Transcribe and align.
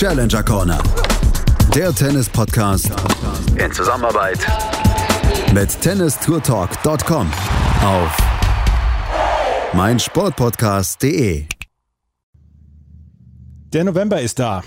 Challenger 0.00 0.42
Corner. 0.42 0.82
Der 1.74 1.94
Tennis-Podcast 1.94 2.90
in 3.56 3.70
Zusammenarbeit 3.70 4.38
mit 5.52 5.78
tennistourtalk.com 5.78 7.30
auf 7.84 8.16
meinsportpodcast.de. 9.74 11.44
Der 13.74 13.84
November 13.84 14.22
ist 14.22 14.38
da 14.38 14.62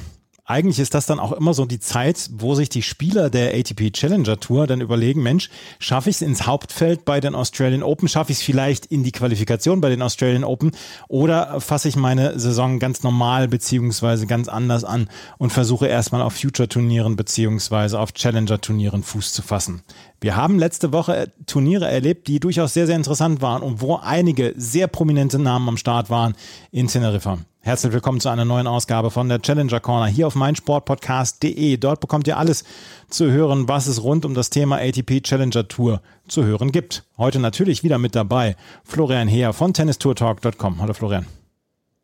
eigentlich 0.45 0.79
ist 0.79 0.93
das 0.93 1.05
dann 1.05 1.19
auch 1.19 1.31
immer 1.31 1.53
so 1.53 1.65
die 1.65 1.79
Zeit, 1.79 2.29
wo 2.33 2.53
sich 2.53 2.67
die 2.67 2.81
Spieler 2.81 3.29
der 3.29 3.53
ATP 3.53 3.93
Challenger 3.93 4.41
Tour 4.41 4.67
dann 4.67 4.81
überlegen, 4.81 5.23
Mensch, 5.23 5.49
schaffe 5.79 6.09
ich 6.09 6.17
es 6.17 6.21
ins 6.21 6.45
Hauptfeld 6.45 7.05
bei 7.05 7.21
den 7.21 7.33
Australian 7.33 7.81
Open, 7.81 8.09
schaffe 8.09 8.33
ich 8.33 8.39
es 8.39 8.43
vielleicht 8.43 8.85
in 8.87 9.03
die 9.03 9.13
Qualifikation 9.13 9.79
bei 9.79 9.89
den 9.89 10.01
Australian 10.01 10.43
Open 10.43 10.71
oder 11.07 11.61
fasse 11.61 11.87
ich 11.87 11.95
meine 11.95 12.37
Saison 12.37 12.79
ganz 12.79 13.03
normal 13.03 13.47
beziehungsweise 13.47 14.27
ganz 14.27 14.49
anders 14.49 14.83
an 14.83 15.07
und 15.37 15.53
versuche 15.53 15.87
erstmal 15.87 16.21
auf 16.21 16.34
Future-Turnieren 16.34 17.15
beziehungsweise 17.15 17.98
auf 17.98 18.13
Challenger-Turnieren 18.13 19.03
Fuß 19.03 19.31
zu 19.31 19.43
fassen. 19.43 19.81
Wir 20.20 20.35
haben 20.35 20.59
letzte 20.59 20.91
Woche 20.91 21.31
Turniere 21.45 21.87
erlebt, 21.89 22.27
die 22.27 22.41
durchaus 22.41 22.73
sehr, 22.73 22.85
sehr 22.85 22.98
interessant 22.98 23.41
waren 23.41 23.62
und 23.62 23.79
wo 23.79 23.95
einige 23.95 24.53
sehr 24.57 24.87
prominente 24.87 25.39
Namen 25.39 25.70
am 25.70 25.77
Start 25.77 26.09
waren 26.09 26.35
in 26.71 26.87
Teneriffa. 26.87 27.39
Herzlich 27.66 27.94
willkommen 27.94 28.20
zu 28.20 28.27
einer 28.27 28.44
neuen 28.44 28.67
Ausgabe 28.67 29.09
von 29.09 29.30
der 29.30 29.41
Challenger 29.41 29.80
Corner 29.80 30.08
hier 30.08 30.27
auf 30.27 30.35
meinsportpodcast.de. 30.35 31.77
Dort 31.77 32.02
bekommt 32.02 32.27
ihr 32.27 32.38
alles 32.38 32.66
zu 33.09 33.31
hören, 33.31 33.70
was 33.70 33.88
es 33.88 34.04
rund 34.04 34.26
um 34.26 34.34
das 34.34 34.49
Thema 34.49 34.80
ATP 34.80 35.23
Challenger 35.23 35.70
Tour 35.70 36.02
zu 36.27 36.44
hören 36.44 36.73
gibt. 36.73 37.05
Heute 37.18 37.40
natürlich 37.40 37.81
wieder 37.81 37.99
mit 37.99 38.16
dabei 38.16 38.57
Florian 38.84 39.30
Heer 39.30 39.54
von 39.54 39.73
tennistourtalk.com. 39.73 40.81
Hallo 40.81 40.94
Florian. 40.94 41.26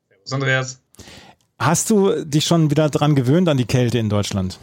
Servus 0.07 0.31
Andreas. 0.31 0.81
Hast 1.57 1.89
du 1.89 2.23
dich 2.23 2.45
schon 2.45 2.71
wieder 2.71 2.89
dran 2.89 3.15
gewöhnt 3.15 3.49
an 3.49 3.57
die 3.57 3.65
Kälte 3.65 3.97
in 3.97 4.07
Deutschland? 4.07 4.59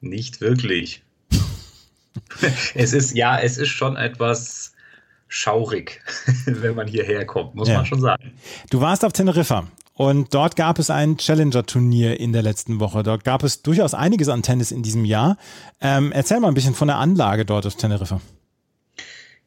Nicht 0.00 0.40
wirklich. 0.40 1.02
es 2.74 2.92
ist, 2.92 3.16
ja, 3.16 3.36
es 3.40 3.58
ist 3.58 3.70
schon 3.70 3.96
etwas 3.96 4.72
schaurig, 5.32 6.00
wenn 6.44 6.74
man 6.74 6.86
hierher 6.86 7.24
kommt, 7.24 7.54
muss 7.54 7.68
ja. 7.68 7.76
man 7.76 7.86
schon 7.86 8.00
sagen. 8.00 8.32
Du 8.70 8.80
warst 8.80 9.04
auf 9.04 9.12
Teneriffa 9.12 9.66
und 10.02 10.34
dort 10.34 10.56
gab 10.56 10.80
es 10.80 10.90
ein 10.90 11.16
Challenger-Turnier 11.16 12.18
in 12.18 12.32
der 12.32 12.42
letzten 12.42 12.80
Woche. 12.80 13.04
Dort 13.04 13.22
gab 13.22 13.44
es 13.44 13.62
durchaus 13.62 13.94
einiges 13.94 14.28
an 14.28 14.42
Tennis 14.42 14.72
in 14.72 14.82
diesem 14.82 15.04
Jahr. 15.04 15.36
Ähm, 15.80 16.10
erzähl 16.10 16.40
mal 16.40 16.48
ein 16.48 16.54
bisschen 16.54 16.74
von 16.74 16.88
der 16.88 16.96
Anlage 16.96 17.44
dort 17.44 17.66
auf 17.66 17.76
Teneriffa. 17.76 18.20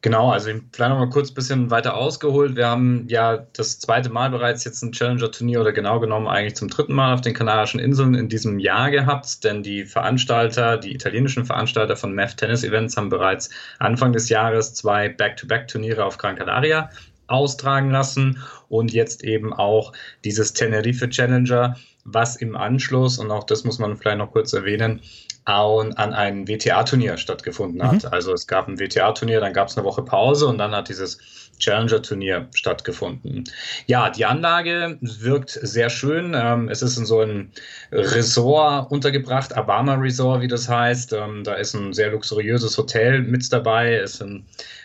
Genau, 0.00 0.30
also 0.30 0.48
vielleicht 0.72 0.90
noch 0.90 0.98
mal 0.98 1.10
kurz 1.10 1.30
ein 1.30 1.34
bisschen 1.34 1.70
weiter 1.70 1.94
ausgeholt. 1.94 2.56
Wir 2.56 2.68
haben 2.68 3.04
ja 3.08 3.36
das 3.52 3.80
zweite 3.80 4.08
Mal 4.08 4.30
bereits 4.30 4.64
jetzt 4.64 4.80
ein 4.80 4.92
Challenger-Turnier 4.92 5.60
oder 5.60 5.72
genau 5.72 6.00
genommen 6.00 6.26
eigentlich 6.26 6.56
zum 6.56 6.68
dritten 6.68 6.94
Mal 6.94 7.12
auf 7.12 7.20
den 7.20 7.34
Kanarischen 7.34 7.78
Inseln 7.78 8.14
in 8.14 8.30
diesem 8.30 8.58
Jahr 8.58 8.90
gehabt, 8.90 9.44
denn 9.44 9.62
die 9.62 9.84
Veranstalter, 9.84 10.78
die 10.78 10.94
italienischen 10.94 11.44
Veranstalter 11.44 11.96
von 11.96 12.14
MEF 12.14 12.34
Tennis 12.34 12.64
Events 12.64 12.96
haben 12.96 13.10
bereits 13.10 13.50
Anfang 13.78 14.14
des 14.14 14.30
Jahres 14.30 14.72
zwei 14.72 15.10
Back-to-Back-Turniere 15.10 16.02
auf 16.02 16.16
Gran 16.16 16.36
Canaria 16.36 16.88
austragen 17.28 17.90
lassen 17.90 18.38
und 18.68 18.92
jetzt 18.92 19.24
eben 19.24 19.52
auch 19.52 19.92
dieses 20.24 20.52
Tenerife 20.52 21.08
Challenger, 21.08 21.76
was 22.04 22.36
im 22.36 22.56
Anschluss, 22.56 23.18
und 23.18 23.30
auch 23.30 23.44
das 23.44 23.64
muss 23.64 23.78
man 23.78 23.96
vielleicht 23.96 24.18
noch 24.18 24.32
kurz 24.32 24.52
erwähnen, 24.52 25.00
an 25.44 25.94
ein 25.94 26.48
WTA-Turnier 26.48 27.18
stattgefunden 27.18 27.82
hat. 27.82 28.02
Mhm. 28.02 28.08
Also 28.10 28.32
es 28.32 28.46
gab 28.48 28.66
ein 28.66 28.80
WTA-Turnier, 28.80 29.40
dann 29.40 29.52
gab 29.52 29.68
es 29.68 29.76
eine 29.76 29.86
Woche 29.86 30.02
Pause 30.02 30.46
und 30.46 30.58
dann 30.58 30.74
hat 30.74 30.88
dieses 30.88 31.18
Challenger-Turnier 31.58 32.48
stattgefunden. 32.54 33.44
Ja, 33.86 34.10
die 34.10 34.24
Anlage 34.24 34.98
wirkt 35.00 35.50
sehr 35.50 35.90
schön. 35.90 36.34
Ähm, 36.34 36.68
es 36.68 36.82
ist 36.82 36.96
in 36.96 37.06
so 37.06 37.20
einem 37.20 37.50
Resort 37.92 38.90
untergebracht, 38.90 39.56
Abama 39.56 39.94
Resort, 39.94 40.42
wie 40.42 40.48
das 40.48 40.68
heißt. 40.68 41.12
Ähm, 41.12 41.44
da 41.44 41.54
ist 41.54 41.74
ein 41.74 41.92
sehr 41.92 42.10
luxuriöses 42.10 42.76
Hotel 42.76 43.22
mit 43.22 43.52
dabei. 43.52 43.94
Es 43.94 44.20
ist 44.20 44.22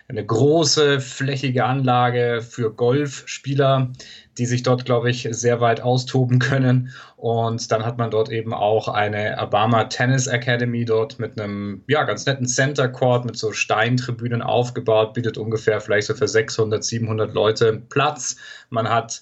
eine 0.08 0.26
große, 0.26 1.00
flächige 1.00 1.64
Anlage 1.66 2.42
für 2.42 2.74
Golfspieler 2.74 3.92
die 4.38 4.46
sich 4.46 4.64
dort, 4.64 4.86
glaube 4.86 5.10
ich, 5.10 5.28
sehr 5.32 5.62
weit 5.62 5.82
austoben 5.82 6.40
können. 6.40 6.92
Und 7.18 7.72
dann 7.72 7.86
hat 7.86 7.98
man 7.98 8.12
dort 8.12 8.30
eben 8.30 8.54
auch 8.54 8.88
eine 8.88 9.38
Obama 9.40 9.86
Tennis 9.86 10.28
Academy 10.28 10.86
dort 10.86 11.20
mit 11.20 11.40
einem, 11.40 11.84
ja, 11.88 12.04
ganz 12.04 12.26
netten 12.26 12.48
Center 12.48 12.88
Court 12.88 13.26
mit 13.26 13.38
so 13.38 13.52
Steintribünen 13.52 14.42
aufgebaut, 14.42 15.14
bietet 15.14 15.38
ungefähr 15.38 15.82
vielleicht 15.82 16.08
so 16.08 16.14
für 16.14 16.28
600, 16.28 16.84
700 16.84 17.34
Leute 17.34 17.82
Platz. 17.90 18.38
Man 18.70 18.90
hat 18.90 19.22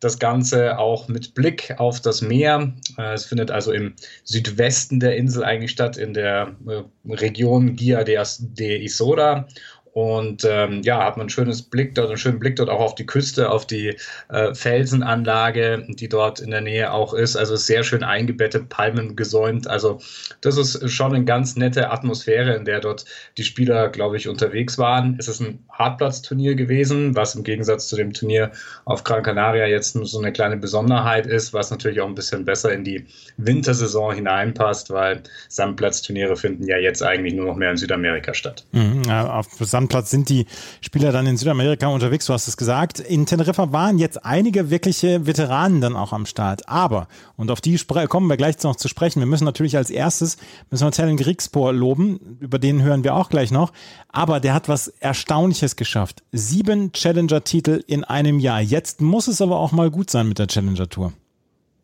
das 0.00 0.18
Ganze 0.18 0.78
auch 0.78 1.08
mit 1.08 1.34
Blick 1.34 1.74
auf 1.78 2.00
das 2.00 2.22
Meer. 2.22 2.72
Äh, 2.98 3.14
es 3.14 3.26
findet 3.26 3.50
also 3.50 3.70
im 3.70 3.94
Südwesten 4.24 4.98
der 4.98 5.16
Insel 5.16 5.44
eigentlich 5.44 5.70
statt, 5.70 5.96
in 5.98 6.14
der 6.14 6.56
äh, 6.66 6.82
Region 7.12 7.76
Guia 7.76 8.02
de 8.02 8.82
Isora. 8.82 9.46
Und 9.92 10.44
ähm, 10.48 10.82
ja, 10.82 11.04
hat 11.04 11.16
man 11.16 11.24
einen 11.24 11.30
schönes 11.30 11.62
Blick 11.62 11.94
dort, 11.94 12.08
einen 12.08 12.18
schönen 12.18 12.38
Blick 12.38 12.56
dort 12.56 12.68
auch 12.68 12.80
auf 12.80 12.94
die 12.94 13.06
Küste, 13.06 13.50
auf 13.50 13.66
die 13.66 13.96
äh, 14.28 14.54
Felsenanlage, 14.54 15.84
die 15.88 16.08
dort 16.08 16.40
in 16.40 16.50
der 16.50 16.60
Nähe 16.60 16.92
auch 16.92 17.12
ist. 17.12 17.36
Also 17.36 17.56
sehr 17.56 17.82
schön 17.82 18.04
eingebettet, 18.04 18.68
Palmen 18.68 19.16
gesäumt. 19.16 19.66
Also 19.66 20.00
das 20.42 20.56
ist 20.56 20.92
schon 20.92 21.14
eine 21.14 21.24
ganz 21.24 21.56
nette 21.56 21.90
Atmosphäre, 21.90 22.54
in 22.54 22.64
der 22.64 22.80
dort 22.80 23.04
die 23.36 23.42
Spieler, 23.42 23.88
glaube 23.88 24.16
ich, 24.16 24.28
unterwegs 24.28 24.78
waren. 24.78 25.16
Es 25.18 25.26
ist 25.26 25.40
ein 25.40 25.64
Hartplatzturnier 25.72 26.54
gewesen, 26.54 27.16
was 27.16 27.34
im 27.34 27.42
Gegensatz 27.42 27.88
zu 27.88 27.96
dem 27.96 28.12
Turnier 28.12 28.52
auf 28.84 29.02
Gran 29.02 29.22
Canaria 29.22 29.66
jetzt 29.66 29.92
so 29.92 30.18
eine 30.18 30.32
kleine 30.32 30.56
Besonderheit 30.56 31.26
ist, 31.26 31.52
was 31.52 31.70
natürlich 31.70 32.00
auch 32.00 32.06
ein 32.06 32.14
bisschen 32.14 32.44
besser 32.44 32.72
in 32.72 32.84
die 32.84 33.06
Wintersaison 33.38 34.14
hineinpasst, 34.14 34.90
weil 34.90 35.22
Sandplatzturniere 35.48 36.36
finden 36.36 36.66
ja 36.68 36.76
jetzt 36.76 37.02
eigentlich 37.02 37.34
nur 37.34 37.46
noch 37.46 37.56
mehr 37.56 37.72
in 37.72 37.76
Südamerika 37.76 38.34
statt. 38.34 38.64
Mhm, 38.72 39.08
auf 39.10 39.48
Sandplatz 39.80 40.10
sind 40.10 40.28
die 40.28 40.44
Spieler 40.82 41.10
dann 41.10 41.26
in 41.26 41.38
Südamerika 41.38 41.88
unterwegs, 41.88 42.26
du 42.26 42.34
hast 42.34 42.46
es 42.48 42.58
gesagt. 42.58 43.00
In 43.00 43.24
Teneriffa 43.24 43.72
waren 43.72 43.98
jetzt 43.98 44.26
einige 44.26 44.68
wirkliche 44.68 45.26
Veteranen 45.26 45.80
dann 45.80 45.96
auch 45.96 46.12
am 46.12 46.26
Start. 46.26 46.68
Aber, 46.68 47.08
und 47.36 47.50
auf 47.50 47.62
die 47.62 47.78
kommen 47.78 48.26
wir 48.26 48.36
gleich 48.36 48.62
noch 48.62 48.76
zu 48.76 48.88
sprechen, 48.88 49.20
wir 49.20 49.26
müssen 49.26 49.46
natürlich 49.46 49.78
als 49.78 49.88
erstes, 49.88 50.36
müssen 50.70 50.86
wir 50.86 50.90
Tellen 50.90 51.16
Griegspor 51.16 51.72
loben, 51.72 52.36
über 52.40 52.58
den 52.58 52.82
hören 52.82 53.04
wir 53.04 53.14
auch 53.14 53.30
gleich 53.30 53.50
noch. 53.50 53.72
Aber 54.10 54.38
der 54.38 54.52
hat 54.52 54.68
was 54.68 54.88
Erstaunliches 54.88 55.76
geschafft. 55.76 56.22
Sieben 56.30 56.92
Challenger-Titel 56.92 57.82
in 57.86 58.04
einem 58.04 58.38
Jahr. 58.38 58.60
Jetzt 58.60 59.00
muss 59.00 59.28
es 59.28 59.40
aber 59.40 59.58
auch 59.58 59.72
mal 59.72 59.90
gut 59.90 60.10
sein 60.10 60.28
mit 60.28 60.38
der 60.38 60.48
Challenger-Tour. 60.48 61.12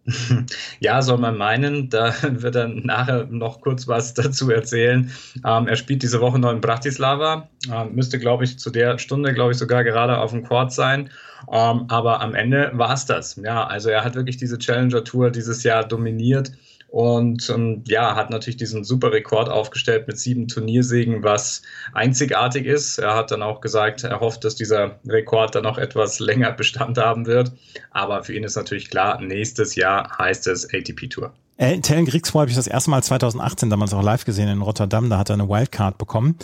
Ja, 0.81 1.03
soll 1.03 1.19
man 1.19 1.37
meinen. 1.37 1.89
Da 1.91 2.15
wird 2.23 2.55
er 2.55 2.69
nachher 2.69 3.27
noch 3.27 3.61
kurz 3.61 3.89
was 3.89 4.15
dazu 4.15 4.51
erzählen. 4.51 5.11
Ähm, 5.45 5.69
er 5.69 5.77
spielt 5.77 6.03
diese 6.03 6.21
Woche 6.21 6.39
noch 6.39 6.53
in 6.53 6.61
Bratislava. 6.61 7.49
Ähm, 7.73 7.95
müsste, 7.95 8.19
glaube 8.19 8.45
ich, 8.45 8.59
zu 8.59 8.71
der 8.71 8.99
Stunde, 8.99 9.35
glaube 9.35 9.53
ich, 9.53 9.59
sogar 9.59 9.85
gerade 9.85 10.19
auf 10.19 10.31
dem 10.31 10.45
Court 10.45 10.73
sein. 10.73 11.11
Ähm, 11.51 11.85
aber 11.89 12.21
am 12.21 12.35
Ende 12.35 12.71
war 12.75 12.93
es 12.93 13.07
das. 13.07 13.37
Ja, 13.37 13.67
also 13.67 13.91
er 13.91 14.05
hat 14.05 14.15
wirklich 14.15 14.37
diese 14.37 14.59
Challenger 14.59 15.05
Tour 15.05 15.31
dieses 15.31 15.63
Jahr 15.63 15.85
dominiert 15.85 16.53
und 16.97 17.51
ähm, 17.51 17.85
ja, 17.87 18.17
hat 18.17 18.31
natürlich 18.31 18.57
diesen 18.57 18.83
super 18.83 19.13
Rekord 19.13 19.51
aufgestellt 19.51 20.07
mit 20.09 20.19
sieben 20.19 20.49
Turniersiegen, 20.49 21.23
was 21.23 21.61
einzigartig 21.93 22.65
ist. 22.65 22.97
Er 22.97 23.15
hat 23.15 23.31
dann 23.31 23.43
auch 23.43 23.61
gesagt, 23.61 24.05
er 24.05 24.21
hofft, 24.21 24.45
dass 24.45 24.55
dieser 24.55 24.99
Rekord 25.07 25.55
dann 25.55 25.65
noch 25.65 25.77
etwas 25.77 26.21
länger 26.21 26.53
Bestand 26.53 26.97
haben 26.97 27.27
wird. 27.27 27.53
Aber 27.91 28.25
für 28.25 28.33
ihn 28.33 28.45
ist 28.45 28.57
natürlich 28.57 28.89
klar, 28.89 29.21
nächstes 29.21 29.75
Jahr 29.75 30.17
heißt 30.17 30.47
es 30.47 30.73
ATP 30.73 31.11
Tour. 31.11 31.35
Äh, 31.59 31.81
Tellen 31.81 32.07
Griegspoor 32.07 32.41
habe 32.41 32.51
ich 32.51 32.57
das 32.57 32.67
erste 32.67 32.89
Mal 32.89 33.03
2018 33.03 33.69
damals 33.69 33.93
auch 33.93 34.03
live 34.03 34.25
gesehen 34.25 34.49
in 34.49 34.63
Rotterdam. 34.63 35.11
Da 35.11 35.19
hat 35.19 35.29
er 35.29 35.35
eine 35.35 35.51
Wildcard 35.51 35.99
bekommen. 35.99 36.37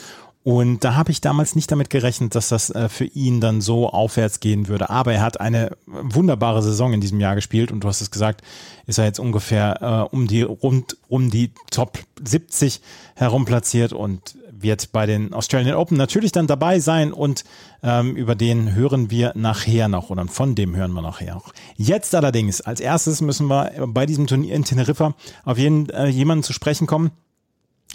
Und 0.45 0.83
da 0.83 0.97
habe 0.97 1.13
ich 1.13 1.21
damals 1.21 1.55
nicht 1.55 1.71
damit 1.71 1.89
gerechnet, 1.89 2.35
dass 2.35 2.49
das 2.49 2.71
äh, 2.71 2.89
für 2.89 3.05
ihn 3.05 3.41
dann 3.41 3.61
so 3.61 3.89
aufwärts 3.89 4.41
gehen 4.41 4.67
würde. 4.67 4.91
Aber 4.91 5.13
er 5.13 5.23
hat 5.23 5.41
eine 5.41 5.77
wunderbare 5.87 6.63
Saison 6.63 6.93
in 6.93 7.01
diesem 7.01 7.21
Jahr 7.21 7.37
gespielt 7.37 7.71
und 7.71 7.81
du 7.81 7.89
hast 7.89 8.01
es 8.01 8.11
gesagt, 8.11 8.43
ist 8.87 8.99
er 8.99 9.05
jetzt 9.05 9.21
ungefähr 9.21 10.09
äh, 10.11 10.15
um 10.15 10.27
die 10.27 10.43
rund 10.43 10.97
um 11.09 11.31
die 11.31 11.53
Top 11.71 11.99
70 12.25 12.81
herum 13.15 13.45
platziert 13.45 13.93
und 13.93 14.37
wird 14.51 14.93
bei 14.93 15.07
den 15.07 15.33
Australian 15.33 15.77
Open 15.77 15.97
natürlich 15.97 16.33
dann 16.33 16.47
dabei 16.47 16.81
sein 16.81 17.13
und 17.13 17.45
ähm, 17.83 18.17
über 18.17 18.35
den 18.35 18.75
hören 18.75 19.11
wir 19.11 19.33
nachher 19.37 19.89
noch 19.89 20.11
oder 20.11 20.27
von 20.27 20.55
dem 20.55 20.75
hören 20.75 20.93
wir 20.93 21.03
nachher 21.03 21.35
noch. 21.35 21.53
Jetzt 21.77 22.15
allerdings, 22.15 22.61
als 22.61 22.81
erstes 22.81 23.21
müssen 23.21 23.47
wir 23.49 23.73
bei 23.89 24.07
diesem 24.07 24.27
Turnier 24.27 24.55
in 24.55 24.65
Teneriffa 24.65 25.15
auf 25.45 25.59
jeden 25.59 25.89
äh, 25.91 26.07
jemanden 26.07 26.43
zu 26.43 26.53
sprechen 26.53 26.87
kommen, 26.87 27.13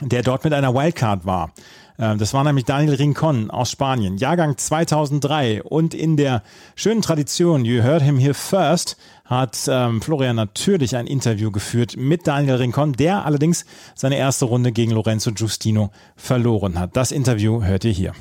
der 0.02 0.24
dort 0.24 0.44
mit 0.44 0.54
einer 0.54 0.74
Wildcard 0.74 1.26
war. 1.26 1.52
Ähm, 2.00 2.18
das 2.18 2.34
war 2.34 2.44
nämlich 2.44 2.66
Daniel 2.66 2.96
Rincon 2.96 3.50
aus 3.50 3.72
Spanien, 3.72 4.18
Jahrgang 4.18 4.58
2003. 4.58 5.64
Und 5.64 5.94
in 5.94 6.18
der 6.18 6.44
schönen 6.76 7.02
Tradition, 7.02 7.66
you 7.66 7.84
heard 7.84 8.02
him 8.02 8.20
here 8.20 8.34
first, 8.34 8.98
hat 9.26 9.58
ähm, 9.68 10.02
Florian 10.02 10.36
natürlich 10.36 10.96
ein 10.96 11.08
Interview 11.08 11.52
geführt 11.52 11.96
mit 11.98 12.28
Daniel 12.28 12.56
Rincon, 12.56 12.94
der 12.94 13.26
allerdings 13.26 13.66
seine 13.96 14.18
erste 14.18 14.46
Runde 14.46 14.72
gegen 14.72 14.92
Lorenzo 14.92 15.32
Giustino 15.32 15.92
verloren 16.16 16.80
hat. 16.80 16.96
Das 16.96 17.12
Interview 17.12 17.64
hört 17.64 17.84
ihr 17.84 17.92
hier. 17.92 18.14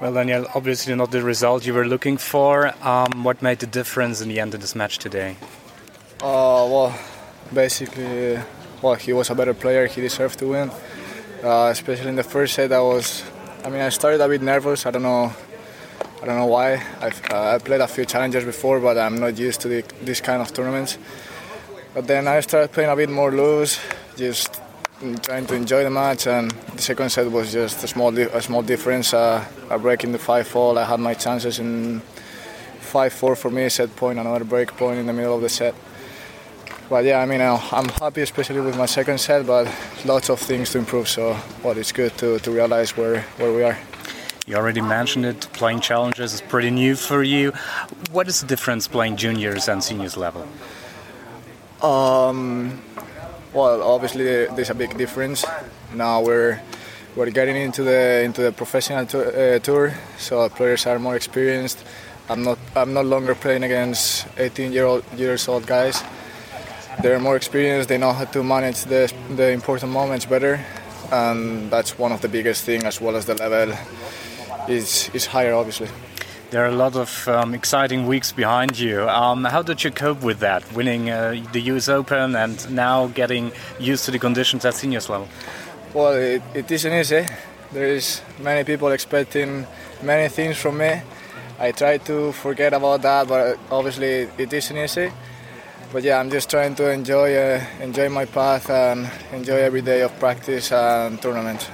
Well, 0.00 0.14
Daniel, 0.14 0.48
obviously 0.54 0.96
not 0.96 1.12
the 1.12 1.20
result 1.20 1.64
you 1.64 1.72
were 1.74 1.86
looking 1.86 2.18
for. 2.18 2.74
Um, 2.82 3.24
what 3.24 3.40
made 3.40 3.60
the 3.60 3.68
difference 3.68 4.20
in 4.20 4.28
the 4.28 4.40
end 4.40 4.52
of 4.52 4.60
this 4.60 4.74
match 4.74 4.98
today? 4.98 5.36
Uh, 6.20 6.66
well, 6.68 6.94
basically, 7.54 8.40
well, 8.82 8.96
he 8.96 9.12
was 9.12 9.30
a 9.30 9.34
better 9.36 9.54
player. 9.54 9.86
He 9.86 10.00
deserved 10.00 10.40
to 10.40 10.48
win. 10.48 10.72
Uh, 11.42 11.70
especially 11.72 12.08
in 12.08 12.14
the 12.14 12.22
first 12.22 12.54
set, 12.54 12.70
I 12.70 12.80
was. 12.80 13.24
I 13.64 13.68
mean, 13.68 13.80
I 13.80 13.88
started 13.88 14.20
a 14.20 14.28
bit 14.28 14.42
nervous. 14.42 14.86
I 14.86 14.92
don't 14.92 15.02
know. 15.02 15.32
I 16.22 16.24
don't 16.24 16.36
know 16.36 16.46
why. 16.46 16.74
I've 17.00 17.20
uh, 17.32 17.56
I 17.56 17.58
played 17.58 17.80
a 17.80 17.88
few 17.88 18.04
challenges 18.04 18.44
before, 18.44 18.78
but 18.78 18.96
I'm 18.96 19.18
not 19.18 19.36
used 19.36 19.60
to 19.62 19.68
the, 19.68 19.82
this 20.02 20.20
kind 20.20 20.40
of 20.40 20.54
tournaments. 20.54 20.98
But 21.94 22.06
then 22.06 22.28
I 22.28 22.38
started 22.40 22.70
playing 22.70 22.90
a 22.90 22.94
bit 22.94 23.10
more 23.10 23.32
loose, 23.32 23.80
just 24.16 24.60
trying 25.22 25.46
to 25.46 25.54
enjoy 25.56 25.82
the 25.82 25.90
match. 25.90 26.28
And 26.28 26.52
the 26.76 26.82
second 26.82 27.10
set 27.10 27.28
was 27.28 27.52
just 27.52 27.82
a 27.82 27.88
small, 27.88 28.16
a 28.16 28.40
small 28.40 28.62
difference. 28.62 29.12
Uh, 29.12 29.44
a 29.68 29.80
break 29.80 30.04
in 30.04 30.12
the 30.12 30.18
five-fall. 30.18 30.78
I 30.78 30.84
had 30.84 31.00
my 31.00 31.14
chances 31.14 31.58
in 31.58 32.02
five-four 32.82 33.34
for 33.34 33.50
me, 33.50 33.68
set 33.68 33.96
point, 33.96 34.20
another 34.20 34.44
break 34.44 34.76
point 34.76 35.00
in 35.00 35.06
the 35.06 35.12
middle 35.12 35.34
of 35.34 35.42
the 35.42 35.48
set. 35.48 35.74
But 36.92 37.06
yeah, 37.06 37.20
I 37.22 37.24
mean, 37.24 37.40
I'm 37.40 37.88
happy, 37.88 38.20
especially 38.20 38.60
with 38.60 38.76
my 38.76 38.84
second 38.84 39.16
set, 39.16 39.46
but 39.46 39.66
lots 40.04 40.28
of 40.28 40.38
things 40.38 40.72
to 40.72 40.78
improve. 40.78 41.08
So, 41.08 41.34
well, 41.64 41.78
it's 41.78 41.90
good 41.90 42.18
to, 42.18 42.38
to 42.40 42.50
realize 42.50 42.94
where, 42.98 43.22
where 43.38 43.50
we 43.50 43.62
are. 43.62 43.78
You 44.46 44.56
already 44.56 44.82
mentioned 44.82 45.24
it, 45.24 45.40
playing 45.54 45.80
challenges 45.80 46.34
is 46.34 46.42
pretty 46.42 46.70
new 46.70 46.94
for 46.94 47.22
you. 47.22 47.54
What 48.10 48.28
is 48.28 48.42
the 48.42 48.46
difference 48.46 48.88
playing 48.88 49.16
juniors 49.16 49.68
and 49.70 49.82
seniors 49.82 50.18
level? 50.18 50.46
Um, 51.80 52.82
well, 53.54 53.82
obviously 53.82 54.24
there's 54.54 54.68
a 54.68 54.74
big 54.74 54.98
difference. 54.98 55.46
Now 55.94 56.20
we're 56.20 56.60
we're 57.16 57.30
getting 57.30 57.56
into 57.56 57.84
the 57.84 58.20
into 58.20 58.42
the 58.42 58.52
professional 58.52 59.06
uh, 59.06 59.58
tour, 59.60 59.94
so 60.18 60.46
players 60.50 60.84
are 60.84 60.98
more 60.98 61.16
experienced. 61.16 61.82
I'm 62.28 62.42
not 62.42 62.58
I'm 62.76 62.92
no 62.92 63.00
longer 63.00 63.34
playing 63.34 63.64
against 63.64 64.26
18 64.36 64.72
year 64.72 64.84
old 64.84 65.04
years 65.16 65.48
old 65.48 65.66
guys. 65.66 66.04
They're 67.00 67.18
more 67.18 67.36
experienced. 67.36 67.88
They 67.88 67.98
know 67.98 68.12
how 68.12 68.24
to 68.26 68.42
manage 68.42 68.84
the 68.84 69.12
the 69.36 69.50
important 69.50 69.92
moments 69.92 70.26
better, 70.26 70.60
and 71.10 71.70
that's 71.70 71.98
one 71.98 72.12
of 72.12 72.20
the 72.20 72.28
biggest 72.28 72.64
things 72.64 72.84
as 72.84 73.00
well 73.00 73.16
as 73.16 73.24
the 73.24 73.34
level 73.34 73.74
is 74.68 75.10
is 75.14 75.26
higher, 75.26 75.54
obviously. 75.54 75.88
There 76.50 76.62
are 76.62 76.68
a 76.68 76.76
lot 76.76 76.96
of 76.96 77.28
um, 77.28 77.54
exciting 77.54 78.06
weeks 78.06 78.30
behind 78.30 78.78
you. 78.78 79.08
Um, 79.08 79.44
how 79.44 79.62
did 79.62 79.82
you 79.84 79.90
cope 79.90 80.22
with 80.22 80.40
that, 80.40 80.70
winning 80.74 81.08
uh, 81.08 81.42
the 81.52 81.60
US 81.72 81.88
Open 81.88 82.36
and 82.36 82.70
now 82.70 83.06
getting 83.06 83.52
used 83.80 84.04
to 84.04 84.10
the 84.10 84.18
conditions 84.18 84.64
at 84.66 84.74
seniors 84.74 85.08
level? 85.08 85.28
Well, 85.94 86.12
it, 86.12 86.42
it 86.52 86.70
isn't 86.70 86.92
easy. 86.92 87.26
There 87.72 87.86
is 87.86 88.20
many 88.38 88.64
people 88.64 88.88
expecting 88.88 89.66
many 90.02 90.28
things 90.28 90.58
from 90.58 90.76
me. 90.76 91.00
I 91.58 91.72
try 91.72 91.96
to 91.96 92.32
forget 92.32 92.74
about 92.74 93.00
that, 93.00 93.28
but 93.28 93.58
obviously 93.70 94.28
it 94.36 94.52
isn't 94.52 94.76
easy. 94.76 95.10
But 95.92 96.04
yeah, 96.04 96.18
I'm 96.18 96.30
just 96.30 96.48
trying 96.48 96.74
to 96.76 96.90
enjoy 96.90 97.36
uh, 97.36 97.62
enjoy 97.80 98.08
my 98.08 98.24
path 98.24 98.70
and 98.70 99.10
enjoy 99.30 99.56
every 99.56 99.82
day 99.82 100.00
of 100.00 100.18
practice 100.18 100.72
and 100.72 101.20
tournament. 101.20 101.70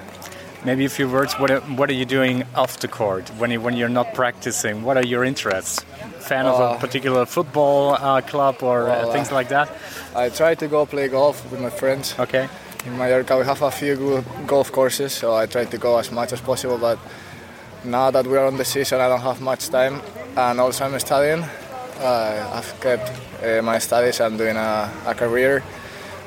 Maybe 0.65 0.85
a 0.85 0.88
few 0.88 1.09
words. 1.09 1.35
What 1.35 1.53
are, 1.53 1.61
what 1.61 1.88
are 1.88 1.94
you 1.94 2.05
doing 2.05 2.43
off 2.56 2.81
the 2.81 2.88
court 2.88 3.29
when 3.38 3.53
you 3.53 3.61
when 3.61 3.76
you're 3.76 3.88
not 3.88 4.15
practicing? 4.15 4.82
What 4.82 4.97
are 4.97 5.06
your 5.06 5.23
interests? 5.25 5.85
Fan 6.26 6.47
uh, 6.47 6.53
of 6.53 6.61
a 6.61 6.65
uh, 6.65 6.79
particular 6.81 7.26
football 7.26 7.93
uh, 7.93 8.20
club 8.23 8.56
or 8.61 8.82
uh, 8.82 8.87
well, 8.87 9.12
things 9.12 9.31
like 9.31 9.50
that? 9.50 9.70
I 10.17 10.31
try 10.31 10.56
to 10.56 10.67
go 10.67 10.85
play 10.85 11.06
golf 11.09 11.49
with 11.53 11.61
my 11.61 11.70
friends. 11.70 12.19
Okay. 12.19 12.49
In 12.87 12.99
Mallorca, 12.99 13.38
we 13.38 13.44
have 13.44 13.62
a 13.62 13.70
few 13.70 13.94
good 13.94 14.25
golf 14.49 14.73
courses, 14.73 15.12
so 15.12 15.37
I 15.37 15.47
try 15.47 15.65
to 15.65 15.79
go 15.79 15.97
as 15.97 16.11
much 16.11 16.32
as 16.32 16.41
possible. 16.41 16.79
But 16.79 16.99
now 17.85 18.11
that 18.11 18.26
we're 18.26 18.44
on 18.44 18.56
the 18.56 18.65
season, 18.65 19.00
I 19.00 19.09
don't 19.09 19.20
have 19.20 19.41
much 19.41 19.69
time, 19.69 20.00
and 20.37 20.59
also 20.59 20.87
I'm 20.87 20.99
studying. 20.99 21.44
Uh, 22.00 22.50
I've 22.54 22.80
kept 22.80 23.10
uh, 23.42 23.62
my 23.62 23.78
studies. 23.78 24.20
I'm 24.20 24.36
doing 24.36 24.56
a, 24.56 24.90
a 25.06 25.14
career, 25.14 25.62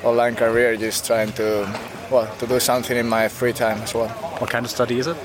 online 0.03 0.35
career, 0.35 0.75
just 0.75 1.05
trying 1.05 1.31
to 1.33 1.67
well, 2.11 2.27
to 2.39 2.47
do 2.47 2.59
something 2.59 2.97
in 2.97 3.07
my 3.07 3.29
free 3.29 3.53
time 3.53 3.81
as 3.81 3.93
well. 3.93 4.09
What 4.39 4.49
kind 4.49 4.65
of 4.65 4.71
study 4.71 4.99
is 4.99 5.07
it? 5.07 5.17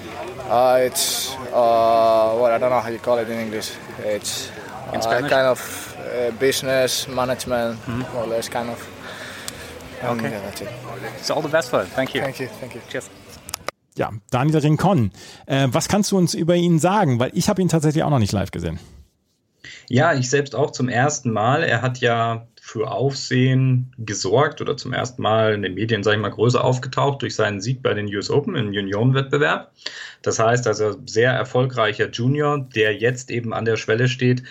Uh, 0.49 0.79
it's 0.83 1.35
uh, 1.53 2.39
well, 2.39 2.47
I 2.47 2.59
don't 2.59 2.71
know 2.71 2.81
how 2.81 2.91
you 2.91 2.99
call 2.99 3.19
it 3.19 3.29
in 3.29 3.39
English. 3.39 3.73
It's 3.99 4.51
in 4.93 5.01
uh, 5.01 5.29
kind 5.29 5.47
of 5.47 5.97
uh, 5.99 6.31
business 6.39 7.09
management, 7.09 7.81
mm-hmm. 7.81 8.01
more 8.15 8.25
or 8.25 8.27
less, 8.29 8.49
kind 8.49 8.71
of. 8.71 8.79
Um, 10.03 10.19
okay. 10.19 10.31
Yeah, 10.31 10.41
that's 10.43 10.61
it. 10.61 10.69
So 11.23 11.35
all 11.35 11.43
the 11.43 11.49
best 11.49 11.71
for 11.71 11.83
it. 11.83 11.89
Thank 11.89 12.15
you. 12.15 12.21
Thank 12.21 12.39
you. 12.39 12.49
Thank 12.61 12.75
you. 12.75 12.81
Cheers. 12.89 13.11
Ja, 13.97 14.11
Daniel 14.31 14.61
Rincon. 14.61 15.11
Äh, 15.47 15.69
was 15.73 15.89
kannst 15.89 16.13
du 16.13 16.19
uns 16.19 16.35
über 16.35 16.55
ihn 16.55 16.79
sagen? 16.79 17.19
Weil 17.19 17.31
ich 17.35 17.49
habe 17.49 17.63
ihn 17.63 17.69
tatsächlich 17.69 18.05
auch 18.05 18.11
noch 18.11 18.19
nicht 18.19 18.33
live 18.33 18.51
gesehen. 18.51 18.79
Ja, 19.89 20.15
ich 20.15 20.29
selbst 20.29 20.55
auch 20.55 20.71
zum 20.73 20.89
ersten 20.89 21.31
Mal. 21.31 21.63
Er 21.63 21.83
hat 21.83 21.99
ja 21.99 22.49
für 22.61 22.91
Aufsehen 22.91 23.93
gesorgt 23.99 24.61
oder 24.61 24.77
zum 24.77 24.93
ersten 24.93 25.23
Mal 25.23 25.55
in 25.55 25.63
den 25.63 25.75
Medien, 25.75 26.03
sage 26.03 26.17
ich 26.17 26.23
mal, 26.23 26.31
größer 26.31 26.65
aufgetaucht 26.65 27.23
durch 27.23 27.37
seinen 27.37 27.61
Sieg 27.61 27.83
bei 27.83 27.95
den 27.95 28.13
US 28.13 28.29
Open 28.29 28.57
im 28.57 28.73
Juniorenwettbewerb. 28.73 29.71
Das 30.23 30.41
heißt 30.41 30.67
also 30.67 30.97
sehr 31.07 31.31
erfolgreicher 31.31 32.11
Junior, 32.11 32.67
der 32.75 32.97
jetzt 32.97 33.31
eben 33.31 33.55
an 33.55 33.65
der 33.65 33.77
Schwelle 33.77 34.09
steht, 34.09 34.43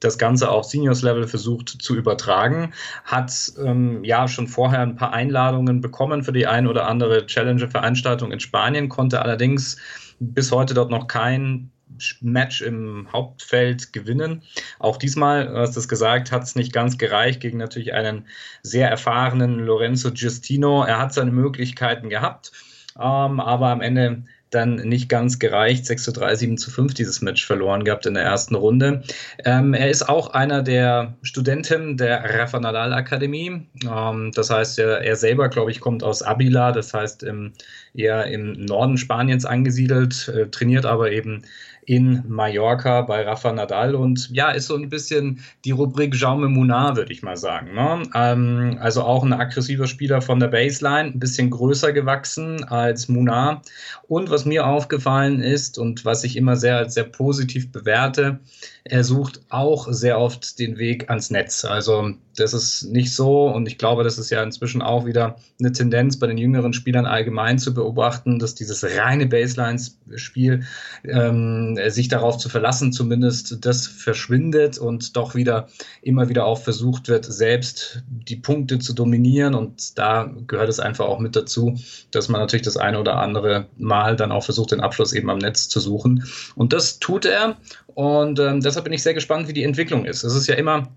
das 0.00 0.18
Ganze 0.18 0.50
auf 0.50 0.64
Seniors-Level 0.64 1.28
versucht 1.28 1.68
zu 1.68 1.94
übertragen, 1.94 2.72
hat 3.04 3.52
ähm, 3.62 4.02
ja 4.02 4.26
schon 4.26 4.48
vorher 4.48 4.80
ein 4.80 4.96
paar 4.96 5.12
Einladungen 5.12 5.80
bekommen 5.80 6.24
für 6.24 6.32
die 6.32 6.46
ein 6.46 6.66
oder 6.66 6.88
andere 6.88 7.26
Challenger-Veranstaltung 7.26 8.32
in 8.32 8.40
Spanien, 8.40 8.88
konnte 8.88 9.22
allerdings 9.22 9.76
bis 10.18 10.50
heute 10.50 10.74
dort 10.74 10.90
noch 10.90 11.06
kein 11.06 11.70
Match 12.20 12.62
im 12.62 13.08
Hauptfeld 13.12 13.92
gewinnen. 13.92 14.42
Auch 14.78 14.96
diesmal, 14.96 15.46
du 15.46 15.56
hast 15.56 15.76
es 15.76 15.88
gesagt, 15.88 16.32
hat 16.32 16.42
es 16.42 16.56
nicht 16.56 16.72
ganz 16.72 16.98
gereicht 16.98 17.40
gegen 17.40 17.58
natürlich 17.58 17.92
einen 17.92 18.26
sehr 18.62 18.88
erfahrenen 18.88 19.60
Lorenzo 19.60 20.10
Giustino. 20.12 20.84
Er 20.84 20.98
hat 20.98 21.14
seine 21.14 21.32
Möglichkeiten 21.32 22.08
gehabt, 22.08 22.52
ähm, 22.98 23.40
aber 23.40 23.68
am 23.68 23.80
Ende 23.80 24.22
dann 24.50 24.76
nicht 24.76 25.08
ganz 25.08 25.38
gereicht. 25.38 25.86
6 25.86 26.02
zu 26.02 26.12
3, 26.12 26.34
7 26.34 26.58
zu 26.58 26.70
5 26.70 26.94
dieses 26.94 27.22
Match 27.22 27.46
verloren 27.46 27.84
gehabt 27.84 28.06
in 28.06 28.14
der 28.14 28.24
ersten 28.24 28.54
Runde. 28.54 29.02
Ähm, 29.44 29.74
er 29.74 29.90
ist 29.90 30.08
auch 30.08 30.30
einer 30.30 30.62
der 30.62 31.14
Studenten 31.22 31.96
der 31.96 32.38
Rafa 32.38 32.58
Nadal 32.60 32.92
Akademie. 32.92 33.66
Ähm, 33.84 34.32
das 34.34 34.50
heißt, 34.50 34.78
er, 34.78 35.02
er 35.02 35.16
selber, 35.16 35.48
glaube 35.48 35.70
ich, 35.70 35.80
kommt 35.80 36.02
aus 36.02 36.22
Abila, 36.22 36.72
das 36.72 36.92
heißt 36.92 37.22
im, 37.22 37.52
eher 37.94 38.26
im 38.26 38.52
Norden 38.52 38.98
Spaniens 38.98 39.44
angesiedelt, 39.44 40.28
äh, 40.28 40.48
trainiert 40.48 40.86
aber 40.86 41.12
eben 41.12 41.42
in 41.90 42.22
Mallorca 42.28 43.02
bei 43.02 43.24
Rafa 43.24 43.52
Nadal 43.52 43.96
und 43.96 44.30
ja, 44.30 44.52
ist 44.52 44.68
so 44.68 44.76
ein 44.76 44.88
bisschen 44.88 45.40
die 45.64 45.72
Rubrik 45.72 46.14
Jaume 46.14 46.46
Munar, 46.46 46.94
würde 46.94 47.12
ich 47.12 47.24
mal 47.24 47.36
sagen. 47.36 47.74
Ne? 47.74 48.04
Ähm, 48.14 48.78
also 48.80 49.02
auch 49.02 49.24
ein 49.24 49.32
aggressiver 49.32 49.88
Spieler 49.88 50.22
von 50.22 50.38
der 50.38 50.46
Baseline, 50.46 51.10
ein 51.10 51.18
bisschen 51.18 51.50
größer 51.50 51.92
gewachsen 51.92 52.62
als 52.62 53.08
Munar. 53.08 53.62
Und 54.06 54.30
was 54.30 54.44
mir 54.44 54.68
aufgefallen 54.68 55.40
ist 55.40 55.78
und 55.78 56.04
was 56.04 56.22
ich 56.22 56.36
immer 56.36 56.54
sehr 56.54 56.88
sehr 56.88 57.02
positiv 57.02 57.72
bewerte, 57.72 58.38
er 58.84 59.02
sucht 59.02 59.40
auch 59.48 59.88
sehr 59.90 60.20
oft 60.20 60.60
den 60.60 60.78
Weg 60.78 61.10
ans 61.10 61.30
Netz. 61.30 61.64
Also 61.64 62.14
das 62.36 62.54
ist 62.54 62.84
nicht 62.84 63.12
so 63.12 63.48
und 63.48 63.66
ich 63.66 63.78
glaube, 63.78 64.04
das 64.04 64.16
ist 64.16 64.30
ja 64.30 64.42
inzwischen 64.42 64.80
auch 64.80 65.06
wieder 65.06 65.36
eine 65.58 65.72
Tendenz 65.72 66.18
bei 66.18 66.28
den 66.28 66.38
jüngeren 66.38 66.72
Spielern 66.72 67.06
allgemein 67.06 67.58
zu 67.58 67.74
beobachten, 67.74 68.38
dass 68.38 68.54
dieses 68.54 68.84
reine 68.84 69.26
Baselines-Spiel 69.26 70.64
ähm, 71.04 71.76
sich 71.88 72.08
darauf 72.08 72.36
zu 72.38 72.48
verlassen, 72.48 72.92
zumindest 72.92 73.64
das 73.64 73.86
verschwindet 73.86 74.78
und 74.78 75.16
doch 75.16 75.34
wieder 75.34 75.68
immer 76.02 76.28
wieder 76.28 76.44
auch 76.44 76.60
versucht 76.60 77.08
wird, 77.08 77.24
selbst 77.24 78.02
die 78.08 78.36
Punkte 78.36 78.78
zu 78.78 78.92
dominieren. 78.92 79.54
Und 79.54 79.98
da 79.98 80.30
gehört 80.46 80.68
es 80.68 80.80
einfach 80.80 81.06
auch 81.06 81.18
mit 81.18 81.36
dazu, 81.36 81.78
dass 82.10 82.28
man 82.28 82.40
natürlich 82.40 82.64
das 82.64 82.76
eine 82.76 82.98
oder 83.00 83.16
andere 83.16 83.66
Mal 83.78 84.16
dann 84.16 84.32
auch 84.32 84.44
versucht, 84.44 84.72
den 84.72 84.80
Abschluss 84.80 85.12
eben 85.12 85.30
am 85.30 85.38
Netz 85.38 85.68
zu 85.68 85.80
suchen. 85.80 86.24
Und 86.54 86.72
das 86.72 86.98
tut 86.98 87.24
er. 87.24 87.56
Und 87.94 88.38
ähm, 88.38 88.60
deshalb 88.60 88.84
bin 88.84 88.92
ich 88.92 89.02
sehr 89.02 89.14
gespannt, 89.14 89.48
wie 89.48 89.52
die 89.52 89.64
Entwicklung 89.64 90.04
ist. 90.04 90.24
Es 90.24 90.34
ist 90.34 90.46
ja 90.46 90.54
immer 90.54 90.88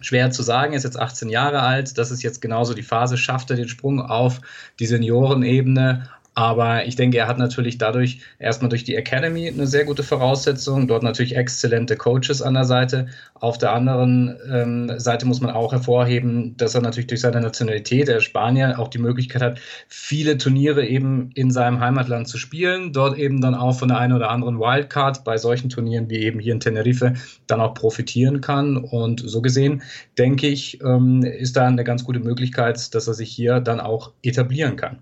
schwer 0.00 0.30
zu 0.30 0.42
sagen, 0.42 0.72
er 0.72 0.78
ist 0.78 0.84
jetzt 0.84 0.98
18 0.98 1.28
Jahre 1.28 1.62
alt, 1.62 1.96
das 1.98 2.10
ist 2.10 2.22
jetzt 2.22 2.40
genauso 2.40 2.74
die 2.74 2.82
Phase, 2.82 3.16
schafft 3.16 3.50
er 3.50 3.56
den 3.56 3.68
Sprung 3.68 4.00
auf 4.00 4.40
die 4.78 4.86
Seniorenebene 4.86 6.08
aber 6.38 6.84
ich 6.84 6.96
denke, 6.96 7.16
er 7.16 7.28
hat 7.28 7.38
natürlich 7.38 7.78
dadurch 7.78 8.20
erstmal 8.38 8.68
durch 8.68 8.84
die 8.84 8.94
Academy 8.94 9.48
eine 9.48 9.66
sehr 9.66 9.86
gute 9.86 10.02
Voraussetzung. 10.02 10.86
Dort 10.86 11.02
natürlich 11.02 11.34
exzellente 11.34 11.96
Coaches 11.96 12.42
an 12.42 12.52
der 12.52 12.66
Seite. 12.66 13.06
Auf 13.32 13.56
der 13.56 13.72
anderen 13.72 14.36
ähm, 14.52 14.98
Seite 14.98 15.24
muss 15.24 15.40
man 15.40 15.52
auch 15.52 15.72
hervorheben, 15.72 16.54
dass 16.58 16.74
er 16.74 16.82
natürlich 16.82 17.06
durch 17.06 17.22
seine 17.22 17.40
Nationalität, 17.40 18.08
der 18.08 18.20
Spanier, 18.20 18.78
auch 18.78 18.88
die 18.88 18.98
Möglichkeit 18.98 19.40
hat, 19.40 19.60
viele 19.88 20.36
Turniere 20.36 20.86
eben 20.86 21.30
in 21.34 21.50
seinem 21.50 21.80
Heimatland 21.80 22.28
zu 22.28 22.36
spielen. 22.36 22.92
Dort 22.92 23.16
eben 23.16 23.40
dann 23.40 23.54
auch 23.54 23.78
von 23.78 23.88
der 23.88 23.96
einen 23.96 24.12
oder 24.12 24.28
anderen 24.28 24.58
Wildcard 24.58 25.24
bei 25.24 25.38
solchen 25.38 25.70
Turnieren 25.70 26.10
wie 26.10 26.18
eben 26.18 26.38
hier 26.38 26.52
in 26.52 26.60
Tenerife 26.60 27.14
dann 27.46 27.62
auch 27.62 27.72
profitieren 27.72 28.42
kann. 28.42 28.76
Und 28.76 29.22
so 29.24 29.40
gesehen, 29.40 29.80
denke 30.18 30.48
ich, 30.48 30.82
ähm, 30.82 31.22
ist 31.22 31.56
da 31.56 31.66
eine 31.66 31.82
ganz 31.82 32.04
gute 32.04 32.20
Möglichkeit, 32.20 32.94
dass 32.94 33.08
er 33.08 33.14
sich 33.14 33.32
hier 33.32 33.60
dann 33.60 33.80
auch 33.80 34.12
etablieren 34.22 34.76
kann. 34.76 34.98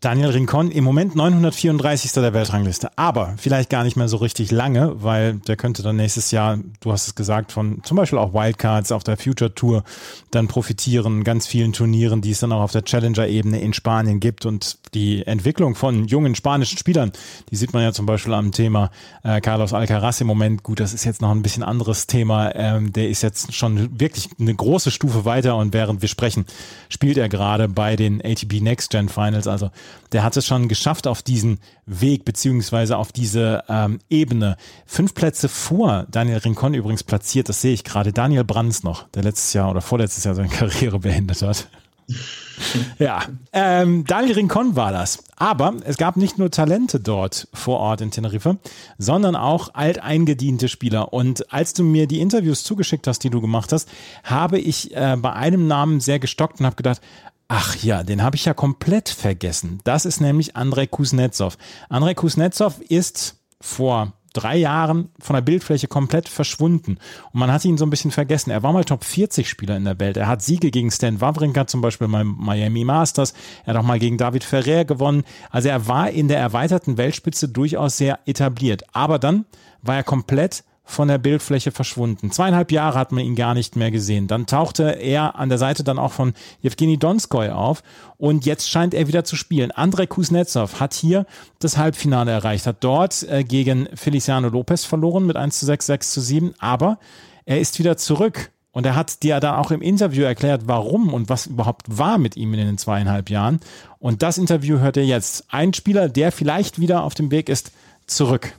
Daniel 0.00 0.28
Rincon 0.28 0.70
im 0.70 0.84
Moment 0.84 1.16
934. 1.16 2.12
der 2.12 2.34
Weltrangliste, 2.34 2.90
aber 2.96 3.34
vielleicht 3.38 3.70
gar 3.70 3.82
nicht 3.82 3.96
mehr 3.96 4.08
so 4.08 4.18
richtig 4.18 4.50
lange, 4.50 5.02
weil 5.02 5.36
der 5.38 5.56
könnte 5.56 5.82
dann 5.82 5.96
nächstes 5.96 6.30
Jahr, 6.30 6.58
du 6.80 6.92
hast 6.92 7.06
es 7.06 7.14
gesagt, 7.14 7.50
von 7.50 7.82
zum 7.82 7.96
Beispiel 7.96 8.18
auch 8.18 8.34
Wildcards 8.34 8.92
auf 8.92 9.04
der 9.04 9.16
Future 9.16 9.54
Tour 9.54 9.84
dann 10.30 10.48
profitieren, 10.48 11.24
ganz 11.24 11.46
vielen 11.46 11.72
Turnieren, 11.72 12.20
die 12.20 12.32
es 12.32 12.40
dann 12.40 12.52
auch 12.52 12.60
auf 12.60 12.72
der 12.72 12.84
Challenger-Ebene 12.84 13.58
in 13.58 13.72
Spanien 13.72 14.20
gibt 14.20 14.44
und 14.44 14.78
die 14.92 15.26
Entwicklung 15.26 15.74
von 15.74 16.04
jungen 16.04 16.34
spanischen 16.34 16.76
Spielern, 16.76 17.10
die 17.50 17.56
sieht 17.56 17.72
man 17.72 17.82
ja 17.82 17.92
zum 17.92 18.04
Beispiel 18.04 18.34
am 18.34 18.52
Thema 18.52 18.90
äh, 19.24 19.40
Carlos 19.40 19.72
Alcaraz 19.72 20.20
im 20.20 20.26
Moment. 20.26 20.62
Gut, 20.62 20.78
das 20.78 20.92
ist 20.92 21.04
jetzt 21.04 21.22
noch 21.22 21.30
ein 21.30 21.42
bisschen 21.42 21.62
anderes 21.62 22.06
Thema. 22.06 22.54
Ähm, 22.54 22.92
der 22.92 23.08
ist 23.08 23.22
jetzt 23.22 23.54
schon 23.54 23.98
wirklich 23.98 24.28
eine 24.38 24.54
große 24.54 24.90
Stufe 24.90 25.24
weiter 25.24 25.56
und 25.56 25.72
während 25.72 26.02
wir 26.02 26.08
sprechen, 26.10 26.44
spielt 26.90 27.16
er 27.16 27.30
gerade 27.30 27.66
bei 27.66 27.96
den 27.96 28.22
ATP 28.22 28.60
Next 28.60 28.90
Gen 28.90 29.08
Finals. 29.08 29.46
Also 29.46 29.70
der 30.12 30.22
hat 30.22 30.36
es 30.36 30.46
schon 30.46 30.68
geschafft 30.68 31.06
auf 31.06 31.22
diesen 31.22 31.58
Weg 31.86 32.24
beziehungsweise 32.24 32.96
auf 32.96 33.12
diese 33.12 33.64
ähm, 33.68 33.98
Ebene. 34.08 34.56
Fünf 34.86 35.14
Plätze 35.14 35.48
vor 35.48 36.06
Daniel 36.10 36.38
Rincon 36.38 36.74
übrigens 36.74 37.02
platziert, 37.02 37.48
das 37.48 37.60
sehe 37.60 37.74
ich 37.74 37.84
gerade. 37.84 38.12
Daniel 38.12 38.44
Brands 38.44 38.82
noch, 38.82 39.08
der 39.08 39.22
letztes 39.22 39.52
Jahr 39.52 39.70
oder 39.70 39.80
vorletztes 39.80 40.24
Jahr 40.24 40.34
seine 40.34 40.48
Karriere 40.50 40.98
beendet 40.98 41.42
hat. 41.42 41.68
ja, 42.98 43.22
ähm, 43.52 44.04
Daniel 44.04 44.34
Rincon 44.34 44.76
war 44.76 44.92
das. 44.92 45.24
Aber 45.36 45.74
es 45.84 45.96
gab 45.96 46.16
nicht 46.16 46.38
nur 46.38 46.50
Talente 46.50 47.00
dort 47.00 47.48
vor 47.52 47.78
Ort 47.78 48.00
in 48.00 48.10
Tenerife, 48.10 48.56
sondern 48.96 49.36
auch 49.36 49.74
alteingediente 49.74 50.68
Spieler. 50.68 51.12
Und 51.12 51.52
als 51.52 51.74
du 51.74 51.82
mir 51.82 52.06
die 52.06 52.20
Interviews 52.20 52.64
zugeschickt 52.64 53.06
hast, 53.06 53.24
die 53.24 53.30
du 53.30 53.40
gemacht 53.40 53.72
hast, 53.72 53.88
habe 54.24 54.58
ich 54.58 54.94
äh, 54.96 55.16
bei 55.18 55.32
einem 55.32 55.66
Namen 55.66 56.00
sehr 56.00 56.18
gestockt 56.18 56.60
und 56.60 56.66
habe 56.66 56.76
gedacht, 56.76 57.00
Ach 57.48 57.76
ja, 57.76 58.02
den 58.02 58.22
habe 58.22 58.36
ich 58.36 58.44
ja 58.44 58.54
komplett 58.54 59.08
vergessen. 59.08 59.80
Das 59.84 60.04
ist 60.04 60.20
nämlich 60.20 60.56
Andrei 60.56 60.86
Kuznetsov. 60.86 61.56
Andrei 61.88 62.14
Kuznetsov 62.14 62.80
ist 62.80 63.36
vor 63.60 64.12
drei 64.36 64.56
Jahren 64.56 65.08
von 65.18 65.34
der 65.34 65.40
Bildfläche 65.40 65.88
komplett 65.88 66.28
verschwunden. 66.28 66.98
Und 67.32 67.40
man 67.40 67.50
hat 67.52 67.64
ihn 67.64 67.78
so 67.78 67.86
ein 67.86 67.90
bisschen 67.90 68.10
vergessen. 68.10 68.50
Er 68.50 68.62
war 68.62 68.72
mal 68.72 68.84
Top 68.84 69.04
40 69.04 69.48
Spieler 69.48 69.76
in 69.76 69.84
der 69.84 69.98
Welt. 69.98 70.16
Er 70.16 70.26
hat 70.26 70.42
Siege 70.42 70.70
gegen 70.70 70.90
Stan 70.90 71.20
Wawrinka 71.20 71.66
zum 71.66 71.80
Beispiel 71.80 72.08
beim 72.08 72.36
Miami 72.38 72.84
Masters. 72.84 73.32
Er 73.64 73.74
hat 73.74 73.80
auch 73.80 73.86
mal 73.86 73.98
gegen 73.98 74.18
David 74.18 74.44
Ferrer 74.44 74.84
gewonnen. 74.84 75.24
Also 75.50 75.68
er 75.68 75.88
war 75.88 76.10
in 76.10 76.28
der 76.28 76.38
erweiterten 76.38 76.98
Weltspitze 76.98 77.48
durchaus 77.48 77.96
sehr 77.96 78.18
etabliert. 78.26 78.82
Aber 78.92 79.18
dann 79.18 79.46
war 79.82 79.96
er 79.96 80.04
komplett 80.04 80.64
von 80.88 81.08
der 81.08 81.18
Bildfläche 81.18 81.72
verschwunden. 81.72 82.30
Zweieinhalb 82.30 82.70
Jahre 82.70 82.98
hat 82.98 83.10
man 83.10 83.24
ihn 83.24 83.34
gar 83.34 83.54
nicht 83.54 83.74
mehr 83.74 83.90
gesehen. 83.90 84.28
Dann 84.28 84.46
tauchte 84.46 84.84
er 84.84 85.36
an 85.36 85.48
der 85.48 85.58
Seite 85.58 85.82
dann 85.82 85.98
auch 85.98 86.12
von 86.12 86.32
Evgeny 86.62 86.96
Donskoy 86.96 87.50
auf 87.50 87.82
und 88.16 88.46
jetzt 88.46 88.70
scheint 88.70 88.94
er 88.94 89.08
wieder 89.08 89.24
zu 89.24 89.34
spielen. 89.34 89.72
Andrei 89.72 90.06
Kuznetsov 90.06 90.78
hat 90.78 90.94
hier 90.94 91.26
das 91.58 91.76
Halbfinale 91.76 92.30
erreicht, 92.30 92.66
hat 92.66 92.76
dort 92.80 93.24
äh, 93.24 93.42
gegen 93.42 93.88
Feliciano 93.94 94.48
Lopez 94.48 94.84
verloren 94.84 95.26
mit 95.26 95.36
1 95.36 95.58
zu 95.58 95.66
6, 95.66 95.86
6 95.86 96.12
zu 96.12 96.20
7, 96.20 96.54
aber 96.60 96.98
er 97.44 97.60
ist 97.60 97.78
wieder 97.78 97.96
zurück. 97.96 98.50
Und 98.70 98.84
er 98.84 98.94
hat 98.94 99.22
dir 99.22 99.40
dann 99.40 99.54
auch 99.54 99.70
im 99.70 99.80
Interview 99.80 100.24
erklärt, 100.24 100.64
warum 100.66 101.14
und 101.14 101.30
was 101.30 101.46
überhaupt 101.46 101.86
war 101.88 102.18
mit 102.18 102.36
ihm 102.36 102.52
in 102.52 102.60
den 102.60 102.76
zweieinhalb 102.76 103.30
Jahren. 103.30 103.58
Und 103.98 104.22
das 104.22 104.36
Interview 104.36 104.80
hört 104.80 104.98
er 104.98 105.04
jetzt. 105.04 105.46
Ein 105.48 105.72
Spieler, 105.72 106.10
der 106.10 106.30
vielleicht 106.30 106.78
wieder 106.78 107.02
auf 107.02 107.14
dem 107.14 107.30
Weg 107.30 107.48
ist, 107.48 107.72
zurück. 108.06 108.52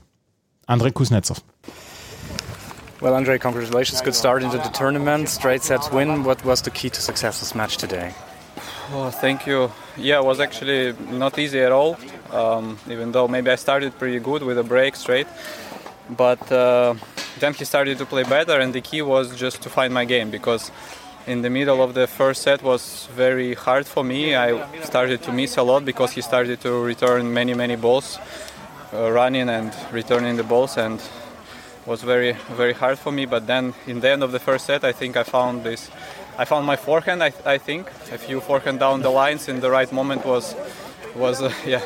Andrei 0.65 0.89
Kuznetsov. 0.89 1.43
Well, 2.99 3.13
Andre, 3.13 3.37
congratulations. 3.37 4.01
Good 4.01 4.15
start 4.15 4.41
into 4.41 4.57
the 4.57 4.69
tournament. 4.69 5.29
Straight 5.29 5.61
sets 5.61 5.91
win. 5.91 6.23
What 6.23 6.43
was 6.43 6.63
the 6.63 6.71
key 6.71 6.89
to 6.89 6.99
success 6.99 7.39
this 7.39 7.53
match 7.53 7.77
today? 7.77 8.11
Oh, 8.91 9.11
thank 9.11 9.45
you. 9.45 9.71
Yeah, 9.97 10.17
it 10.17 10.25
was 10.25 10.39
actually 10.39 10.95
not 11.11 11.37
easy 11.37 11.59
at 11.59 11.71
all. 11.71 11.95
Um, 12.31 12.79
even 12.89 13.11
though 13.11 13.27
maybe 13.27 13.51
I 13.51 13.55
started 13.55 13.97
pretty 13.99 14.19
good 14.19 14.41
with 14.41 14.57
a 14.57 14.63
break 14.63 14.95
straight, 14.95 15.27
but 16.09 16.51
uh, 16.51 16.95
then 17.39 17.53
he 17.53 17.65
started 17.65 17.99
to 17.99 18.05
play 18.05 18.23
better, 18.23 18.59
and 18.59 18.73
the 18.73 18.81
key 18.81 19.03
was 19.03 19.35
just 19.35 19.61
to 19.61 19.69
find 19.69 19.93
my 19.93 20.03
game 20.05 20.31
because 20.31 20.71
in 21.27 21.43
the 21.43 21.49
middle 21.51 21.83
of 21.83 21.93
the 21.93 22.07
first 22.07 22.41
set 22.41 22.63
was 22.63 23.07
very 23.15 23.53
hard 23.53 23.85
for 23.85 24.03
me. 24.03 24.35
I 24.35 24.81
started 24.81 25.21
to 25.23 25.31
miss 25.31 25.55
a 25.57 25.63
lot 25.63 25.85
because 25.85 26.13
he 26.13 26.21
started 26.21 26.61
to 26.61 26.81
return 26.81 27.31
many 27.31 27.53
many 27.53 27.75
balls, 27.75 28.17
uh, 28.91 29.11
running 29.11 29.49
and 29.49 29.71
returning 29.91 30.35
the 30.35 30.43
balls, 30.43 30.77
and 30.77 30.99
was 31.87 32.03
very 32.03 32.33
very 32.51 32.73
hard 32.73 32.99
for 32.99 33.11
me. 33.11 33.25
But 33.25 33.47
then 33.47 33.73
in 33.87 34.01
the 34.01 34.09
end 34.09 34.21
of 34.21 34.31
the 34.31 34.39
first 34.39 34.65
set, 34.65 34.83
I 34.83 34.91
think 34.91 35.17
I 35.17 35.23
found 35.23 35.63
this. 35.63 35.89
I 36.37 36.45
found 36.45 36.67
my 36.67 36.75
forehand. 36.75 37.23
I, 37.23 37.31
I 37.45 37.57
think 37.57 37.87
a 38.11 38.17
few 38.17 38.39
forehand 38.41 38.79
down 38.79 39.01
the 39.01 39.09
lines 39.09 39.47
in 39.47 39.61
the 39.61 39.71
right 39.71 39.91
moment 39.91 40.25
was 40.25 40.55
was 41.15 41.41
uh, 41.41 41.51
yeah 41.65 41.81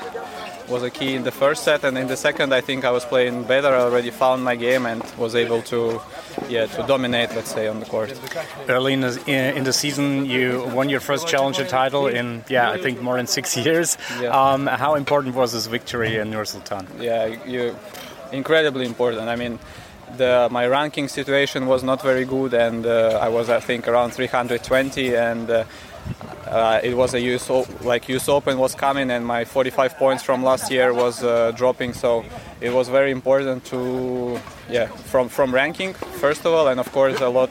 was 0.71 0.83
a 0.83 0.89
key 0.89 1.15
in 1.15 1.23
the 1.23 1.31
first 1.31 1.63
set, 1.63 1.83
and 1.83 1.97
in 1.97 2.07
the 2.07 2.15
second, 2.15 2.53
I 2.53 2.61
think 2.61 2.85
I 2.85 2.91
was 2.91 3.03
playing 3.03 3.43
better. 3.43 3.67
I 3.67 3.81
already 3.81 4.09
found 4.09 4.43
my 4.43 4.55
game 4.55 4.85
and 4.85 5.03
was 5.17 5.35
able 5.35 5.61
to 5.63 6.01
yeah 6.47 6.65
to 6.65 6.83
dominate, 6.87 7.35
let's 7.35 7.51
say, 7.51 7.67
on 7.67 7.79
the 7.79 7.85
court. 7.85 8.17
Early 8.69 8.93
in 8.93 9.01
the, 9.01 9.21
in 9.27 9.63
the 9.63 9.73
season, 9.73 10.25
you 10.25 10.63
won 10.73 10.89
your 10.89 11.01
first 11.01 11.27
challenger 11.27 11.65
title 11.65 12.07
in 12.07 12.43
yeah 12.49 12.71
I 12.71 12.77
think 12.77 13.01
more 13.01 13.17
than 13.17 13.27
six 13.27 13.57
years. 13.65 13.97
Yeah. 14.21 14.29
Um, 14.29 14.67
how 14.67 14.95
important 14.95 15.35
was 15.35 15.51
this 15.51 15.67
victory 15.67 16.17
in 16.17 16.31
Nur 16.31 16.45
Sultan? 16.45 16.87
Yeah, 16.99 17.25
you 17.45 17.75
incredibly 18.31 18.85
important. 18.85 19.27
I 19.27 19.35
mean 19.35 19.59
the, 20.17 20.47
my 20.51 20.67
ranking 20.67 21.07
situation 21.07 21.67
was 21.67 21.83
not 21.83 22.01
very 22.01 22.25
good, 22.25 22.53
and 22.53 22.85
uh, 22.85 23.19
I 23.21 23.29
was 23.29 23.49
I 23.49 23.59
think 23.59 23.87
around 23.87 24.11
320, 24.11 25.15
and 25.15 25.49
uh, 25.49 25.63
uh, 26.47 26.79
it 26.83 26.95
was 26.95 27.13
a 27.13 27.21
US 27.21 27.49
like 27.83 28.09
US 28.09 28.27
Open 28.27 28.57
was 28.57 28.75
coming, 28.75 29.11
and 29.11 29.25
my 29.25 29.45
45 29.45 29.97
points 29.97 30.23
from 30.23 30.43
last 30.43 30.71
year 30.71 30.93
was 30.93 31.23
uh, 31.23 31.51
dropping, 31.51 31.93
so 31.93 32.25
it 32.59 32.71
was 32.73 32.89
very 32.89 33.11
important 33.11 33.65
to 33.65 34.39
yeah 34.69 34.87
from 34.87 35.29
from 35.29 35.53
ranking 35.53 35.93
first 35.93 36.45
of 36.45 36.53
all, 36.53 36.67
and 36.67 36.79
of 36.79 36.91
course 36.91 37.21
a 37.21 37.29
lot. 37.29 37.49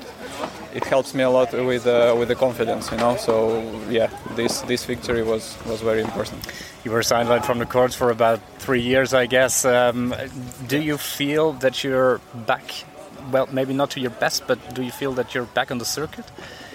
It 0.75 0.85
helps 0.85 1.15
me 1.15 1.23
a 1.23 1.31
lot 1.31 1.53
with 1.53 1.87
uh, 1.87 2.15
with 2.19 2.29
the 2.29 2.37
confidence, 2.37 2.91
you 2.91 2.99
know. 2.99 3.17
So 3.17 3.63
yeah, 3.89 4.11
this 4.37 4.61
this 4.63 4.85
victory 4.85 5.23
was 5.23 5.57
was 5.67 5.81
very 5.81 6.03
important 6.03 6.41
you 6.85 6.91
were 6.91 7.01
sidelined 7.01 7.45
from 7.45 7.59
the 7.59 7.67
courts 7.67 7.95
for 7.95 8.11
about 8.11 8.41
three 8.59 8.81
years, 8.81 9.13
I 9.13 9.27
guess. 9.27 9.65
Um, 9.65 10.15
do 10.67 10.81
you 10.81 10.97
feel 10.97 11.53
that 11.55 11.85
you're 11.85 12.21
back? 12.47 12.85
Well, 13.31 13.49
maybe 13.53 13.75
not 13.75 13.91
to 13.91 14.01
your 14.01 14.11
best, 14.11 14.47
but 14.47 14.75
do 14.75 14.83
you 14.83 14.91
feel 14.91 15.13
that 15.13 15.35
you're 15.35 15.45
back 15.45 15.71
on 15.71 15.79
the 15.79 15.85
circuit? 15.85 16.25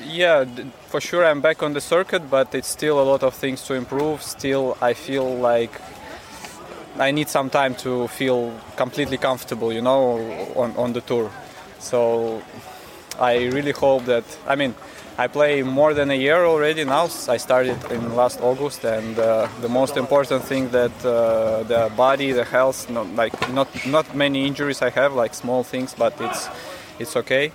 Yeah, 0.04 0.46
for 0.88 1.02
sure 1.02 1.26
I'm 1.26 1.42
back 1.42 1.64
on 1.64 1.74
the 1.74 1.82
circuit, 1.82 2.30
but 2.30 2.54
it's 2.54 2.68
still 2.68 3.00
a 3.00 3.04
lot 3.04 3.24
of 3.24 3.34
things 3.34 3.64
to 3.64 3.74
improve. 3.74 4.22
Still, 4.22 4.78
I 4.80 4.94
feel 4.94 5.36
like 5.36 5.82
I 7.00 7.12
need 7.12 7.28
some 7.28 7.50
time 7.50 7.74
to 7.76 8.08
feel 8.08 8.54
completely 8.76 9.18
comfortable, 9.18 9.74
you 9.74 9.82
know, 9.82 10.20
on, 10.56 10.78
on 10.78 10.94
the 10.94 11.02
tour. 11.02 11.32
So 11.80 12.44
I 13.20 13.46
really 13.46 13.72
hope 13.72 14.06
that, 14.06 14.24
I 14.48 14.56
mean, 14.56 14.76
I 15.18 15.28
play 15.28 15.64
more 15.64 15.94
than 15.94 16.12
a 16.12 16.16
year 16.16 16.44
already 16.46 16.84
now. 16.84 17.06
I 17.30 17.38
started 17.38 17.78
in 17.90 18.16
last 18.16 18.42
August, 18.42 18.84
and 18.84 19.18
uh, 19.18 19.48
the 19.62 19.70
most 19.70 19.96
important 19.96 20.44
thing 20.44 20.72
that 20.72 20.92
uh, 21.06 21.64
the 21.64 21.90
body, 21.96 22.34
the 22.34 22.44
health, 22.44 22.90
not, 22.90 23.08
like 23.16 23.54
not 23.54 23.70
not 23.86 24.14
many 24.14 24.46
injuries 24.46 24.82
I 24.82 24.90
have, 24.90 25.14
like 25.14 25.34
small 25.34 25.64
things, 25.64 25.96
but 25.98 26.14
it's 26.20 26.50
it's 27.00 27.16
okay, 27.16 27.54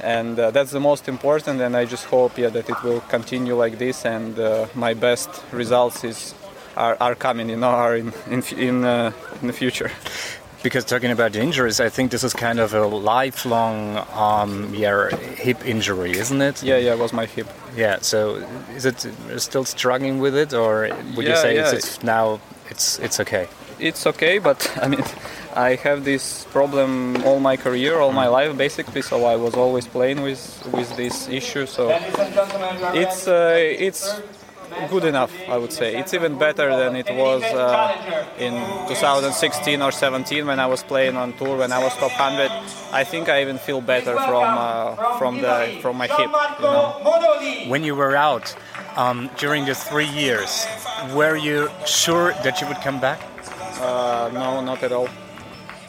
and 0.00 0.38
uh, 0.38 0.50
that's 0.50 0.70
the 0.70 0.80
most 0.80 1.06
important. 1.06 1.60
And 1.60 1.76
I 1.76 1.84
just 1.84 2.06
hope, 2.06 2.38
yeah, 2.38 2.48
that 2.48 2.70
it 2.70 2.82
will 2.82 3.00
continue 3.00 3.54
like 3.54 3.76
this, 3.76 4.06
and 4.06 4.38
uh, 4.38 4.66
my 4.74 4.94
best 4.94 5.28
results 5.52 6.04
is 6.04 6.34
are, 6.74 6.96
are 7.00 7.14
coming, 7.14 7.50
you 7.50 7.58
know, 7.58 7.68
are 7.68 7.96
in 7.96 8.14
in 8.30 8.42
in, 8.56 8.84
uh, 8.84 9.12
in 9.42 9.48
the 9.48 9.52
future. 9.52 9.90
Because 10.64 10.86
talking 10.86 11.10
about 11.10 11.36
injuries, 11.36 11.78
I 11.78 11.90
think 11.90 12.10
this 12.10 12.24
is 12.24 12.32
kind 12.32 12.58
of 12.58 12.72
a 12.72 12.86
lifelong 12.86 13.98
um, 14.14 14.74
yeah, 14.74 15.10
hip 15.36 15.62
injury, 15.66 16.12
isn't 16.12 16.40
it? 16.40 16.62
Yeah, 16.62 16.78
yeah, 16.78 16.94
it 16.94 16.98
was 16.98 17.12
my 17.12 17.26
hip. 17.26 17.48
Yeah, 17.76 17.98
so 18.00 18.36
is 18.74 18.86
it 18.86 19.06
still 19.36 19.66
struggling 19.66 20.20
with 20.20 20.34
it, 20.34 20.54
or 20.54 20.88
would 21.16 21.26
yeah, 21.26 21.32
you 21.32 21.36
say 21.36 21.54
yeah. 21.56 21.64
it's, 21.64 21.72
it's 21.72 22.02
now 22.02 22.40
it's 22.70 22.98
it's 23.00 23.20
okay? 23.20 23.46
It's 23.78 24.06
okay, 24.06 24.38
but 24.38 24.58
I 24.82 24.88
mean, 24.88 25.04
I 25.54 25.74
have 25.84 26.04
this 26.04 26.44
problem 26.50 27.22
all 27.26 27.40
my 27.40 27.56
career, 27.58 28.00
all 28.00 28.12
my 28.12 28.28
life, 28.28 28.56
basically. 28.56 29.02
So 29.02 29.26
I 29.26 29.36
was 29.36 29.54
always 29.54 29.86
playing 29.86 30.22
with 30.22 30.42
with 30.72 30.96
this 30.96 31.28
issue. 31.28 31.66
So 31.66 31.90
it's 32.94 33.28
uh, 33.28 33.54
it's 33.58 34.18
good 34.88 35.04
enough, 35.04 35.32
I 35.48 35.56
would 35.56 35.72
say. 35.72 35.96
It's 35.96 36.14
even 36.14 36.38
better 36.38 36.68
than 36.76 36.96
it 36.96 37.08
was 37.14 37.42
uh, 37.42 38.32
in 38.38 38.52
2016 38.88 39.82
or 39.82 39.92
17 39.92 40.46
when 40.46 40.60
I 40.60 40.66
was 40.66 40.82
playing 40.82 41.16
on 41.16 41.32
tour 41.34 41.58
when 41.58 41.72
I 41.72 41.78
was 41.82 41.92
top 41.94 42.12
100. 42.18 42.50
I 42.92 43.04
think 43.04 43.28
I 43.28 43.42
even 43.42 43.58
feel 43.58 43.80
better 43.80 44.14
from 44.14 44.44
uh, 44.44 45.18
from 45.18 45.40
the 45.40 45.78
from 45.80 45.96
my 45.96 46.06
hip. 46.06 46.30
You 46.58 46.64
know? 46.64 47.66
When 47.68 47.84
you 47.84 47.94
were 47.94 48.16
out 48.16 48.54
um, 48.96 49.30
during 49.38 49.64
the 49.64 49.74
three 49.74 50.08
years, 50.08 50.66
were 51.14 51.36
you 51.36 51.70
sure 51.86 52.32
that 52.44 52.60
you 52.60 52.66
would 52.68 52.80
come 52.82 53.00
back? 53.00 53.20
Uh, 53.80 54.30
no, 54.32 54.60
not 54.60 54.82
at 54.82 54.92
all. 54.92 55.08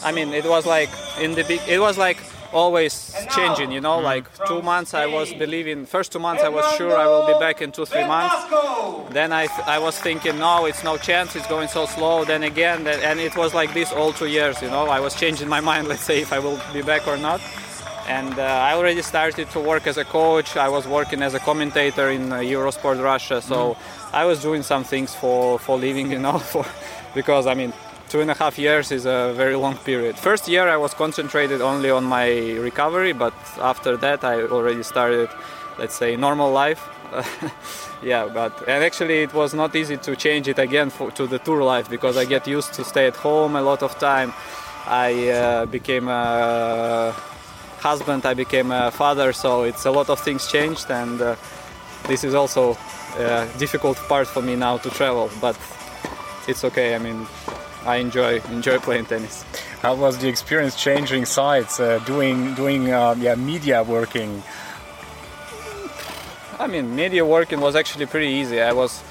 I 0.03 0.11
mean, 0.11 0.33
it 0.33 0.45
was 0.45 0.65
like 0.65 0.89
in 1.19 1.33
the 1.35 1.43
big. 1.43 1.61
It 1.67 1.79
was 1.79 1.97
like 1.97 2.17
always 2.55 3.13
changing. 3.35 3.71
You 3.71 3.81
know, 3.81 3.99
like 3.99 4.25
two 4.47 4.61
months 4.61 4.93
I 4.93 5.05
was 5.05 5.33
believing. 5.33 5.85
First 5.85 6.11
two 6.13 6.19
months 6.19 6.41
I 6.43 6.49
was 6.49 6.65
sure 6.77 6.97
I 6.97 7.05
will 7.05 7.27
be 7.27 7.37
back 7.39 7.61
in 7.61 7.71
two 7.71 7.85
three 7.85 8.07
months. 8.07 8.35
Then 9.13 9.31
I 9.31 9.47
I 9.67 9.77
was 9.79 9.99
thinking 9.99 10.39
no, 10.39 10.65
it's 10.65 10.83
no 10.83 10.97
chance. 10.97 11.35
It's 11.35 11.47
going 11.47 11.67
so 11.67 11.85
slow. 11.85 12.25
Then 12.25 12.43
again, 12.43 12.87
and 12.87 13.19
it 13.19 13.35
was 13.35 13.53
like 13.53 13.73
this 13.73 13.91
all 13.91 14.13
two 14.13 14.27
years. 14.27 14.61
You 14.61 14.69
know, 14.69 14.87
I 14.87 14.99
was 14.99 15.13
changing 15.15 15.49
my 15.49 15.61
mind. 15.69 15.87
Let's 15.87 16.05
say 16.09 16.21
if 16.21 16.31
I 16.33 16.39
will 16.39 16.59
be 16.73 16.81
back 16.81 17.07
or 17.07 17.17
not. 17.17 17.41
And 18.07 18.37
uh, 18.37 18.43
I 18.43 18.75
already 18.75 19.01
started 19.01 19.49
to 19.49 19.59
work 19.59 19.87
as 19.87 19.97
a 19.97 20.05
coach. 20.05 20.55
I 20.57 20.69
was 20.69 20.87
working 20.87 21.23
as 21.23 21.33
a 21.33 21.39
commentator 21.39 22.11
in 22.11 22.31
uh, 22.31 22.37
Eurosport 22.37 23.01
Russia. 23.03 23.41
So 23.41 23.73
mm. 23.73 23.77
I 24.13 24.25
was 24.25 24.43
doing 24.43 24.61
some 24.61 24.83
things 24.83 25.15
for 25.15 25.57
for 25.57 25.75
living. 25.77 26.11
You 26.11 26.19
know, 26.19 26.37
for 26.51 26.65
because 27.15 27.47
I 27.47 27.55
mean 27.55 27.73
two 28.09 28.21
and 28.21 28.31
a 28.31 28.33
half 28.33 28.57
years 28.57 28.91
is 28.91 29.05
a 29.05 29.33
very 29.35 29.55
long 29.55 29.77
period. 29.77 30.17
First 30.17 30.47
year 30.47 30.67
I 30.67 30.77
was 30.77 30.93
concentrated 30.93 31.61
only 31.61 31.89
on 31.89 32.03
my 32.03 32.27
recovery, 32.53 33.13
but 33.13 33.33
after 33.59 33.97
that 33.97 34.23
I 34.23 34.43
already 34.43 34.83
started, 34.83 35.29
let's 35.77 35.95
say, 35.95 36.15
normal 36.15 36.51
life. 36.51 36.87
yeah, 38.03 38.27
but 38.33 38.67
and 38.67 38.83
actually 38.83 39.23
it 39.23 39.33
was 39.33 39.53
not 39.53 39.75
easy 39.75 39.97
to 39.97 40.15
change 40.15 40.47
it 40.47 40.59
again 40.59 40.89
for, 40.89 41.11
to 41.11 41.27
the 41.27 41.39
tour 41.39 41.63
life 41.63 41.89
because 41.89 42.17
I 42.17 42.25
get 42.25 42.47
used 42.47 42.73
to 42.73 42.83
stay 42.83 43.07
at 43.07 43.15
home 43.15 43.55
a 43.55 43.61
lot 43.61 43.83
of 43.83 43.97
time. 43.99 44.33
I 44.87 45.29
uh, 45.29 45.65
became 45.65 46.07
a 46.07 47.13
husband, 47.79 48.25
I 48.25 48.33
became 48.33 48.71
a 48.71 48.91
father, 48.91 49.33
so 49.33 49.63
it's 49.63 49.85
a 49.85 49.91
lot 49.91 50.09
of 50.09 50.19
things 50.19 50.47
changed, 50.47 50.89
and 50.89 51.21
uh, 51.21 51.35
this 52.07 52.23
is 52.23 52.33
also 52.33 52.77
a 53.17 53.47
difficult 53.57 53.97
part 54.07 54.27
for 54.27 54.41
me 54.41 54.55
now 54.55 54.77
to 54.77 54.89
travel, 54.89 55.29
but 55.41 55.57
it's 56.47 56.63
okay. 56.63 56.95
I 56.95 56.99
mean, 56.99 57.25
I 57.85 57.97
enjoy 57.97 58.41
enjoy 58.51 58.79
playing 58.79 59.05
tennis. 59.05 59.43
How 59.81 59.95
was 59.95 60.17
the 60.17 60.27
experience 60.27 60.75
changing 60.75 61.25
sides, 61.25 61.79
uh, 61.79 61.99
doing 61.99 62.55
doing 62.55 62.91
uh, 62.91 63.15
yeah 63.19 63.35
media 63.35 63.83
working? 63.83 64.41
I 66.57 66.67
mean, 66.67 66.95
media 66.95 67.23
working 67.25 67.59
was 67.59 67.75
actually 67.75 68.07
pretty 68.07 68.33
easy. 68.41 68.61
I 68.61 68.73
was 68.73 69.03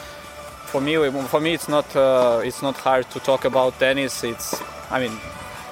for 0.66 0.80
me 0.80 0.94
for 1.28 1.40
me 1.40 1.54
it's 1.54 1.68
not 1.68 1.94
uh, 1.94 2.40
it's 2.44 2.62
not 2.62 2.76
hard 2.76 3.08
to 3.10 3.20
talk 3.20 3.44
about 3.44 3.78
tennis. 3.78 4.24
It's 4.24 4.60
I 4.90 4.98
mean 4.98 5.16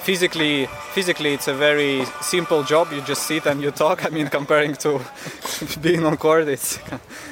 physically 0.03 0.67
physically 0.95 1.33
it's 1.33 1.47
a 1.47 1.55
very 1.55 2.05
simple 2.21 2.65
job 2.65 2.93
you 2.93 3.01
just 3.03 3.23
sit 3.23 3.47
and 3.47 3.63
you 3.63 3.71
talk 3.71 4.05
i 4.05 4.09
mean 4.09 4.27
comparing 4.27 4.75
to 4.75 5.01
being 5.81 6.05
on 6.05 6.17
court 6.17 6.49
it's 6.49 6.81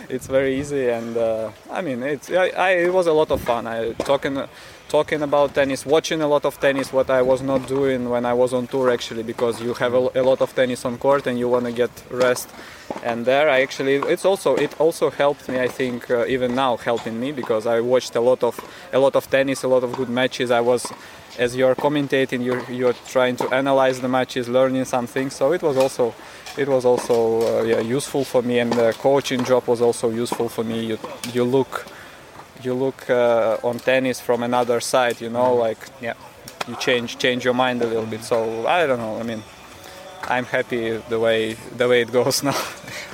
it's 0.08 0.28
very 0.28 0.54
easy 0.60 0.88
and 0.88 1.16
uh, 1.16 1.50
i 1.68 1.82
mean 1.82 2.00
it's 2.04 2.30
I, 2.30 2.46
I, 2.50 2.70
it 2.86 2.92
was 2.92 3.08
a 3.08 3.12
lot 3.12 3.32
of 3.32 3.40
fun 3.40 3.66
i 3.66 3.92
talking 4.04 4.38
talking 4.90 5.22
about 5.22 5.54
tennis, 5.54 5.86
watching 5.86 6.20
a 6.20 6.26
lot 6.26 6.44
of 6.44 6.58
tennis, 6.58 6.92
what 6.92 7.08
I 7.08 7.22
was 7.22 7.40
not 7.42 7.66
doing 7.68 8.10
when 8.10 8.26
I 8.26 8.34
was 8.34 8.52
on 8.52 8.66
tour 8.66 8.90
actually, 8.90 9.22
because 9.22 9.62
you 9.62 9.72
have 9.74 9.94
a, 9.94 10.10
a 10.16 10.22
lot 10.22 10.42
of 10.42 10.52
tennis 10.54 10.84
on 10.84 10.98
court 10.98 11.28
and 11.28 11.38
you 11.38 11.48
want 11.48 11.64
to 11.66 11.72
get 11.72 11.90
rest. 12.10 12.48
And 13.04 13.24
there, 13.24 13.48
I 13.48 13.62
actually, 13.62 13.94
it's 14.14 14.24
also 14.24 14.56
it 14.56 14.78
also 14.80 15.10
helped 15.10 15.48
me. 15.48 15.60
I 15.60 15.68
think 15.68 16.10
uh, 16.10 16.26
even 16.26 16.56
now 16.56 16.76
helping 16.76 17.20
me 17.20 17.30
because 17.30 17.64
I 17.66 17.80
watched 17.80 18.16
a 18.16 18.20
lot 18.20 18.42
of 18.42 18.58
a 18.92 18.98
lot 18.98 19.14
of 19.14 19.30
tennis, 19.30 19.62
a 19.62 19.68
lot 19.68 19.84
of 19.84 19.92
good 19.92 20.08
matches. 20.08 20.50
I 20.50 20.60
was, 20.60 20.92
as 21.38 21.54
you're 21.54 21.76
commentating, 21.76 22.44
you're 22.44 22.64
you're 22.68 22.98
trying 23.06 23.36
to 23.36 23.48
analyze 23.54 24.00
the 24.00 24.08
matches, 24.08 24.48
learning 24.48 24.86
something. 24.86 25.30
So 25.30 25.52
it 25.52 25.62
was 25.62 25.76
also 25.76 26.14
it 26.58 26.68
was 26.68 26.84
also 26.84 27.16
uh, 27.60 27.62
yeah, 27.62 27.78
useful 27.78 28.24
for 28.24 28.42
me, 28.42 28.58
and 28.58 28.72
the 28.72 28.92
coaching 28.98 29.44
job 29.44 29.68
was 29.68 29.80
also 29.80 30.10
useful 30.10 30.48
for 30.48 30.64
me. 30.64 30.84
You 30.84 30.98
you 31.32 31.44
look 31.44 31.86
you 32.64 32.74
look 32.74 33.08
uh, 33.10 33.56
on 33.62 33.78
tennis 33.78 34.20
from 34.20 34.42
another 34.42 34.80
side 34.80 35.20
you 35.20 35.30
know 35.30 35.54
like 35.54 35.78
yeah 36.00 36.14
you 36.68 36.76
change 36.76 37.18
change 37.18 37.44
your 37.44 37.54
mind 37.54 37.82
a 37.82 37.86
little 37.86 38.06
bit 38.06 38.22
so 38.22 38.66
i 38.66 38.86
don't 38.86 38.98
know 38.98 39.18
i 39.18 39.22
mean 39.22 39.42
i'm 40.24 40.44
happy 40.44 40.96
the 41.08 41.18
way 41.18 41.54
the 41.76 41.88
way 41.88 42.02
it 42.02 42.12
goes 42.18 42.42
now 42.42 42.58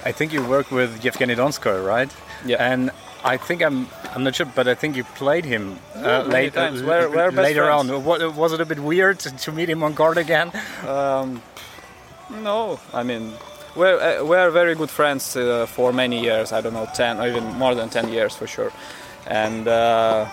i 0.04 0.12
think 0.12 0.32
you 0.32 0.42
work 0.46 0.70
with 0.70 1.04
yevgeny 1.04 1.34
donskoy 1.34 1.84
right 1.84 2.10
yeah 2.44 2.72
and 2.72 2.90
I 3.24 3.38
think 3.38 3.60
I'm 3.60 3.88
I'm 4.14 4.22
not 4.22 4.36
sure, 4.36 4.46
but 4.46 4.68
I 4.68 4.74
think 4.74 4.94
you 4.94 5.02
played 5.02 5.44
him 5.44 5.80
uh, 5.96 6.22
late, 6.22 6.54
times. 6.54 6.80
We're, 6.80 7.08
we're 7.10 7.30
later 7.30 7.64
friends. 7.64 7.90
on. 7.90 8.36
Was 8.36 8.52
it 8.52 8.60
a 8.60 8.64
bit 8.64 8.78
weird 8.78 9.18
to 9.18 9.50
meet 9.50 9.68
him 9.68 9.82
on 9.82 9.94
court 9.96 10.16
again? 10.16 10.52
Um, 10.86 11.42
no, 12.30 12.78
I 12.94 13.02
mean 13.02 13.32
we're 13.74 13.98
uh, 13.98 14.24
we're 14.24 14.50
very 14.50 14.76
good 14.76 14.90
friends 14.90 15.36
uh, 15.36 15.66
for 15.66 15.92
many 15.92 16.20
years. 16.20 16.52
I 16.52 16.60
don't 16.60 16.74
know, 16.74 16.88
ten 16.94 17.18
or 17.18 17.26
even 17.26 17.44
more 17.54 17.74
than 17.74 17.88
ten 17.88 18.08
years 18.08 18.36
for 18.36 18.46
sure 18.46 18.70
and 19.26 19.66
uh, 19.68 20.26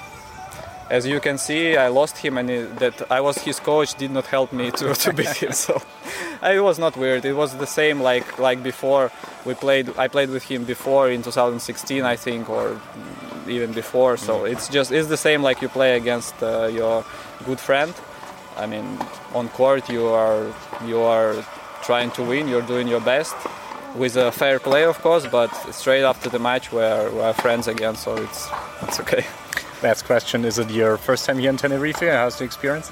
as 0.89 1.05
you 1.07 1.19
can 1.19 1.37
see, 1.37 1.75
I 1.75 1.87
lost 1.87 2.17
him, 2.17 2.37
and 2.37 2.49
it, 2.49 2.77
that 2.79 3.11
I 3.11 3.21
was 3.21 3.37
his 3.37 3.59
coach 3.59 3.95
did 3.95 4.11
not 4.11 4.25
help 4.27 4.53
me 4.53 4.71
to, 4.71 4.93
to 4.93 5.13
beat 5.13 5.35
him. 5.37 5.51
So 5.65 5.81
it 6.43 6.61
was 6.61 6.77
not 6.77 6.97
weird. 6.97 7.25
It 7.25 7.33
was 7.33 7.55
the 7.57 7.65
same 7.65 8.01
like 8.01 8.39
like 8.39 8.61
before 8.61 9.11
we 9.45 9.53
played. 9.53 9.89
I 9.97 10.07
played 10.07 10.29
with 10.29 10.43
him 10.43 10.65
before 10.65 11.09
in 11.09 11.23
2016, 11.23 12.03
I 12.03 12.15
think, 12.15 12.49
or 12.49 12.79
even 13.47 13.71
before. 13.71 14.17
So 14.17 14.45
it's 14.45 14.67
just 14.69 14.91
it's 14.91 15.07
the 15.07 15.17
same 15.17 15.41
like 15.41 15.61
you 15.61 15.69
play 15.69 15.95
against 15.97 16.35
uh, 16.43 16.67
your 16.67 17.03
good 17.45 17.59
friend. 17.59 17.93
I 18.57 18.67
mean, 18.67 18.85
on 19.33 19.49
court 19.49 19.89
you 19.89 20.07
are 20.07 20.45
you 20.85 20.99
are 21.01 21.35
trying 21.81 22.11
to 22.11 22.23
win. 22.23 22.47
You're 22.47 22.67
doing 22.67 22.87
your 22.87 23.01
best 23.01 23.35
with 23.95 24.15
a 24.17 24.31
fair 24.31 24.59
play, 24.59 24.85
of 24.85 24.99
course, 25.01 25.25
but 25.27 25.53
straight 25.73 26.03
after 26.03 26.29
the 26.29 26.39
match 26.39 26.71
we're, 26.71 27.11
we're 27.11 27.33
friends 27.33 27.67
again, 27.67 27.95
so 27.95 28.15
it's 28.15 28.49
it's 28.81 28.99
okay. 28.99 29.25
Last 29.81 30.05
question: 30.05 30.45
Is 30.45 30.59
it 30.59 30.69
your 30.71 30.97
first 30.97 31.25
time 31.25 31.39
here 31.39 31.49
in 31.49 31.57
Tenerife? 31.57 31.99
How's 31.99 32.37
the 32.37 32.45
experience? 32.45 32.89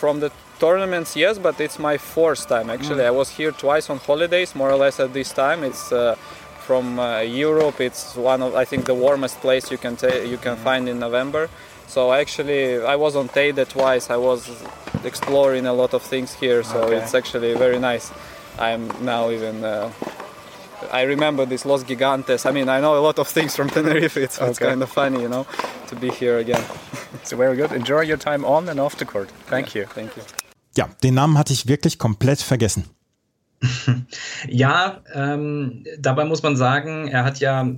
From 0.00 0.20
the 0.20 0.30
tournaments, 0.58 1.16
yes, 1.16 1.38
but 1.38 1.60
it's 1.60 1.78
my 1.78 1.98
fourth 1.98 2.48
time 2.48 2.70
actually. 2.70 3.02
Mm. 3.02 3.06
I 3.06 3.10
was 3.10 3.30
here 3.30 3.52
twice 3.52 3.90
on 3.90 3.98
holidays, 3.98 4.54
more 4.54 4.70
or 4.70 4.76
less 4.76 5.00
at 5.00 5.12
this 5.12 5.32
time. 5.32 5.64
It's 5.64 5.92
uh, 5.92 6.14
from 6.60 6.98
uh, 6.98 7.20
Europe. 7.20 7.80
It's 7.80 8.14
one 8.14 8.42
of 8.42 8.54
I 8.54 8.64
think 8.64 8.84
the 8.84 8.94
warmest 8.94 9.40
place 9.40 9.70
you 9.70 9.78
can 9.78 9.96
ta- 9.96 10.22
you 10.32 10.38
can 10.38 10.56
mm. 10.56 10.64
find 10.64 10.88
in 10.88 10.98
November. 10.98 11.48
So 11.86 12.12
actually, 12.12 12.84
I 12.84 12.96
was 12.96 13.16
on 13.16 13.28
Teide 13.28 13.66
twice. 13.66 14.10
I 14.10 14.18
was 14.18 14.40
exploring 15.04 15.66
a 15.66 15.72
lot 15.72 15.94
of 15.94 16.02
things 16.02 16.34
here, 16.34 16.62
so 16.62 16.82
okay. 16.82 16.96
it's 16.96 17.14
actually 17.14 17.54
very 17.54 17.78
nice. 17.78 18.12
I'm 18.58 18.88
now 19.04 19.30
even 19.30 19.64
uh, 19.64 19.90
I 20.92 21.02
remember 21.02 21.46
this 21.46 21.64
Los 21.64 21.84
Gigantes. 21.84 22.46
I 22.46 22.52
mean, 22.52 22.68
I 22.68 22.80
know 22.80 22.96
a 22.96 23.02
lot 23.02 23.18
of 23.18 23.28
things 23.28 23.56
from 23.56 23.68
Tenerife. 23.68 24.16
It's, 24.16 24.38
okay. 24.38 24.50
it's 24.50 24.58
kind 24.58 24.82
of 24.82 24.90
funny, 24.90 25.20
you 25.20 25.28
know, 25.28 25.46
to 25.88 25.96
be 25.96 26.10
here 26.10 26.38
again. 26.38 26.62
so 27.24 27.36
very 27.36 27.56
good. 27.56 27.72
Enjoy 27.72 28.02
your 28.02 28.16
time 28.16 28.44
on 28.44 28.68
and 28.68 28.80
off 28.80 28.96
the 28.96 29.04
court. 29.04 29.28
Thank 29.46 29.74
yeah, 29.74 29.82
you. 29.82 29.88
Thank 29.88 30.16
you. 30.16 30.22
Ja, 30.76 30.88
den 31.02 31.14
Namen 31.14 31.36
hatte 31.38 31.52
ich 31.52 31.66
wirklich 31.66 31.98
komplett 31.98 32.40
vergessen. 32.40 32.84
ja, 34.48 35.02
ähm, 35.12 35.84
dabei 35.98 36.24
muss 36.24 36.42
man 36.42 36.56
sagen, 36.56 37.08
er 37.08 37.24
hat 37.24 37.40
ja 37.40 37.68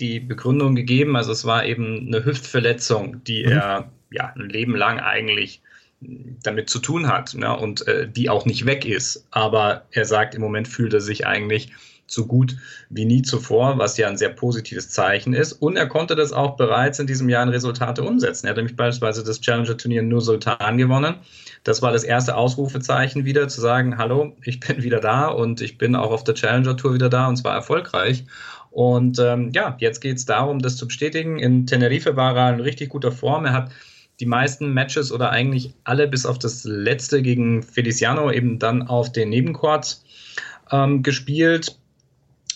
die 0.00 0.18
Begründung 0.18 0.74
gegeben, 0.74 1.14
also 1.14 1.30
es 1.30 1.44
war 1.44 1.64
eben 1.64 2.08
eine 2.08 2.24
Hüftverletzung, 2.24 3.22
die 3.22 3.44
mhm. 3.44 3.52
er 3.52 3.90
ja 4.10 4.32
ein 4.34 4.48
Leben 4.48 4.74
lang 4.74 4.98
eigentlich 4.98 5.62
damit 6.00 6.70
zu 6.70 6.78
tun 6.78 7.08
hat 7.08 7.34
ne, 7.34 7.56
und 7.56 7.86
äh, 7.86 8.08
die 8.08 8.30
auch 8.30 8.46
nicht 8.46 8.66
weg 8.66 8.84
ist. 8.84 9.26
Aber 9.30 9.84
er 9.90 10.04
sagt, 10.06 10.34
im 10.34 10.40
Moment 10.40 10.66
fühlt 10.66 10.94
er 10.94 11.00
sich 11.00 11.26
eigentlich 11.26 11.72
so 12.12 12.26
gut 12.26 12.56
wie 12.88 13.04
nie 13.04 13.22
zuvor, 13.22 13.78
was 13.78 13.96
ja 13.96 14.08
ein 14.08 14.16
sehr 14.16 14.30
positives 14.30 14.90
Zeichen 14.90 15.32
ist. 15.32 15.52
Und 15.52 15.76
er 15.76 15.86
konnte 15.86 16.16
das 16.16 16.32
auch 16.32 16.56
bereits 16.56 16.98
in 16.98 17.06
diesem 17.06 17.28
Jahr 17.28 17.42
in 17.42 17.48
Resultate 17.48 18.02
umsetzen. 18.02 18.46
Er 18.46 18.50
hat 18.50 18.56
nämlich 18.56 18.76
beispielsweise 18.76 19.24
das 19.24 19.40
Challenger-Turnier 19.40 20.02
nur 20.02 20.20
Sultan 20.20 20.78
gewonnen. 20.78 21.16
Das 21.64 21.82
war 21.82 21.92
das 21.92 22.04
erste 22.04 22.36
Ausrufezeichen 22.36 23.24
wieder, 23.24 23.48
zu 23.48 23.60
sagen, 23.60 23.98
hallo, 23.98 24.36
ich 24.44 24.60
bin 24.60 24.82
wieder 24.82 25.00
da 25.00 25.28
und 25.28 25.60
ich 25.60 25.78
bin 25.78 25.94
auch 25.94 26.10
auf 26.10 26.24
der 26.24 26.34
Challenger-Tour 26.34 26.94
wieder 26.94 27.08
da 27.08 27.28
und 27.28 27.36
zwar 27.36 27.54
erfolgreich. 27.54 28.24
Und 28.70 29.18
ähm, 29.18 29.50
ja, 29.52 29.76
jetzt 29.78 30.00
geht 30.00 30.16
es 30.16 30.26
darum, 30.26 30.60
das 30.60 30.76
zu 30.76 30.86
bestätigen. 30.86 31.38
In 31.38 31.66
Tenerife 31.66 32.16
war 32.16 32.36
er 32.36 32.54
in 32.54 32.60
richtig 32.60 32.88
guter 32.90 33.12
Form. 33.12 33.44
Er 33.44 33.52
hat 33.52 33.70
die 34.20 34.26
meisten 34.26 34.72
Matches 34.72 35.12
oder 35.12 35.30
eigentlich 35.30 35.74
alle 35.84 36.06
bis 36.06 36.26
auf 36.26 36.38
das 36.38 36.64
letzte 36.64 37.22
gegen 37.22 37.62
Feliciano 37.62 38.30
eben 38.30 38.58
dann 38.58 38.82
auf 38.82 39.10
den 39.10 39.30
Nebencourts 39.30 40.04
ähm, 40.70 41.02
gespielt 41.02 41.79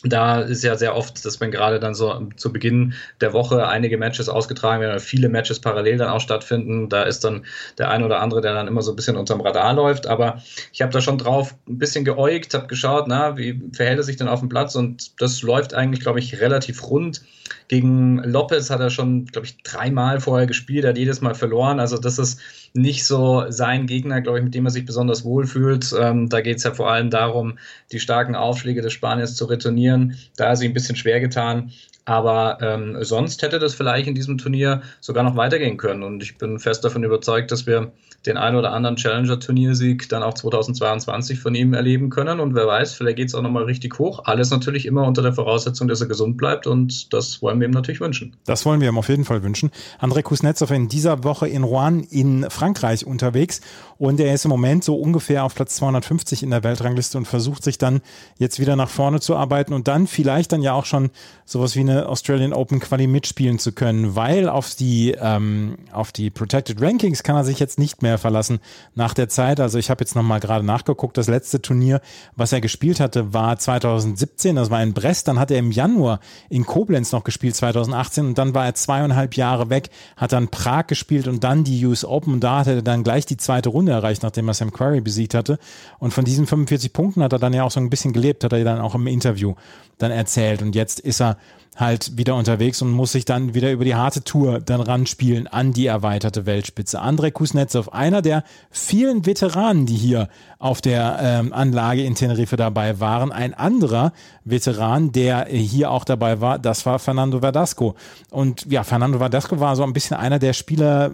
da 0.05 0.41
ist 0.41 0.63
ja 0.63 0.77
sehr 0.77 0.95
oft, 0.95 1.25
dass 1.25 1.41
wenn 1.41 1.51
gerade 1.51 1.81
dann 1.81 1.95
so 1.95 2.29
zu 2.37 2.53
Beginn 2.53 2.95
der 3.21 3.33
Woche 3.33 3.67
einige 3.67 3.97
Matches 3.97 4.29
ausgetragen 4.29 4.83
werden, 4.83 5.01
viele 5.01 5.29
Matches 5.29 5.61
parallel 5.61 5.97
dann 5.97 6.11
auch 6.11 6.21
stattfinden, 6.21 6.89
da 6.89 7.05
ist 7.05 7.25
dann 7.25 7.45
der 7.79 7.91
ein 7.91 8.03
oder 8.03 8.21
andere, 8.21 8.41
der 8.41 8.55
dann 8.55 8.69
immer 8.69 8.83
so 8.83 8.93
ein 8.93 8.97
bisschen 8.97 9.17
unterm 9.17 9.41
Radar 9.41 9.73
läuft. 9.73 10.07
Aber 10.07 10.43
ich 10.73 10.83
habe 10.83 10.93
da 10.93 11.01
schon 11.01 11.19
drauf 11.19 11.55
ein 11.69 11.79
bisschen 11.79 12.05
geäugt, 12.05 12.55
habe 12.55 12.67
geschaut, 12.67 13.07
na, 13.09 13.37
wie 13.37 13.61
verhält 13.73 13.99
er 13.99 14.05
sich 14.05 14.17
denn 14.17 14.29
auf 14.29 14.41
dem 14.41 14.49
Platz 14.49 14.75
und 14.75 15.21
das 15.21 15.43
läuft 15.43 15.75
eigentlich, 15.75 16.01
glaube 16.01 16.19
ich, 16.19 16.41
relativ 16.41 16.83
rund. 16.91 17.23
Gegen 17.69 18.19
Lopez 18.19 18.71
hat 18.71 18.81
er 18.81 18.91
schon, 18.91 19.25
glaube 19.27 19.47
ich, 19.47 19.63
dreimal 19.63 20.21
vorher 20.21 20.47
gespielt, 20.47 20.85
hat 20.85 20.99
jedes 20.99 21.21
Mal 21.21 21.35
verloren. 21.35 21.81
Also 21.81 21.97
das 21.97 22.19
ist 22.19 22.41
nicht 22.75 23.07
so 23.07 23.45
sein 23.49 23.87
Gegner, 23.87 24.21
glaube 24.21 24.39
ich, 24.39 24.45
mit 24.45 24.55
dem 24.55 24.67
er 24.67 24.71
sich 24.71 24.85
besonders 24.85 25.25
wohlfühlt. 25.25 25.95
Ähm, 25.99 26.29
da 26.29 26.41
geht 26.41 26.59
es 26.59 26.65
ja 26.65 26.75
vor 26.75 26.91
allem 26.91 27.11
darum, 27.11 27.59
die 27.93 28.01
starken 28.01 28.35
Aufschläge 28.35 28.83
des 28.83 28.93
Spaniers 28.93 29.37
zu 29.37 29.47
retournieren. 29.47 30.17
Da 30.37 30.53
ist 30.53 30.59
sie 30.59 30.69
ein 30.69 30.75
bisschen 30.75 30.97
schwer 30.97 31.21
getan. 31.21 31.73
Aber 32.05 32.59
ähm, 32.61 32.99
sonst 33.03 33.41
hätte 33.43 33.59
das 33.59 33.75
vielleicht 33.75 34.07
in 34.07 34.15
diesem 34.15 34.37
Turnier 34.37 34.83
sogar 35.01 35.25
noch 35.25 35.37
weitergehen 35.37 35.79
können. 35.79 36.03
Und 36.03 36.23
ich 36.23 36.37
bin 36.37 36.59
fest 36.59 36.85
davon 36.85 37.03
überzeugt, 37.03 37.51
dass 37.51 37.67
wir 37.67 37.93
den 38.27 38.37
ein 38.37 38.57
oder 38.57 38.73
anderen 38.73 38.97
Challenger-Turniersieg 38.97 40.09
dann 40.09 40.23
auch 40.23 40.35
2022 40.35 41.39
von 41.39 41.55
ihm 41.55 41.75
erleben 41.75 42.11
können. 42.11 42.41
Und 42.41 42.55
wer 42.55 42.67
weiß, 42.67 42.95
vielleicht 42.95 43.17
geht 43.17 43.29
es 43.29 43.35
auch 43.35 43.43
nochmal 43.43 43.65
richtig 43.65 43.99
hoch. 43.99 44.23
Alles 44.25 44.51
natürlich 44.51 44.87
immer 44.87 45.07
unter 45.07 45.23
der 45.23 45.33
Voraussetzung, 45.33 45.89
dass 45.89 46.01
er 46.01 46.07
gesund 46.07 46.37
bleibt. 46.37 46.67
Und 46.67 47.13
das 47.13 47.43
wollen 47.43 47.61
wir 47.61 47.69
ihm 47.69 47.73
natürlich 47.73 48.01
wünschen. 48.01 48.37
Das 48.47 48.65
wollen 48.65 48.81
wir 48.81 48.89
ihm 48.89 48.99
auf 48.99 49.09
jeden 49.09 49.25
Fall 49.25 49.43
wünschen. 49.43 49.71
André 50.01 50.23
Kuznetsov 50.23 50.71
in 50.71 50.89
dieser 50.89 51.25
Woche 51.25 51.49
in 51.49 51.65
Rouen 51.65 52.01
in 52.05 52.47
Frankreich 52.49 53.07
unterwegs. 53.07 53.61
Und 53.99 54.21
er 54.21 54.35
ist 54.35 54.45
im 54.45 54.51
Moment 54.51 54.85
so 54.85 54.97
ungefähr 54.97 55.45
auf 55.45 55.55
Platz 55.55 55.77
250 55.77 56.43
in 56.43 56.51
der 56.51 56.65
Weltrangliste 56.65 57.19
und 57.19 57.27
versucht 57.27 57.63
sich 57.63 57.79
dann 57.79 58.01
jetzt 58.39 58.59
wieder 58.59 58.77
nach 58.77 58.89
vorne 58.89 59.21
zu 59.21 59.37
arbeiten 59.37 59.73
und 59.73 59.89
dann 59.89 60.07
vielleicht 60.07 60.53
dann 60.53 60.63
ja 60.63 60.73
auch 60.73 60.85
schon 60.85 61.11
sowas 61.45 61.77
wie 61.77 61.81
eine 61.81 62.09
Australian 62.09 62.53
Open 62.53 62.81
Quali 62.81 63.07
mitspielen 63.07 63.59
zu 63.59 63.73
können, 63.73 64.17
weil 64.17 64.49
auf 64.49 64.75
die, 64.75 65.15
ähm, 65.21 65.77
auf 65.93 66.13
die 66.13 66.31
Protected 66.31 66.81
Rankings 66.81 67.23
kann 67.23 67.37
er 67.37 67.45
sich 67.45 67.61
jetzt 67.61 67.79
nicht 67.79 68.03
mehr 68.03 68.14
verlassen 68.19 68.61
nach 68.95 69.15
der 69.15 69.29
Zeit. 69.29 69.61
Also 69.61 69.79
ich 69.79 69.91
habe 69.91 70.03
jetzt 70.03 70.15
nochmal 70.15 70.41
gerade 70.41 70.65
nachgeguckt, 70.65 71.17
das 71.17 71.29
letzte 71.29 71.61
Turnier, 71.63 72.01
was 72.37 72.53
er 72.53 72.61
gespielt 72.61 73.01
hatte, 73.01 73.33
war 73.33 73.59
2017, 73.59 74.57
das 74.57 74.71
war 74.71 74.83
in 74.83 74.95
Brest, 74.95 75.29
dann 75.29 75.39
hat 75.39 75.51
er 75.51 75.59
im 75.59 75.71
Januar 75.71 76.21
in 76.49 76.67
Koblenz 76.67 77.13
noch 77.13 77.25
gespielt, 77.25 77.57
2018 77.57 78.27
und 78.27 78.39
dann 78.39 78.55
war 78.55 78.67
er 78.67 78.75
zweieinhalb 78.75 79.37
Jahre 79.37 79.71
weg, 79.71 79.91
hat 80.17 80.33
dann 80.33 80.49
Prag 80.49 80.87
gespielt 80.87 81.29
und 81.29 81.45
dann 81.45 81.65
die 81.65 81.85
US 81.87 82.05
Open 82.05 82.35
und 82.35 82.41
da 82.41 82.61
hat 82.61 82.67
er 82.67 82.83
dann 82.83 83.05
gleich 83.05 83.27
die 83.27 83.37
zweite 83.37 83.69
Runde 83.69 83.93
erreicht, 83.93 84.23
nachdem 84.23 84.49
er 84.49 84.55
Sam 84.55 84.73
Querrey 84.73 85.01
besiegt 85.01 85.35
hatte 85.35 85.59
und 85.99 86.13
von 86.13 86.25
diesen 86.25 86.47
45 86.47 86.93
Punkten 86.93 87.23
hat 87.23 87.33
er 87.33 87.39
dann 87.39 87.53
ja 87.53 87.65
auch 87.65 87.71
so 87.71 87.81
ein 87.81 87.91
bisschen 87.91 88.13
gelebt, 88.13 88.45
hat 88.45 88.53
er 88.53 88.65
dann 88.65 88.81
auch 88.81 88.95
im 88.95 89.07
Interview 89.07 89.55
dann 89.99 90.11
erzählt 90.11 90.63
und 90.63 90.75
jetzt 90.75 91.01
ist 91.01 91.21
er 91.21 91.37
halt 91.77 92.17
wieder 92.17 92.37
unterwegs 92.37 92.83
und 92.83 92.91
muss 92.91 93.13
sich 93.13 93.25
dann 93.25 93.55
wieder 93.55 93.73
über 93.73 93.85
die 93.85 93.95
harte 93.95 94.23
Tour 94.23 94.61
dann 94.61 94.81
ranspielen 94.81 95.47
an 95.47 95.73
die 95.73 95.87
erweiterte 95.87 96.47
Weltspitze. 96.47 97.01
Andrei 97.01 97.31
Kuznetsov, 97.31 97.93
einer 97.93 98.23
der 98.23 98.45
vielen 98.71 99.27
Veteranen, 99.27 99.87
die 99.87 99.97
hier 99.97 100.29
auf 100.59 100.81
der 100.81 101.19
ähm, 101.21 101.53
Anlage 101.53 102.05
in 102.05 102.15
Tenerife 102.15 102.57
dabei 102.57 103.01
waren. 103.01 103.33
Ein 103.33 103.55
anderer 103.55 104.13
Veteran, 104.45 105.13
der 105.13 105.47
hier 105.47 105.91
auch 105.91 106.05
dabei 106.05 106.41
war, 106.41 106.59
das 106.59 106.87
war 106.87 106.99
Fernando 106.99 107.41
Verdasco. 107.41 107.95
Und 108.31 108.67
ja, 108.71 108.85
Fernando 108.85 109.19
Verdasco 109.19 109.61
war 109.61 109.77
so 109.77 109.83
ein 109.83 109.93
bisschen 109.93 110.17
einer 110.17 110.39
der 110.39 110.53
Spieler, 110.53 111.13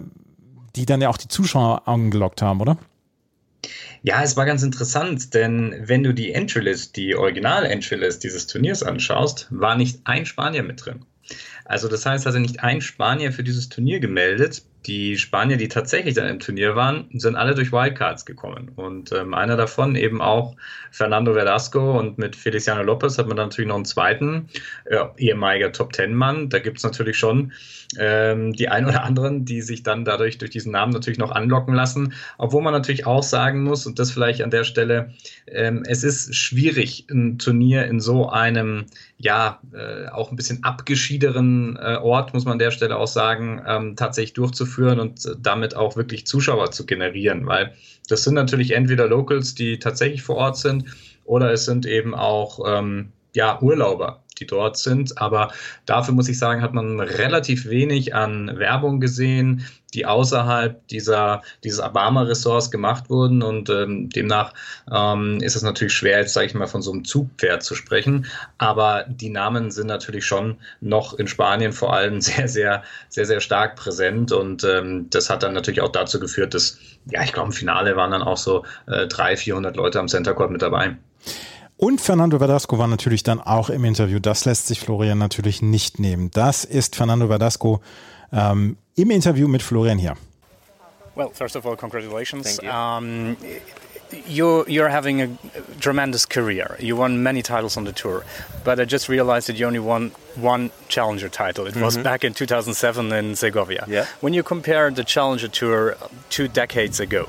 die 0.75 0.85
dann 0.85 1.01
ja 1.01 1.09
auch 1.09 1.17
die 1.17 1.27
Zuschauer 1.27 1.87
angelockt 1.87 2.41
haben, 2.41 2.61
oder? 2.61 2.77
Ja, 4.03 4.23
es 4.23 4.35
war 4.35 4.47
ganz 4.47 4.63
interessant, 4.63 5.35
denn 5.35 5.75
wenn 5.87 6.01
du 6.01 6.11
die 6.11 6.33
Entry-List, 6.33 6.95
die 6.95 7.15
Original-Entry-List 7.15 8.23
dieses 8.23 8.47
Turniers 8.47 8.81
anschaust, 8.81 9.47
war 9.51 9.75
nicht 9.75 9.99
ein 10.05 10.25
Spanier 10.25 10.63
mit 10.63 10.83
drin. 10.83 11.05
Also 11.65 11.87
das 11.87 12.05
heißt 12.05 12.25
also 12.25 12.39
nicht 12.39 12.63
ein 12.63 12.81
Spanier 12.81 13.31
für 13.31 13.43
dieses 13.43 13.69
Turnier 13.69 13.99
gemeldet. 13.99 14.63
Die 14.87 15.17
Spanier, 15.17 15.57
die 15.57 15.67
tatsächlich 15.67 16.15
dann 16.15 16.27
im 16.27 16.39
Turnier 16.39 16.75
waren, 16.75 17.07
sind 17.13 17.35
alle 17.35 17.53
durch 17.53 17.71
Wildcards 17.71 18.25
gekommen. 18.25 18.71
Und 18.75 19.11
ähm, 19.11 19.35
einer 19.35 19.55
davon 19.55 19.95
eben 19.95 20.19
auch 20.19 20.55
Fernando 20.89 21.35
Velasco 21.35 21.99
und 21.99 22.17
mit 22.17 22.35
Feliciano 22.35 22.81
Lopez 22.81 23.19
hat 23.19 23.27
man 23.27 23.37
dann 23.37 23.49
natürlich 23.49 23.69
noch 23.69 23.75
einen 23.75 23.85
zweiten, 23.85 24.49
äh, 24.85 24.97
ehemaliger 25.17 25.71
Top-Ten-Mann. 25.71 26.49
Da 26.49 26.57
gibt 26.57 26.79
es 26.79 26.83
natürlich 26.83 27.17
schon 27.17 27.53
ähm, 27.97 28.53
die 28.53 28.69
ein 28.69 28.85
oder 28.85 29.03
anderen, 29.03 29.45
die 29.45 29.61
sich 29.61 29.83
dann 29.83 30.05
dadurch 30.05 30.37
durch 30.37 30.51
diesen 30.51 30.71
Namen 30.71 30.93
natürlich 30.93 31.19
noch 31.19 31.31
anlocken 31.31 31.73
lassen. 31.73 32.13
Obwohl 32.37 32.61
man 32.61 32.73
natürlich 32.73 33.05
auch 33.05 33.23
sagen 33.23 33.63
muss, 33.63 33.85
und 33.85 33.99
das 33.99 34.11
vielleicht 34.11 34.41
an 34.41 34.51
der 34.51 34.63
Stelle, 34.63 35.13
ähm, 35.47 35.83
es 35.87 36.03
ist 36.03 36.35
schwierig, 36.35 37.07
ein 37.09 37.37
Turnier 37.37 37.85
in 37.85 37.99
so 37.99 38.29
einem, 38.29 38.85
ja, 39.17 39.59
äh, 39.73 40.07
auch 40.09 40.31
ein 40.31 40.35
bisschen 40.35 40.63
abgeschiederen 40.63 41.77
äh, 41.77 41.97
Ort, 42.01 42.33
muss 42.33 42.45
man 42.45 42.53
an 42.53 42.59
der 42.59 42.71
Stelle 42.71 42.97
auch 42.97 43.07
sagen, 43.07 43.61
ähm, 43.67 43.95
tatsächlich 43.95 44.33
durchzuführen 44.33 44.99
und 44.99 45.35
damit 45.39 45.75
auch 45.75 45.95
wirklich 45.95 46.25
Zuschauer 46.25 46.71
zu 46.71 46.85
generieren, 46.85 47.45
weil 47.45 47.73
das 48.07 48.23
sind 48.23 48.33
natürlich 48.33 48.71
entweder 48.71 49.07
Locals, 49.07 49.55
die 49.55 49.79
tatsächlich 49.79 50.23
vor 50.23 50.37
Ort 50.37 50.57
sind, 50.57 50.85
oder 51.23 51.51
es 51.51 51.65
sind 51.65 51.85
eben 51.85 52.13
auch 52.13 52.59
ähm, 52.67 53.11
ja, 53.33 53.61
Urlauber, 53.61 54.20
die 54.41 54.47
dort 54.47 54.77
sind. 54.77 55.17
Aber 55.17 55.51
dafür 55.85 56.13
muss 56.13 56.27
ich 56.27 56.37
sagen, 56.37 56.61
hat 56.61 56.73
man 56.73 56.99
relativ 56.99 57.69
wenig 57.69 58.13
an 58.13 58.57
Werbung 58.57 58.99
gesehen, 58.99 59.65
die 59.93 60.05
außerhalb 60.05 60.87
dieser, 60.87 61.41
dieses 61.63 61.79
Obama-Ressorts 61.79 62.71
gemacht 62.71 63.09
wurden. 63.09 63.43
Und 63.43 63.69
ähm, 63.69 64.09
demnach 64.09 64.53
ähm, 64.91 65.39
ist 65.41 65.55
es 65.55 65.63
natürlich 65.63 65.93
schwer, 65.93 66.19
jetzt 66.19 66.33
sage 66.33 66.47
ich 66.47 66.53
mal, 66.53 66.67
von 66.67 66.81
so 66.81 66.91
einem 66.91 67.05
Zugpferd 67.05 67.63
zu 67.63 67.75
sprechen. 67.75 68.25
Aber 68.57 69.05
die 69.07 69.29
Namen 69.29 69.71
sind 69.71 69.87
natürlich 69.87 70.25
schon 70.25 70.57
noch 70.79 71.13
in 71.13 71.27
Spanien 71.27 71.73
vor 71.73 71.93
allem 71.93 72.21
sehr, 72.21 72.47
sehr, 72.47 72.83
sehr, 73.09 73.25
sehr 73.25 73.41
stark 73.41 73.75
präsent. 73.75 74.31
Und 74.31 74.63
ähm, 74.63 75.07
das 75.09 75.29
hat 75.29 75.43
dann 75.43 75.53
natürlich 75.53 75.81
auch 75.81 75.91
dazu 75.91 76.19
geführt, 76.19 76.53
dass, 76.53 76.77
ja, 77.09 77.23
ich 77.23 77.33
glaube, 77.33 77.49
im 77.49 77.53
Finale 77.53 77.95
waren 77.95 78.11
dann 78.11 78.23
auch 78.23 78.37
so 78.37 78.63
äh, 78.87 79.07
300, 79.07 79.39
400 79.39 79.75
Leute 79.75 79.99
am 79.99 80.07
Center 80.07 80.33
Court 80.33 80.51
mit 80.51 80.61
dabei. 80.61 80.95
Und 81.83 81.99
Fernando 81.99 82.37
Verdasco 82.37 82.77
war 82.77 82.87
natürlich 82.87 83.23
dann 83.23 83.41
auch 83.41 83.71
im 83.71 83.83
Interview. 83.85 84.19
Das 84.19 84.45
lässt 84.45 84.67
sich 84.67 84.79
Florian 84.79 85.17
natürlich 85.17 85.63
nicht 85.63 85.97
nehmen. 85.97 86.29
Das 86.29 86.63
ist 86.63 86.95
Fernando 86.95 87.25
Verdasco 87.25 87.81
ähm, 88.31 88.77
im 88.95 89.09
Interview 89.09 89.47
mit 89.47 89.63
Florian 89.63 89.97
hier. 89.97 90.13
Well, 91.15 91.29
first 91.33 91.55
of 91.55 91.65
all, 91.65 91.75
congratulations. 91.75 92.57
Thank 92.57 92.61
you. 92.61 92.69
Um, 92.69 93.35
you 94.27 94.63
you're 94.67 94.91
having 94.91 95.23
a 95.23 95.27
tremendous 95.79 96.23
career. 96.29 96.77
You 96.79 96.95
won 96.95 97.23
many 97.23 97.41
titles 97.41 97.75
on 97.77 97.85
the 97.85 97.93
tour, 97.93 98.25
but 98.63 98.79
I 98.79 98.85
just 98.85 99.09
realized 99.09 99.47
that 99.47 99.57
you 99.57 99.65
only 99.65 99.79
won 99.79 100.11
one 100.39 100.69
challenger 100.87 101.29
title. 101.29 101.65
It 101.65 101.73
mm 101.73 101.81
-hmm. 101.81 101.85
was 101.85 101.95
mm-hmm. 101.95 102.03
back 102.03 102.23
in 102.23 102.33
2007 102.33 103.11
in 103.11 103.35
Segovia. 103.35 103.85
Yeah. 103.87 104.05
When 104.19 104.33
you 104.33 104.43
compare 104.43 104.93
the 104.93 105.03
challenger 105.03 105.49
tour 105.49 105.97
two 106.29 106.47
decades 106.47 106.99
ago 106.99 107.25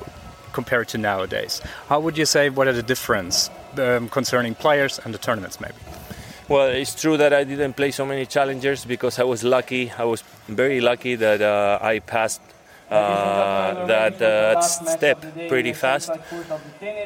compared 0.52 0.88
to 0.88 0.98
nowadays, 0.98 1.62
how 1.88 2.02
would 2.02 2.16
you 2.18 2.26
say 2.26 2.50
what 2.50 2.66
are 2.66 2.74
the 2.74 2.86
difference 2.86 3.50
um, 3.78 4.08
concerning 4.08 4.54
players 4.54 5.00
and 5.04 5.14
the 5.14 5.18
tournaments, 5.18 5.60
maybe? 5.60 5.74
Well, 6.48 6.68
it's 6.68 7.00
true 7.00 7.16
that 7.16 7.32
I 7.32 7.44
didn't 7.44 7.74
play 7.74 7.92
so 7.92 8.04
many 8.04 8.26
challengers 8.26 8.84
because 8.84 9.18
I 9.18 9.24
was 9.24 9.42
lucky. 9.44 9.90
I 9.96 10.04
was 10.04 10.22
very 10.48 10.80
lucky 10.80 11.14
that 11.14 11.40
uh, 11.40 11.78
I 11.80 12.00
passed 12.00 12.40
uh, 12.90 13.86
that 13.86 14.20
uh, 14.20 14.60
step 14.60 15.24
pretty 15.48 15.72
fast. 15.72 16.10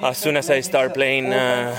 As 0.03 0.19
soon 0.19 0.37
as 0.37 0.51
I 0.51 0.61
start 0.61 0.95
playing 0.95 1.33
uh, 1.33 1.77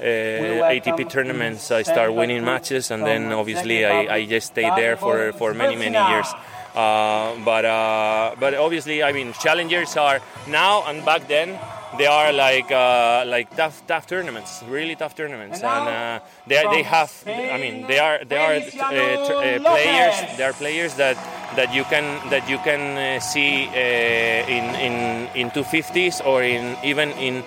uh 0.00 0.02
ATP 0.02 1.08
tournaments, 1.08 1.70
I 1.70 1.82
start 1.82 2.12
winning 2.12 2.44
matches, 2.44 2.90
and 2.90 3.06
then 3.06 3.32
obviously 3.32 3.84
I, 3.84 4.16
I 4.16 4.26
just 4.26 4.48
stayed 4.48 4.72
there 4.76 4.96
for, 4.96 5.32
for 5.34 5.54
many 5.54 5.76
many 5.76 5.96
years. 6.10 6.26
Uh, 6.74 7.36
but 7.44 7.64
uh, 7.64 8.34
but 8.40 8.54
obviously, 8.54 9.04
I 9.04 9.12
mean, 9.12 9.32
challengers 9.34 9.96
are 9.96 10.20
now 10.48 10.82
and 10.88 11.04
back 11.04 11.28
then 11.28 11.56
they 11.98 12.06
are 12.06 12.32
like 12.32 12.70
uh, 12.70 13.24
like 13.26 13.54
tough 13.56 13.86
tough 13.86 14.06
tournaments, 14.06 14.62
really 14.68 14.96
tough 14.96 15.14
tournaments, 15.14 15.62
and 15.62 15.88
uh, 15.88 16.20
they 16.46 16.62
they 16.70 16.82
have. 16.82 17.12
I 17.26 17.58
mean, 17.58 17.86
they 17.86 17.98
are 17.98 18.24
they 18.24 18.36
are 18.36 18.54
uh, 18.54 18.86
uh 18.86 19.58
players. 19.58 20.36
They 20.36 20.44
are 20.44 20.52
players 20.52 20.94
that 20.94 21.16
that 21.56 21.74
you 21.74 21.84
can 21.84 22.04
that 22.30 22.48
you 22.48 22.58
can 22.58 22.96
uh, 22.96 23.20
see 23.20 23.66
uh, 23.68 24.48
in 24.48 24.64
in 24.76 25.28
in 25.34 25.50
250s 25.50 26.24
or 26.26 26.42
in 26.42 26.76
even 26.84 27.10
in 27.12 27.42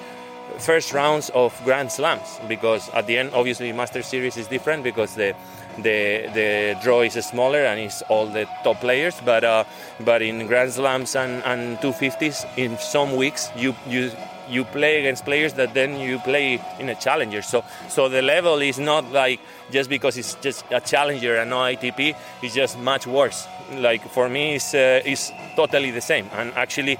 first 0.60 0.93
rounds 0.93 1.29
of 1.31 1.53
Grand 1.63 1.91
Slams 1.91 2.39
because 2.47 2.89
at 2.89 3.07
the 3.07 3.17
end, 3.17 3.31
obviously, 3.33 3.71
Master 3.71 4.01
Series 4.01 4.38
is 4.38 4.47
different 4.47 4.83
because 4.83 5.15
the 5.15 5.36
the 5.77 6.29
the 6.33 6.77
draw 6.81 7.01
is 7.01 7.13
smaller 7.25 7.65
and 7.65 7.79
it's 7.79 8.01
all 8.03 8.25
the 8.25 8.47
top 8.63 8.79
players. 8.81 9.15
But 9.23 9.43
uh, 9.43 9.63
but 9.99 10.21
in 10.21 10.47
Grand 10.47 10.73
Slams 10.73 11.15
and, 11.15 11.43
and 11.43 11.77
250s, 11.79 12.45
in 12.57 12.77
some 12.77 13.15
weeks 13.15 13.49
you 13.55 13.75
you 13.88 14.12
you 14.49 14.63
play 14.65 14.99
against 14.99 15.25
players 15.25 15.53
that 15.53 15.73
then 15.73 15.99
you 15.99 16.19
play 16.19 16.62
in 16.79 16.89
a 16.89 16.95
challenger. 16.95 17.41
So 17.41 17.63
so 17.89 18.10
the 18.10 18.21
level 18.21 18.62
is 18.62 18.79
not 18.79 19.12
like 19.12 19.39
just 19.71 19.89
because 19.89 20.17
it's 20.17 20.36
just 20.36 20.65
a 20.71 20.79
challenger 20.79 21.36
and 21.36 21.49
no 21.49 21.57
ATP. 21.57 22.15
It's 22.41 22.55
just 22.55 22.77
much 22.79 23.07
worse. 23.07 23.47
Like 23.73 24.07
for 24.10 24.29
me, 24.29 24.55
it's 24.55 24.73
uh, 24.73 25.01
it's 25.05 25.31
totally 25.55 25.91
the 25.91 26.01
same. 26.01 26.29
And 26.33 26.53
actually, 26.55 26.97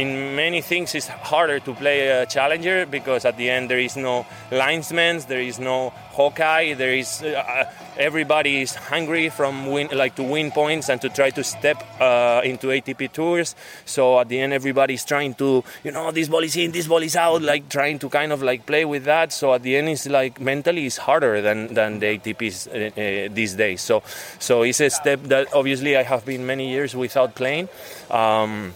in 0.00 0.34
many 0.34 0.60
things 0.62 0.94
it's 0.94 1.08
harder 1.08 1.60
to 1.60 1.74
play 1.74 2.08
a 2.08 2.26
challenger 2.26 2.86
because 2.86 3.24
at 3.24 3.36
the 3.36 3.50
end 3.50 3.68
there 3.70 3.78
is 3.78 3.96
no 3.96 4.26
linesmen, 4.50 5.20
there 5.28 5.40
is 5.40 5.58
no 5.58 5.90
Hawkeye, 5.90 6.74
there 6.74 6.94
is 6.94 7.22
uh, 7.22 7.64
everybody 7.96 8.62
is 8.62 8.74
hungry 8.74 9.28
from 9.28 9.70
win, 9.70 9.88
like 9.92 10.14
to 10.16 10.22
win 10.22 10.50
points 10.50 10.88
and 10.88 11.00
to 11.00 11.08
try 11.08 11.30
to 11.30 11.44
step 11.44 11.82
uh, 12.00 12.40
into 12.44 12.68
ATP 12.68 13.12
tours. 13.12 13.54
So 13.84 14.18
at 14.20 14.28
the 14.28 14.40
end 14.40 14.52
everybody 14.52 14.94
is 14.94 15.04
trying 15.04 15.34
to 15.34 15.62
you 15.84 15.92
know 15.92 16.10
this 16.10 16.28
ball 16.28 16.42
is 16.42 16.56
in, 16.56 16.72
this 16.72 16.86
ball 16.86 17.02
is 17.02 17.16
out, 17.16 17.42
like 17.42 17.68
trying 17.68 17.98
to 18.00 18.08
kind 18.08 18.32
of 18.32 18.42
like 18.42 18.66
play 18.66 18.84
with 18.84 19.04
that. 19.04 19.32
So 19.32 19.54
at 19.54 19.62
the 19.62 19.76
end 19.76 19.88
it's 19.88 20.06
like 20.08 20.40
mentally 20.40 20.86
it's 20.86 20.96
harder 20.96 21.42
than 21.42 21.74
than 21.74 21.98
the 22.00 22.18
ATPs 22.18 22.68
uh, 22.68 22.72
uh, 22.72 23.28
these 23.32 23.54
days. 23.54 23.82
So 23.82 24.02
so 24.38 24.62
it's 24.62 24.80
a 24.80 24.90
step 24.90 25.22
that 25.24 25.52
obviously 25.54 25.96
I 25.96 26.02
have 26.02 26.24
been 26.24 26.46
many 26.46 26.70
years 26.70 26.96
without 26.96 27.34
playing. 27.34 27.68
Um, 28.10 28.74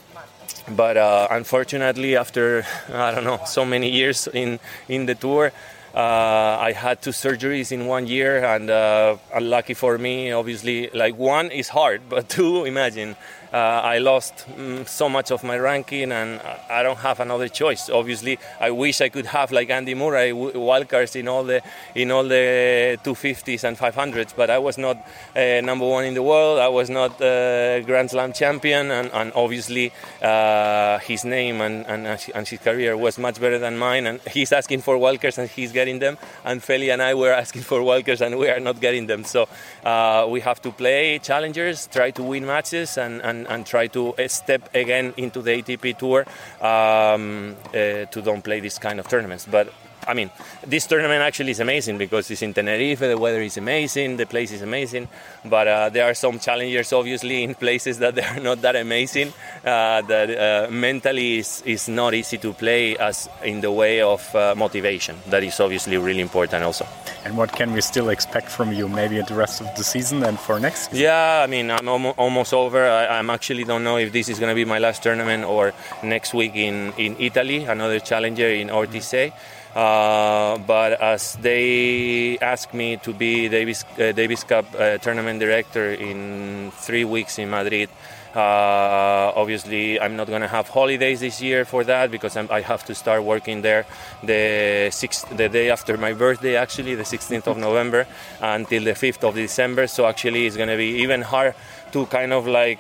but 0.69 0.97
uh, 0.97 1.29
unfortunately, 1.31 2.17
after 2.17 2.65
I 2.93 3.11
don't 3.13 3.25
know 3.25 3.41
so 3.47 3.65
many 3.65 3.91
years 3.91 4.29
in 4.29 4.59
in 4.89 5.07
the 5.07 5.15
tour, 5.15 5.53
Uh, 5.95 6.59
I 6.59 6.73
had 6.75 6.99
two 7.03 7.13
surgeries 7.13 7.71
in 7.71 7.87
one 7.87 8.09
year, 8.09 8.43
and 8.45 8.69
uh, 8.69 9.15
unlucky 9.33 9.75
for 9.75 9.97
me, 9.97 10.33
obviously, 10.35 10.91
like 10.93 11.15
one 11.15 11.53
is 11.55 11.69
hard, 11.71 12.01
but 12.09 12.29
two, 12.37 12.65
imagine 12.67 13.15
uh, 13.55 13.81
I 13.95 13.99
lost 13.99 14.47
um, 14.59 14.85
so 14.85 15.09
much 15.09 15.31
of 15.31 15.45
my 15.45 15.57
ranking 15.57 16.11
and 16.11 16.41
I 16.69 16.83
don't 16.83 16.99
have 16.99 17.21
another 17.21 17.47
choice. 17.47 17.89
Obviously, 17.89 18.39
I 18.61 18.73
wish 18.73 19.01
I 19.01 19.09
could 19.09 19.27
have 19.27 19.53
like 19.53 19.71
Andy 19.71 19.95
Murray 19.95 20.33
wildcards 20.33 21.15
in 21.15 21.29
all 21.29 21.45
the 21.45 21.63
in 21.95 22.11
all 22.11 22.25
the 22.25 22.99
250s 23.05 23.63
and 23.63 23.79
500s, 23.79 24.35
but 24.35 24.51
I 24.51 24.59
was 24.59 24.77
not 24.77 24.97
uh, 25.37 25.61
number 25.63 25.87
one 25.87 26.05
in 26.05 26.15
the 26.15 26.23
world. 26.23 26.59
I 26.59 26.67
was 26.67 26.91
not 26.91 27.21
uh, 27.23 27.81
Grand 27.83 28.11
Slam 28.11 28.33
champion, 28.33 28.91
and, 28.91 29.09
and 29.13 29.33
obviously 29.37 29.93
uh, 30.21 30.99
his 30.99 31.25
name 31.25 31.61
and, 31.61 31.87
and, 31.87 32.07
and 32.35 32.49
his 32.49 32.59
career 32.59 32.97
was 32.97 33.19
much 33.19 33.41
better 33.41 33.61
than 33.61 33.79
mine. 33.79 34.09
And 34.09 34.21
he's 34.33 34.53
asking 34.53 34.81
for 34.81 34.97
wildcards 34.97 35.39
and 35.39 35.49
he's 35.49 35.71
getting 35.71 36.01
them, 36.01 36.19
and 36.45 36.61
Feli 36.61 36.93
and 36.93 37.01
I 37.01 37.15
were 37.15 37.33
asking 37.33 37.63
for 37.63 37.79
wildcards 37.81 38.21
and 38.21 38.37
we 38.37 38.49
are 38.49 38.59
not 38.59 38.81
getting 38.81 39.07
them. 39.07 39.23
So 39.23 39.49
uh, 39.85 40.27
we 40.29 40.41
have 40.41 40.61
to 40.63 40.73
play 40.73 41.21
challengers, 41.21 41.87
try 41.87 42.11
to 42.11 42.23
win 42.25 42.45
matches, 42.47 42.99
and, 42.99 43.23
and 43.23 43.44
and, 43.49 43.65
try 43.67 43.87
to 43.89 44.15
step 44.29 44.75
again 44.75 45.15
into 45.17 45.41
the 45.41 45.51
ATP 45.63 45.97
tour 45.99 46.27
um, 46.61 47.57
uh, 47.69 48.05
to 48.07 48.23
don't 48.23 48.43
play 48.43 48.61
this 48.61 48.79
kind 48.79 49.01
of 49.01 49.09
tournaments. 49.09 49.47
But 49.51 49.73
I 50.07 50.15
mean, 50.15 50.31
this 50.67 50.87
tournament 50.87 51.23
actually 51.23 51.53
is 51.53 51.61
amazing 51.61 51.99
because 51.99 52.31
it's 52.31 52.43
in 52.43 52.55
Tenerife, 52.55 53.01
the 53.01 53.17
weather 53.17 53.41
is 53.41 53.57
amazing, 53.57 54.17
the 54.17 54.27
place 54.27 54.53
is 54.53 54.63
amazing, 54.63 55.09
but 55.45 55.69
uh, 55.69 55.89
there 55.89 56.05
are 56.05 56.15
some 56.15 56.39
challengers 56.39 56.93
obviously 56.93 57.43
in 57.43 57.55
places 57.55 57.99
that 57.99 58.15
they 58.17 58.23
are 58.23 58.41
not 58.41 58.61
that 58.63 58.77
amazing, 58.77 59.33
uh, 59.65 60.03
that 60.03 60.31
uh, 60.31 60.71
mentally 60.71 61.39
is, 61.39 61.63
is 61.67 61.89
not 61.89 62.15
easy 62.15 62.39
to 62.39 62.53
play 62.53 62.97
as 62.99 63.29
in 63.43 63.61
the 63.61 63.71
way 63.71 64.01
of 64.01 64.35
uh, 64.35 64.55
motivation. 64.57 65.17
That 65.29 65.43
is 65.43 65.59
obviously 65.61 65.97
really 65.97 66.21
important 66.21 66.65
also. 66.65 66.87
And 67.25 67.37
what 67.39 67.53
can 67.53 67.73
we 67.73 67.81
still 67.81 68.11
expect 68.11 68.51
from 68.51 68.73
you 68.73 68.89
maybe 68.89 69.19
at 69.19 69.29
the 69.29 69.35
rest 69.35 69.63
of 69.63 69.75
the 69.77 69.85
season 69.85 70.23
and 70.25 70.39
for 70.39 70.61
next 70.61 70.91
season? 70.91 71.05
Yeah, 71.05 71.43
I 71.43 71.47
mean, 71.47 71.71
I'm 71.71 71.89
almost 71.89 72.53
over. 72.53 72.85
I 72.87 73.19
am 73.19 73.31
actually 73.31 73.65
don't 73.65 73.83
know 73.83 73.97
if 73.97 74.13
this 74.13 74.29
is 74.29 74.39
going 74.39 74.51
to 74.51 74.55
be 74.55 74.67
my 74.67 74.79
last 74.79 75.03
tournament 75.03 75.45
or 75.45 75.73
next 76.03 76.35
week 76.35 76.55
in, 76.55 76.93
in 76.99 77.17
Italy, 77.19 77.65
another 77.65 77.99
challenger 77.99 78.49
in 78.49 78.69
Ortisei. 78.69 79.33
Uh, 79.75 80.57
but 80.59 81.01
as 81.01 81.35
they 81.43 82.39
asked 82.39 82.73
me 82.75 82.97
to 82.99 83.13
be 83.13 83.49
Davis 83.49 83.85
uh, 83.99 84.13
Davis 84.13 84.45
Cup 84.45 84.67
uh, 84.79 84.99
tournament 84.99 85.41
director 85.41 85.91
in 85.91 86.71
three 86.77 87.05
weeks 87.05 87.39
in 87.41 87.51
Madrid, 87.51 87.89
uh, 88.37 89.33
obviously 89.35 90.01
I'm 90.01 90.15
not 90.17 90.29
gonna 90.29 90.49
have 90.49 90.69
holidays 90.69 91.21
this 91.21 91.43
year 91.43 91.65
for 91.65 91.83
that 91.85 92.11
because 92.11 92.37
I'm, 92.37 92.49
i 92.51 92.61
have 92.61 92.85
to 92.87 92.95
start 92.95 93.25
working 93.25 93.63
there 93.63 93.85
the 94.23 94.91
sixth, 94.93 95.29
the 95.37 95.49
day 95.49 95.71
after 95.71 95.97
my 95.97 96.13
birthday, 96.13 96.57
actually 96.57 96.95
the 96.95 97.03
16th 97.05 97.49
of 97.49 97.59
November 97.59 98.07
until 98.41 98.85
the 98.85 98.93
5th 98.95 99.25
of 99.29 99.35
December. 99.35 99.89
So 99.89 100.07
actually 100.07 100.47
it's 100.47 100.57
gonna 100.57 100.77
be 100.77 101.03
even 101.03 101.23
hard 101.23 101.55
to 101.93 102.07
kind 102.07 102.33
of 102.33 102.47
like 102.47 102.79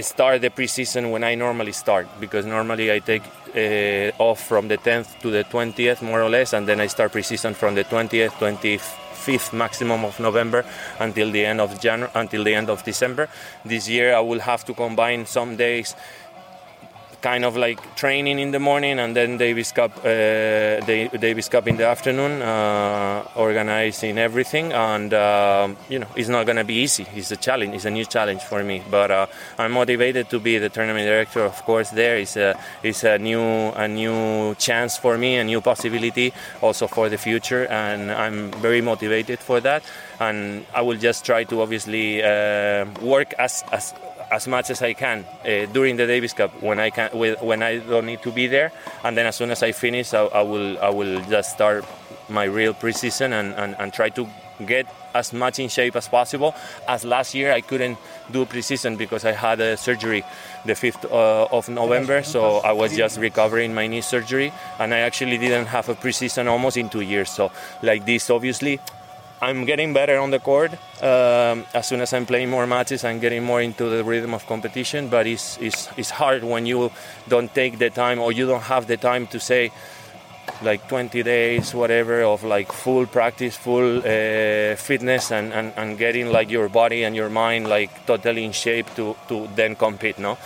start 0.00 0.40
the 0.40 0.50
preseason 0.50 1.10
when 1.10 1.24
I 1.24 1.34
normally 1.34 1.72
start 1.72 2.06
because 2.20 2.46
normally 2.46 2.92
I 2.92 2.98
take 2.98 3.22
uh, 3.54 4.12
off 4.22 4.40
from 4.40 4.68
the 4.68 4.78
10th 4.78 5.18
to 5.20 5.30
the 5.30 5.44
20th 5.44 6.02
more 6.02 6.22
or 6.22 6.28
less 6.28 6.52
and 6.52 6.66
then 6.68 6.80
I 6.80 6.86
start 6.86 7.12
preseason 7.12 7.54
from 7.54 7.74
the 7.74 7.84
20th 7.84 8.32
25th 8.38 9.52
maximum 9.52 10.04
of 10.04 10.20
November 10.20 10.64
until 10.98 11.30
the 11.30 11.44
end 11.44 11.60
of 11.60 11.80
January 11.80 12.10
until 12.14 12.44
the 12.44 12.54
end 12.54 12.70
of 12.70 12.84
December. 12.84 13.28
This 13.64 13.88
year 13.88 14.14
I 14.14 14.20
will 14.20 14.40
have 14.40 14.64
to 14.66 14.74
combine 14.74 15.26
some 15.26 15.56
days 15.56 15.94
kind 17.20 17.44
of 17.44 17.56
like 17.56 17.96
training 17.96 18.38
in 18.38 18.50
the 18.52 18.58
morning 18.58 18.98
and 18.98 19.14
then 19.16 19.38
Davis 19.38 19.72
Cup, 19.72 19.96
uh, 19.98 20.80
Davis 20.80 21.48
Cup 21.48 21.66
in 21.66 21.76
the 21.76 21.86
afternoon, 21.86 22.42
uh, 22.42 23.26
organizing 23.34 24.18
everything. 24.18 24.72
And 24.72 25.12
uh, 25.12 25.68
you 25.88 25.98
know, 25.98 26.06
it's 26.16 26.28
not 26.28 26.46
gonna 26.46 26.64
be 26.64 26.74
easy. 26.74 27.06
It's 27.14 27.30
a 27.30 27.36
challenge. 27.36 27.74
It's 27.74 27.84
a 27.84 27.90
new 27.90 28.04
challenge 28.04 28.42
for 28.42 28.62
me. 28.62 28.82
But 28.90 29.10
uh, 29.10 29.26
I'm 29.58 29.72
motivated 29.72 30.30
to 30.30 30.38
be 30.38 30.58
the 30.58 30.68
tournament 30.68 31.06
director. 31.06 31.40
Of 31.40 31.62
course, 31.64 31.90
there 31.90 32.18
is 32.18 32.36
a 32.36 32.58
is 32.82 33.04
a 33.04 33.18
new 33.18 33.40
a 33.40 33.88
new 33.88 34.54
chance 34.56 34.96
for 34.96 35.18
me, 35.18 35.36
a 35.36 35.44
new 35.44 35.60
possibility 35.60 36.32
also 36.62 36.86
for 36.86 37.08
the 37.08 37.18
future, 37.18 37.66
and 37.66 38.10
I'm 38.12 38.50
very 38.52 38.80
motivated 38.80 39.40
for 39.40 39.60
that. 39.60 39.82
And 40.20 40.66
I 40.74 40.82
will 40.82 40.96
just 40.98 41.24
try 41.24 41.44
to 41.44 41.62
obviously 41.62 42.22
uh, 42.22 42.86
work 43.00 43.34
as 43.38 43.64
as 43.72 43.94
as 44.30 44.46
much 44.46 44.70
as 44.70 44.82
I 44.82 44.92
can 44.92 45.24
uh, 45.44 45.66
during 45.72 45.96
the 45.96 46.06
Davis 46.06 46.32
Cup 46.32 46.62
when 46.62 46.78
I 46.78 46.90
can 46.90 47.10
when 47.12 47.62
I 47.62 47.78
don't 47.78 48.06
need 48.06 48.22
to 48.22 48.32
be 48.32 48.46
there, 48.46 48.72
and 49.04 49.16
then 49.16 49.26
as 49.26 49.36
soon 49.36 49.50
as 49.50 49.62
I 49.62 49.72
finish, 49.72 50.14
I, 50.14 50.24
I 50.24 50.42
will 50.42 50.78
I 50.78 50.90
will 50.90 51.20
just 51.22 51.52
start 51.52 51.84
my 52.28 52.44
real 52.44 52.74
preseason 52.74 53.32
and, 53.32 53.54
and, 53.54 53.74
and 53.78 53.92
try 53.92 54.10
to 54.10 54.28
get 54.66 54.86
as 55.14 55.32
much 55.32 55.58
in 55.58 55.68
shape 55.68 55.96
as 55.96 56.08
possible. 56.08 56.54
As 56.86 57.04
last 57.04 57.34
year, 57.34 57.52
I 57.52 57.60
couldn't 57.60 57.96
do 58.30 58.44
preseason 58.44 58.98
because 58.98 59.24
I 59.24 59.32
had 59.32 59.60
a 59.60 59.76
surgery 59.76 60.24
the 60.66 60.74
5th 60.74 61.04
uh, 61.10 61.56
of 61.56 61.68
November, 61.68 62.22
so 62.22 62.58
I 62.58 62.72
was 62.72 62.96
just 62.96 63.18
recovering 63.18 63.74
my 63.74 63.86
knee 63.86 64.00
surgery, 64.00 64.52
and 64.78 64.92
I 64.92 64.98
actually 64.98 65.38
didn't 65.38 65.66
have 65.66 65.88
a 65.88 65.94
preseason 65.94 66.48
almost 66.48 66.76
in 66.76 66.88
two 66.88 67.00
years. 67.00 67.30
So, 67.30 67.50
like 67.82 68.04
this, 68.04 68.28
obviously, 68.30 68.80
I'm 69.40 69.64
getting 69.64 69.92
better 69.92 70.18
on 70.18 70.30
the 70.30 70.40
court. 70.40 70.72
Um, 71.02 71.64
as 71.72 71.86
soon 71.86 72.00
as 72.00 72.12
I'm 72.12 72.26
playing 72.26 72.50
more 72.50 72.66
matches, 72.66 73.04
I'm 73.04 73.20
getting 73.20 73.44
more 73.44 73.60
into 73.60 73.88
the 73.88 74.02
rhythm 74.02 74.34
of 74.34 74.46
competition. 74.46 75.08
But 75.08 75.26
it's, 75.26 75.58
it's, 75.58 75.88
it's 75.96 76.10
hard 76.10 76.42
when 76.42 76.66
you 76.66 76.90
don't 77.28 77.54
take 77.54 77.78
the 77.78 77.90
time 77.90 78.18
or 78.18 78.32
you 78.32 78.46
don't 78.46 78.62
have 78.62 78.86
the 78.86 78.96
time 78.96 79.26
to 79.28 79.38
say, 79.38 79.70
like 80.62 80.88
20 80.88 81.22
days, 81.22 81.74
whatever, 81.74 82.22
of 82.22 82.42
like 82.42 82.72
full 82.72 83.06
practice, 83.06 83.56
full 83.56 83.98
uh, 83.98 84.74
fitness, 84.76 85.30
and, 85.30 85.52
and, 85.52 85.72
and 85.76 85.98
getting 85.98 86.32
like 86.32 86.50
your 86.50 86.68
body 86.68 87.04
and 87.04 87.14
your 87.14 87.28
mind 87.28 87.68
like 87.68 88.06
totally 88.06 88.44
in 88.44 88.52
shape 88.52 88.92
to, 88.96 89.14
to 89.28 89.48
then 89.54 89.76
compete, 89.76 90.18
no? 90.18 90.36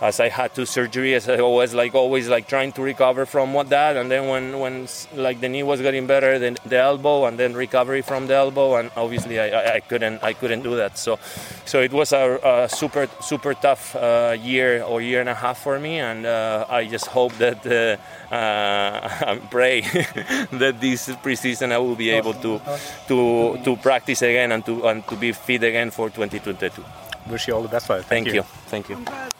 As 0.00 0.18
I 0.18 0.28
had 0.28 0.54
two 0.54 0.62
surgeries, 0.62 1.28
I 1.28 1.42
was 1.42 1.74
like 1.74 1.94
always 1.94 2.28
like 2.28 2.48
trying 2.48 2.72
to 2.72 2.82
recover 2.82 3.26
from 3.26 3.52
what 3.52 3.68
that, 3.68 3.96
and 3.96 4.10
then 4.10 4.28
when 4.28 4.58
when 4.58 4.88
like 5.14 5.40
the 5.40 5.48
knee 5.48 5.62
was 5.62 5.80
getting 5.80 6.06
better, 6.06 6.38
then 6.38 6.56
the 6.64 6.78
elbow, 6.78 7.26
and 7.26 7.38
then 7.38 7.54
recovery 7.54 8.02
from 8.02 8.26
the 8.26 8.34
elbow, 8.34 8.76
and 8.76 8.90
obviously 8.96 9.38
I, 9.38 9.76
I 9.76 9.80
couldn't 9.80 10.22
I 10.22 10.32
couldn't 10.32 10.62
do 10.62 10.76
that. 10.76 10.96
So 10.96 11.18
so 11.66 11.80
it 11.80 11.92
was 11.92 12.12
a, 12.12 12.38
a 12.42 12.68
super 12.68 13.08
super 13.20 13.54
tough 13.54 13.94
uh, 13.94 14.36
year 14.40 14.82
or 14.82 15.02
year 15.02 15.20
and 15.20 15.28
a 15.28 15.34
half 15.34 15.62
for 15.62 15.78
me, 15.78 15.98
and 15.98 16.24
uh, 16.24 16.66
I 16.68 16.86
just 16.86 17.06
hope 17.06 17.32
that 17.34 17.66
uh, 17.66 17.96
uh 18.34 19.36
pray 19.50 19.80
that 20.52 20.80
this 20.80 21.08
preseason 21.22 21.72
I 21.72 21.78
will 21.78 21.96
be 21.96 22.10
able 22.10 22.34
to 22.34 22.60
to 23.08 23.58
to 23.64 23.76
practice 23.76 24.22
again 24.22 24.52
and 24.52 24.64
to 24.64 24.86
and 24.88 25.06
to 25.08 25.16
be 25.16 25.32
fit 25.32 25.62
again 25.62 25.90
for 25.90 26.08
2022. 26.08 26.84
Wish 27.28 27.48
you 27.48 27.54
all 27.54 27.62
the 27.62 27.68
best. 27.68 27.86
Thank, 27.86 28.06
Thank 28.06 28.26
you. 28.28 28.34
you. 28.34 28.42
Thank 28.66 28.88
you. 28.88 29.39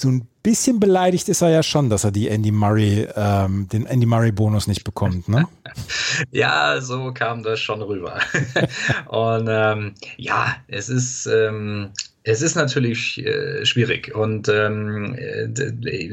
So 0.00 0.08
ein 0.08 0.26
bisschen 0.42 0.80
beleidigt 0.80 1.28
ist 1.28 1.42
er 1.42 1.50
ja 1.50 1.62
schon, 1.62 1.90
dass 1.90 2.04
er 2.04 2.10
die 2.10 2.28
Andy 2.28 2.50
Murray, 2.50 3.06
ähm, 3.14 3.68
den 3.68 3.86
Andy 3.86 4.06
Murray 4.06 4.32
Bonus 4.32 4.66
nicht 4.66 4.84
bekommt, 4.84 5.28
ne? 5.28 5.46
ja, 6.30 6.80
so 6.80 7.12
kam 7.12 7.42
das 7.42 7.60
schon 7.60 7.82
rüber. 7.82 8.18
und 9.08 9.48
ähm, 9.50 9.94
ja, 10.16 10.56
es 10.68 10.88
ist, 10.88 11.26
ähm, 11.26 11.90
es 12.22 12.40
ist 12.40 12.54
natürlich 12.54 13.24
äh, 13.24 13.64
schwierig 13.66 14.14
und 14.14 14.48
ähm, 14.48 15.14
äh, 15.16 15.48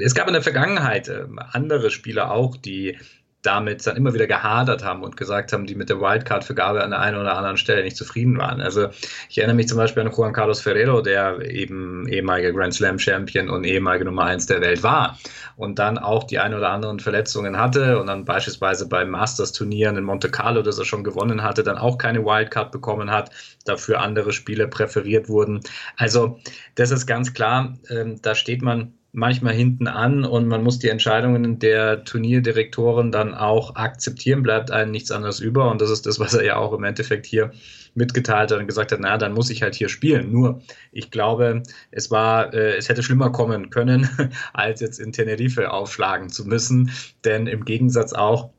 es 0.03 0.13
gab 0.13 0.27
in 0.27 0.33
der 0.33 0.43
Vergangenheit 0.43 1.07
äh, 1.07 1.23
andere 1.53 1.89
Spieler 1.89 2.31
auch, 2.31 2.57
die 2.57 2.97
damit 3.43 3.85
dann 3.85 3.95
immer 3.95 4.13
wieder 4.13 4.27
gehadert 4.27 4.83
haben 4.83 5.03
und 5.03 5.15
gesagt 5.15 5.53
haben, 5.53 5.65
die 5.65 5.75
mit 5.75 5.89
der 5.89 6.01
Wildcard-Vergabe 6.01 6.83
an 6.83 6.89
der 6.89 6.99
einen 6.99 7.17
oder 7.17 7.37
anderen 7.37 7.57
Stelle 7.57 7.83
nicht 7.83 7.95
zufrieden 7.95 8.37
waren. 8.37 8.61
Also 8.61 8.89
ich 9.29 9.37
erinnere 9.37 9.55
mich 9.55 9.67
zum 9.67 9.77
Beispiel 9.77 10.03
an 10.03 10.11
Juan 10.11 10.33
Carlos 10.33 10.59
Ferrero, 10.59 11.01
der 11.01 11.39
eben 11.49 12.07
ehemaliger 12.07 12.51
Grand 12.51 12.73
Slam 12.73 12.99
Champion 12.99 13.49
und 13.49 13.63
ehemaliger 13.63 14.05
Nummer 14.05 14.23
eins 14.23 14.47
der 14.47 14.61
Welt 14.61 14.83
war 14.83 15.17
und 15.55 15.79
dann 15.79 15.97
auch 15.97 16.23
die 16.23 16.39
ein 16.39 16.53
oder 16.53 16.69
anderen 16.69 16.99
Verletzungen 16.99 17.57
hatte 17.57 17.99
und 17.99 18.07
dann 18.07 18.25
beispielsweise 18.25 18.87
beim 18.87 19.11
Masters-Turnieren 19.11 19.97
in 19.97 20.03
Monte 20.03 20.29
Carlo, 20.29 20.61
das 20.61 20.79
er 20.79 20.85
schon 20.85 21.03
gewonnen 21.03 21.43
hatte, 21.43 21.63
dann 21.63 21.77
auch 21.77 21.97
keine 21.97 22.25
Wildcard 22.25 22.71
bekommen 22.71 23.11
hat, 23.11 23.31
dafür 23.65 24.01
andere 24.01 24.33
Spiele 24.33 24.67
präferiert 24.67 25.29
wurden. 25.29 25.61
Also 25.95 26.39
das 26.75 26.91
ist 26.91 27.05
ganz 27.05 27.33
klar, 27.33 27.77
ähm, 27.89 28.21
da 28.21 28.35
steht 28.35 28.61
man 28.61 28.96
manchmal 29.11 29.53
hinten 29.53 29.87
an 29.87 30.25
und 30.25 30.47
man 30.47 30.63
muss 30.63 30.79
die 30.79 30.89
Entscheidungen 30.89 31.59
der 31.59 32.03
Turnierdirektoren 32.03 33.11
dann 33.11 33.33
auch 33.33 33.75
akzeptieren, 33.75 34.43
bleibt 34.43 34.69
einem 34.71 34.91
nichts 34.91 35.11
anderes 35.11 35.39
über 35.39 35.71
und 35.71 35.81
das 35.81 35.89
ist 35.89 36.05
das, 36.05 36.19
was 36.19 36.33
er 36.33 36.43
ja 36.43 36.57
auch 36.57 36.73
im 36.73 36.83
Endeffekt 36.83 37.25
hier 37.25 37.51
mitgeteilt 37.95 38.51
hat 38.51 38.59
und 38.59 38.67
gesagt 38.67 38.91
hat, 38.91 38.99
na, 39.01 39.17
dann 39.17 39.33
muss 39.33 39.49
ich 39.49 39.63
halt 39.63 39.75
hier 39.75 39.89
spielen. 39.89 40.31
Nur, 40.31 40.61
ich 40.91 41.09
glaube, 41.09 41.63
es 41.89 42.11
war, 42.11 42.53
äh, 42.53 42.75
es 42.75 42.89
hätte 42.89 43.01
schlimmer 43.01 43.31
kommen 43.31 43.71
können, 43.71 44.07
als 44.53 44.81
jetzt 44.81 44.99
in 44.99 45.11
Tenerife 45.11 45.71
aufschlagen 45.71 46.29
zu 46.29 46.45
müssen, 46.45 46.91
denn 47.25 47.47
im 47.47 47.65
Gegensatz 47.65 48.13
auch 48.13 48.51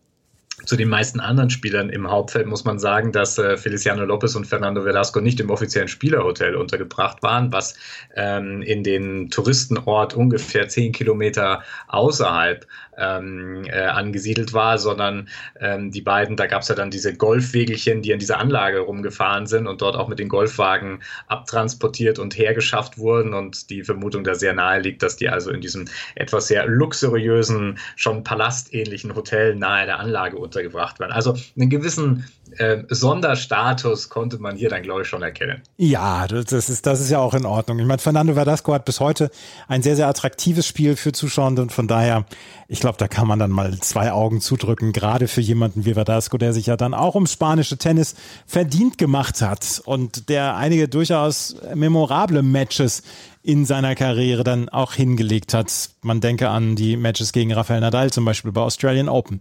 zu 0.69 0.77
den 0.77 0.91
meisten 0.91 1.19
anderen 1.19 1.49
Spielern 1.49 1.89
im 1.89 2.11
Hauptfeld 2.11 2.47
muss 2.47 2.67
man 2.67 2.79
sagen, 2.79 3.11
dass 3.11 3.39
äh, 3.39 3.57
Feliciano 3.57 4.05
Lopez 4.05 4.35
und 4.35 4.47
Fernando 4.47 4.85
Velasco 4.85 5.19
nicht 5.19 5.41
im 5.41 5.49
offiziellen 5.49 5.89
Spielerhotel 5.89 6.57
untergebracht 6.57 7.23
waren, 7.23 7.51
was 7.51 7.75
ähm, 8.15 8.61
in 8.61 8.85
den 8.85 9.31
Touristenort 9.31 10.13
ungefähr 10.13 10.69
zehn 10.69 10.93
Kilometer 10.93 11.63
außerhalb 11.87 12.67
ähm, 12.99 13.65
äh, 13.67 13.81
angesiedelt 13.81 14.53
war, 14.53 14.79
sondern 14.79 15.29
ähm, 15.61 15.91
die 15.91 16.01
beiden, 16.01 16.37
da 16.37 16.47
gab 16.47 16.63
es 16.63 16.69
ja 16.69 16.75
dann 16.75 16.91
diese 16.91 17.15
Golfwegelchen, 17.15 18.03
die 18.03 18.13
an 18.13 18.19
dieser 18.19 18.39
Anlage 18.39 18.81
rumgefahren 18.81 19.47
sind 19.47 19.67
und 19.67 19.81
dort 19.83 19.97
auch 19.97 20.09
mit 20.09 20.19
den 20.19 20.29
Golfwagen 20.29 21.01
abtransportiert 21.27 22.19
und 22.19 22.37
hergeschafft 22.37 22.99
wurden 22.99 23.35
und 23.35 23.71
die 23.71 23.85
Vermutung 23.85 24.25
da 24.25 24.35
sehr 24.35 24.53
nahe 24.53 24.81
liegt, 24.81 25.03
dass 25.03 25.17
die 25.17 25.29
also 25.29 25.51
in 25.51 25.61
diesem 25.61 25.87
etwas 26.15 26.49
sehr 26.49 26.67
luxuriösen, 26.67 27.79
schon 27.97 28.25
palastähnlichen 28.25 29.15
Hotel 29.15 29.55
nahe 29.55 29.87
der 29.87 30.01
Anlage 30.01 30.37
untergebracht 30.37 31.01
werden. 31.01 31.13
Also 31.13 31.37
einen 31.57 31.71
gewissen 31.71 32.25
äh, 32.57 32.85
Sonderstatus 32.89 34.09
konnte 34.09 34.39
man 34.39 34.57
hier 34.57 34.69
dann, 34.69 34.83
glaube 34.83 35.03
ich, 35.03 35.09
schon 35.09 35.23
erkennen. 35.23 35.63
Ja, 35.77 36.27
das 36.27 36.53
ist, 36.53 36.87
das 36.87 37.01
ist 37.01 37.11
ja 37.11 37.19
auch 37.19 37.35
in 37.35 37.47
Ordnung. 37.47 37.79
Ich 37.79 37.87
meine, 37.87 37.99
Fernando 37.99 38.35
Verdasco 38.35 38.73
hat 38.73 38.85
bis 38.85 39.01
heute 39.01 39.31
ein 39.67 39.83
sehr, 39.83 39.97
sehr 39.97 40.09
attraktives 40.09 40.67
Spiel 40.67 40.97
für 40.97 41.13
Zuschauer 41.13 41.49
und 41.49 41.73
von 41.73 41.89
daher, 41.89 42.25
ich 42.67 42.81
glaube, 42.81 42.99
da 42.99 43.09
kann 43.09 43.27
man 43.29 43.39
dann 43.39 43.51
mal 43.51 43.79
zwei 43.79 44.13
Augen 44.13 44.41
zudrücken, 44.41 44.93
gerade 44.93 45.29
für 45.29 45.41
jemanden 45.41 45.85
wie 45.85 45.95
Verdasco, 45.95 46.39
der 46.39 46.53
sich 46.53 46.67
ja 46.67 46.77
dann 46.77 46.95
auch 46.95 47.15
ums 47.15 47.33
spanische 47.33 47.79
Tennis 47.79 48.15
verdient 48.47 48.99
gemacht 48.99 49.41
hat 49.41 49.81
und 49.85 50.29
der 50.29 50.57
einige 50.57 50.89
durchaus 50.89 51.57
memorable 51.75 52.43
Matches 52.43 53.03
in 53.43 53.65
seiner 53.65 53.95
Karriere 53.95 54.45
dann 54.45 54.69
auch 54.69 54.93
hingelegt 54.93 55.55
hat. 55.55 55.91
Man 56.03 56.21
denke 56.21 56.51
an 56.51 56.77
die 56.77 56.97
Matches 56.97 57.33
gegen 57.33 57.53
Rafael 57.53 57.81
Nadal 57.81 58.13
zum 58.13 58.25
Beispiel 58.25 58.53
bei 58.53 58.61
Australian 58.61 59.09
Open. 59.09 59.41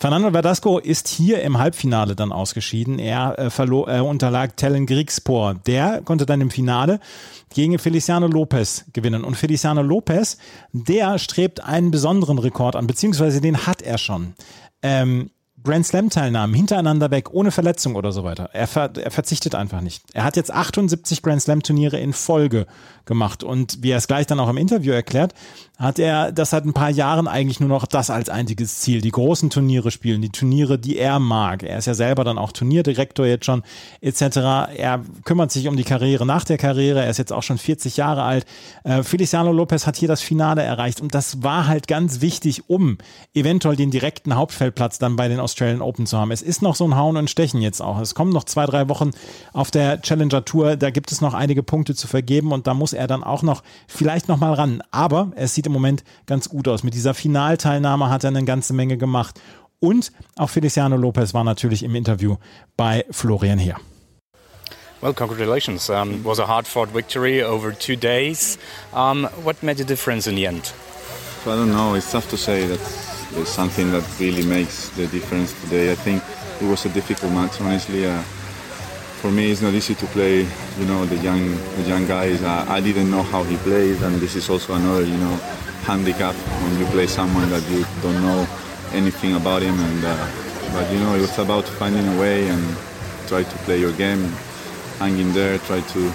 Fernando 0.00 0.30
Verdasco 0.30 0.78
ist 0.78 1.08
hier 1.08 1.42
im 1.42 1.58
Halbfinale 1.58 2.14
dann 2.14 2.30
ausgeschieden. 2.30 3.00
Er 3.00 3.36
äh, 3.36 3.50
verlor, 3.50 3.88
äh, 3.88 3.98
unterlag 3.98 4.56
Tellen 4.56 4.86
Grigspor. 4.86 5.54
Der 5.66 6.02
konnte 6.02 6.24
dann 6.24 6.40
im 6.40 6.52
Finale 6.52 7.00
gegen 7.52 7.80
Feliciano 7.80 8.28
Lopez 8.28 8.84
gewinnen. 8.92 9.24
Und 9.24 9.36
Feliciano 9.36 9.82
Lopez, 9.82 10.38
der 10.72 11.18
strebt 11.18 11.64
einen 11.64 11.90
besonderen 11.90 12.38
Rekord 12.38 12.76
an, 12.76 12.86
beziehungsweise 12.86 13.40
den 13.40 13.66
hat 13.66 13.82
er 13.82 13.98
schon. 13.98 14.34
Ähm, 14.82 15.30
Grand 15.64 15.86
Slam-Teilnahmen 15.86 16.54
hintereinander 16.54 17.10
weg, 17.10 17.30
ohne 17.32 17.50
Verletzung 17.50 17.94
oder 17.94 18.12
so 18.12 18.24
weiter. 18.24 18.50
Er, 18.52 18.66
ver 18.66 18.90
er 18.96 19.10
verzichtet 19.10 19.54
einfach 19.54 19.80
nicht. 19.80 20.02
Er 20.12 20.24
hat 20.24 20.36
jetzt 20.36 20.52
78 20.52 21.22
Grand 21.22 21.42
Slam-Turniere 21.42 21.98
in 21.98 22.12
Folge 22.12 22.66
gemacht. 23.08 23.42
Und 23.42 23.82
wie 23.82 23.90
er 23.90 23.98
es 23.98 24.06
gleich 24.06 24.26
dann 24.26 24.38
auch 24.38 24.48
im 24.48 24.56
Interview 24.56 24.92
erklärt, 24.92 25.34
hat 25.78 25.98
er 25.98 26.32
das 26.32 26.50
seit 26.50 26.64
ein 26.64 26.72
paar 26.72 26.90
Jahren 26.90 27.28
eigentlich 27.28 27.60
nur 27.60 27.68
noch 27.68 27.86
das 27.86 28.10
als 28.10 28.28
einziges 28.28 28.80
Ziel. 28.80 29.00
Die 29.00 29.10
großen 29.10 29.48
Turniere 29.48 29.90
spielen, 29.90 30.20
die 30.22 30.30
Turniere, 30.30 30.78
die 30.78 30.98
er 30.98 31.18
mag. 31.20 31.62
Er 31.62 31.78
ist 31.78 31.86
ja 31.86 31.94
selber 31.94 32.24
dann 32.24 32.36
auch 32.36 32.52
Turnierdirektor 32.52 33.26
jetzt 33.26 33.46
schon, 33.46 33.62
etc. 34.00 34.76
Er 34.76 35.02
kümmert 35.24 35.52
sich 35.52 35.68
um 35.68 35.76
die 35.76 35.84
Karriere 35.84 36.26
nach 36.26 36.44
der 36.44 36.58
Karriere. 36.58 37.02
Er 37.02 37.10
ist 37.10 37.18
jetzt 37.18 37.32
auch 37.32 37.44
schon 37.44 37.58
40 37.58 37.96
Jahre 37.96 38.22
alt. 38.22 38.44
Äh, 38.84 39.02
Feliciano 39.02 39.52
Lopez 39.52 39.86
hat 39.86 39.96
hier 39.96 40.08
das 40.08 40.20
Finale 40.20 40.62
erreicht. 40.62 41.00
Und 41.00 41.14
das 41.14 41.42
war 41.42 41.66
halt 41.66 41.88
ganz 41.88 42.20
wichtig, 42.20 42.68
um 42.68 42.98
eventuell 43.32 43.76
den 43.76 43.90
direkten 43.90 44.34
Hauptfeldplatz 44.34 44.98
dann 44.98 45.16
bei 45.16 45.28
den 45.28 45.38
Australian 45.48 45.80
Open 45.80 46.06
zu 46.06 46.18
haben. 46.18 46.30
Es 46.30 46.42
ist 46.42 46.60
noch 46.60 46.76
so 46.76 46.86
ein 46.86 46.94
Hauen 46.94 47.16
und 47.16 47.30
Stechen 47.30 47.62
jetzt 47.62 47.80
auch. 47.80 47.98
Es 48.00 48.14
kommen 48.14 48.32
noch 48.32 48.44
zwei, 48.44 48.66
drei 48.66 48.88
Wochen 48.88 49.12
auf 49.52 49.70
der 49.70 50.02
Challenger 50.02 50.44
Tour. 50.44 50.76
Da 50.76 50.90
gibt 50.90 51.10
es 51.10 51.20
noch 51.20 51.32
einige 51.32 51.62
Punkte 51.62 51.94
zu 51.94 52.06
vergeben 52.06 52.52
und 52.52 52.66
da 52.66 52.74
muss 52.74 52.92
er 52.92 53.06
dann 53.06 53.24
auch 53.24 53.42
noch 53.42 53.62
vielleicht 53.86 54.28
noch 54.28 54.36
mal 54.36 54.52
ran. 54.52 54.82
Aber 54.90 55.32
es 55.36 55.54
sieht 55.54 55.66
im 55.66 55.72
Moment 55.72 56.04
ganz 56.26 56.48
gut 56.48 56.68
aus. 56.68 56.82
Mit 56.82 56.94
dieser 56.94 57.14
Finalteilnahme 57.14 58.10
hat 58.10 58.24
er 58.24 58.28
eine 58.28 58.44
ganze 58.44 58.74
Menge 58.74 58.98
gemacht. 58.98 59.40
Und 59.80 60.12
auch 60.36 60.50
Feliciano 60.50 60.96
Lopez 60.96 61.34
war 61.34 61.44
natürlich 61.44 61.82
im 61.82 61.94
Interview 61.94 62.36
bei 62.76 63.04
Florian 63.10 63.58
Heer. 63.58 63.76
Well, 65.00 65.14
congratulations. 65.14 65.88
Um, 65.88 66.14
it 66.14 66.24
was 66.24 66.40
a 66.40 66.46
hard 66.46 66.66
fought 66.66 66.92
victory 66.92 67.42
over 67.42 67.72
two 67.72 67.94
days. 67.94 68.58
Um, 68.92 69.28
what 69.44 69.62
made 69.62 69.78
the 69.78 69.84
difference 69.84 70.28
in 70.28 70.34
the 70.34 70.46
end? 70.46 70.72
I 71.46 71.50
don't 71.50 71.70
know. 71.70 71.94
It's 71.94 72.10
tough 72.10 72.28
to 72.30 72.36
say 72.36 72.66
that 72.66 72.80
there's 73.32 73.48
something 73.48 73.90
that 73.92 74.04
really 74.20 74.44
makes 74.44 74.88
the 74.90 75.06
difference 75.06 75.52
today. 75.62 75.92
I 75.92 75.94
think 75.94 76.22
it 76.60 76.66
was 76.66 76.84
a 76.86 76.88
difficult 76.88 77.32
match, 77.32 77.60
honestly. 77.60 78.06
Uh, 78.06 78.22
for 79.18 79.32
me 79.32 79.50
it's 79.50 79.60
not 79.60 79.74
easy 79.74 79.96
to 79.96 80.06
play 80.06 80.46
you 80.78 80.86
know 80.86 81.04
the 81.06 81.16
young 81.16 81.50
the 81.50 81.82
young 81.82 82.06
guys 82.06 82.40
uh, 82.40 82.64
I 82.68 82.80
didn't 82.80 83.10
know 83.10 83.24
how 83.24 83.42
he 83.42 83.56
plays 83.56 84.00
and 84.00 84.14
this 84.20 84.36
is 84.36 84.48
also 84.48 84.74
another 84.74 85.02
you 85.02 85.16
know 85.16 85.34
handicap 85.82 86.36
when 86.62 86.78
you 86.78 86.86
play 86.86 87.08
someone 87.08 87.50
that 87.50 87.68
you 87.68 87.84
don't 88.00 88.22
know 88.22 88.46
anything 88.92 89.34
about 89.34 89.62
him 89.62 89.74
and 89.74 90.04
uh, 90.04 90.14
but 90.72 90.92
you 90.92 91.00
know 91.00 91.16
it 91.16 91.20
was 91.20 91.36
about 91.36 91.64
finding 91.64 92.06
a 92.06 92.20
way 92.20 92.46
and 92.48 92.62
try 93.26 93.42
to 93.42 93.56
play 93.66 93.80
your 93.80 93.92
game 93.94 94.22
hang 95.00 95.18
in 95.18 95.32
there 95.32 95.58
try 95.66 95.80
to 95.80 96.12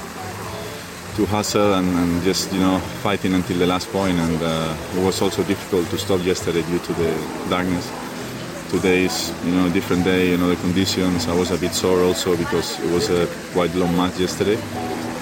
to 1.15 1.25
hustle 1.25 1.73
and, 1.73 1.87
and 1.97 2.23
just 2.23 2.51
you 2.51 2.59
know 2.59 2.79
fighting 3.01 3.33
until 3.33 3.57
the 3.57 3.67
last 3.67 3.89
point 3.91 4.17
and 4.17 4.41
uh, 4.41 4.75
it 4.95 5.03
was 5.05 5.21
also 5.21 5.43
difficult 5.43 5.89
to 5.89 5.97
stop 5.97 6.23
yesterday 6.23 6.61
due 6.63 6.79
to 6.79 6.93
the 6.93 7.11
darkness 7.49 7.91
today 8.73 9.05
is 9.05 9.31
you 9.45 9.51
know 9.51 9.67
a 9.67 9.69
different 9.69 10.03
day, 10.03 10.33
another 10.33 10.55
conditions. 10.55 11.27
I 11.27 11.35
was 11.35 11.51
a 11.51 11.57
bit 11.57 11.73
sore 11.73 12.01
also 12.01 12.35
because 12.35 12.79
it 12.79 12.91
was 12.91 13.09
a 13.09 13.27
quite 13.53 13.73
long 13.75 13.95
match 13.95 14.17
yesterday, 14.19 14.57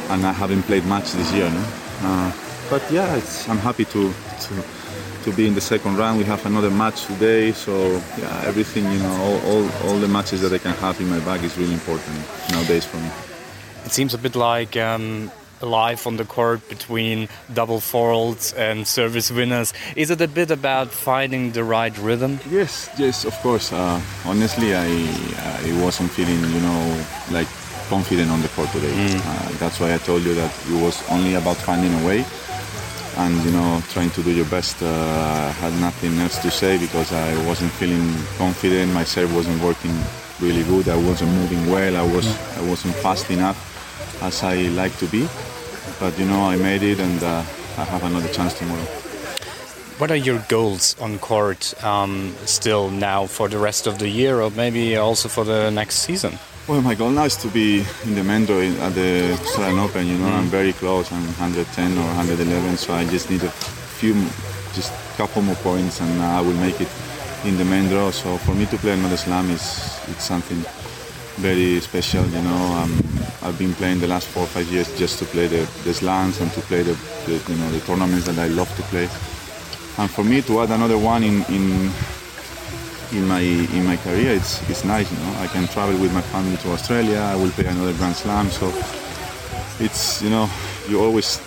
and 0.09 0.25
I 0.25 0.31
haven't 0.31 0.63
played 0.63 0.85
much 0.85 1.11
this 1.11 1.33
year. 1.33 1.49
No? 1.49 1.63
Uh, 2.01 2.31
but 2.69 2.81
yeah, 2.89 3.19
I'm 3.49 3.59
happy 3.59 3.85
to, 3.85 4.01
to 4.45 4.53
to 5.23 5.29
be 5.35 5.47
in 5.47 5.53
the 5.53 5.61
second 5.61 5.97
round. 5.97 6.17
We 6.17 6.23
have 6.25 6.45
another 6.45 6.71
match 6.71 7.05
today, 7.05 7.51
so 7.51 7.73
yeah, 8.17 8.49
everything 8.49 8.85
you 8.85 8.99
know, 8.99 9.15
all, 9.25 9.39
all, 9.49 9.65
all 9.83 9.97
the 9.99 10.07
matches 10.07 10.39
that 10.41 10.53
I 10.53 10.57
can 10.57 10.73
have 10.85 10.99
in 11.01 11.09
my 11.09 11.19
bag 11.19 11.43
is 11.43 11.57
really 11.57 11.73
important 11.73 12.17
nowadays 12.51 12.85
for 12.85 12.97
me. 12.97 13.09
It 13.85 13.91
seems 13.91 14.13
a 14.13 14.17
bit 14.17 14.35
like 14.35 14.77
um, 14.77 15.29
life 15.61 16.07
on 16.07 16.17
the 16.17 16.25
court 16.25 16.67
between 16.69 17.29
double 17.53 17.79
faults 17.79 18.53
and 18.53 18.87
service 18.87 19.31
winners. 19.31 19.73
Is 19.95 20.09
it 20.09 20.21
a 20.21 20.27
bit 20.27 20.51
about 20.51 20.89
finding 20.89 21.51
the 21.51 21.63
right 21.63 21.95
rhythm? 21.97 22.39
Yes, 22.49 22.89
yes, 22.97 23.25
of 23.25 23.33
course. 23.41 23.71
Uh, 23.71 24.01
honestly, 24.25 24.75
I 24.75 24.89
I 25.63 25.83
wasn't 25.83 26.11
feeling 26.11 26.39
you 26.39 26.61
know 26.61 27.05
like 27.31 27.47
confident 27.89 28.31
on 28.31 28.41
the 28.41 28.47
court 28.49 28.69
today. 28.71 28.93
Mm. 28.93 29.19
Uh, 29.19 29.57
that's 29.59 29.79
why 29.79 29.93
I 29.93 29.97
told 29.97 30.23
you 30.23 30.33
that 30.35 30.51
it 30.69 30.81
was 30.81 30.95
only 31.09 31.35
about 31.35 31.57
finding 31.57 31.93
a 32.01 32.07
way 32.07 32.23
and 33.17 33.35
you 33.43 33.51
know 33.51 33.81
trying 33.89 34.09
to 34.11 34.23
do 34.23 34.31
your 34.31 34.45
best. 34.45 34.81
Uh, 34.81 34.87
I 34.87 35.51
had 35.63 35.73
nothing 35.81 36.17
else 36.19 36.37
to 36.39 36.51
say 36.51 36.77
because 36.77 37.11
I 37.11 37.35
wasn't 37.47 37.71
feeling 37.71 38.07
confident. 38.37 38.93
My 38.93 39.03
serve 39.03 39.35
wasn't 39.35 39.61
working 39.61 39.95
really 40.39 40.63
good. 40.63 40.87
I 40.89 40.97
wasn't 40.97 41.31
moving 41.31 41.69
well. 41.69 41.95
I 41.95 42.05
was. 42.13 42.27
I 42.57 42.61
wasn't 42.61 42.95
fast 42.95 43.29
enough 43.29 43.57
as 44.21 44.43
I 44.43 44.55
like 44.79 44.95
to 44.97 45.07
be. 45.07 45.27
But 46.01 46.17
you 46.17 46.25
know, 46.25 46.41
I 46.49 46.55
made 46.57 46.81
it, 46.81 46.99
and 46.99 47.21
uh, 47.21 47.45
I 47.77 47.83
have 47.83 48.03
another 48.03 48.27
chance 48.29 48.57
tomorrow. 48.57 48.81
What 49.99 50.09
are 50.09 50.15
your 50.15 50.39
goals 50.49 50.99
on 50.99 51.19
court 51.19 51.75
um, 51.83 52.33
still 52.45 52.89
now 52.89 53.27
for 53.27 53.47
the 53.47 53.59
rest 53.59 53.85
of 53.85 53.99
the 53.99 54.09
year, 54.09 54.41
or 54.41 54.49
maybe 54.49 54.97
also 54.97 55.29
for 55.29 55.43
the 55.43 55.69
next 55.69 55.97
season? 55.97 56.39
Well, 56.67 56.81
my 56.81 56.95
goal 56.95 57.11
now 57.11 57.25
is 57.25 57.37
to 57.37 57.49
be 57.49 57.85
in 58.05 58.15
the 58.15 58.21
Mendo 58.21 58.57
at 58.81 58.95
the 58.95 59.33
Australian 59.33 59.77
Open. 59.77 60.07
You 60.07 60.17
know, 60.17 60.25
mm. 60.25 60.39
I'm 60.39 60.45
very 60.45 60.73
close. 60.73 61.11
I'm 61.11 61.23
110 61.37 61.95
or 61.95 62.05
111, 62.17 62.77
so 62.77 62.95
I 62.95 63.05
just 63.05 63.29
need 63.29 63.43
a 63.43 63.51
few, 63.99 64.15
just 64.73 64.91
a 64.91 65.17
couple 65.17 65.43
more 65.43 65.55
points, 65.57 66.01
and 66.01 66.19
I 66.23 66.41
will 66.41 66.57
make 66.65 66.81
it 66.81 66.89
in 67.45 67.57
the 67.57 67.65
main 67.65 67.89
draw. 67.89 68.09
So 68.09 68.37
for 68.39 68.55
me 68.55 68.65
to 68.65 68.77
play 68.77 68.93
another 68.93 69.17
slam 69.17 69.51
is 69.51 70.01
it's 70.09 70.23
something 70.23 70.65
very 71.37 71.79
special. 71.79 72.25
You 72.27 72.41
know, 72.41 72.61
um, 72.81 72.91
I've 73.41 73.57
been 73.57 73.73
playing 73.73 73.99
the 73.99 74.07
last 74.07 74.27
four 74.27 74.43
or 74.43 74.47
five 74.47 74.67
years 74.71 74.87
just 74.97 75.19
to 75.19 75.25
play 75.25 75.47
the, 75.47 75.67
the 75.83 75.93
slams 75.93 76.39
and 76.41 76.51
to 76.53 76.61
play 76.61 76.83
the, 76.83 76.93
the, 77.25 77.51
you 77.51 77.57
know 77.59 77.71
the 77.71 77.79
tournaments 77.81 78.25
that 78.27 78.37
I 78.37 78.47
love 78.47 78.73
to 78.75 78.81
play. 78.83 79.09
And 79.97 80.09
for 80.09 80.23
me 80.23 80.41
to 80.43 80.61
add 80.61 80.71
another 80.71 80.97
one 80.97 81.23
in 81.23 81.43
in 81.45 81.91
in 83.11 83.27
my 83.27 83.41
in 83.41 83.85
my 83.85 83.97
career, 83.97 84.31
it's 84.31 84.61
it's 84.69 84.83
nice. 84.85 85.11
You 85.11 85.17
know, 85.19 85.33
I 85.39 85.47
can 85.47 85.67
travel 85.67 85.97
with 85.99 86.13
my 86.13 86.21
family 86.21 86.57
to 86.57 86.71
Australia. 86.71 87.19
I 87.19 87.35
will 87.35 87.51
play 87.51 87.65
another 87.65 87.93
Grand 87.93 88.15
Slam. 88.15 88.49
So 88.49 88.71
it's 89.79 90.21
you 90.21 90.29
know 90.29 90.49
you 90.87 91.01
always 91.01 91.41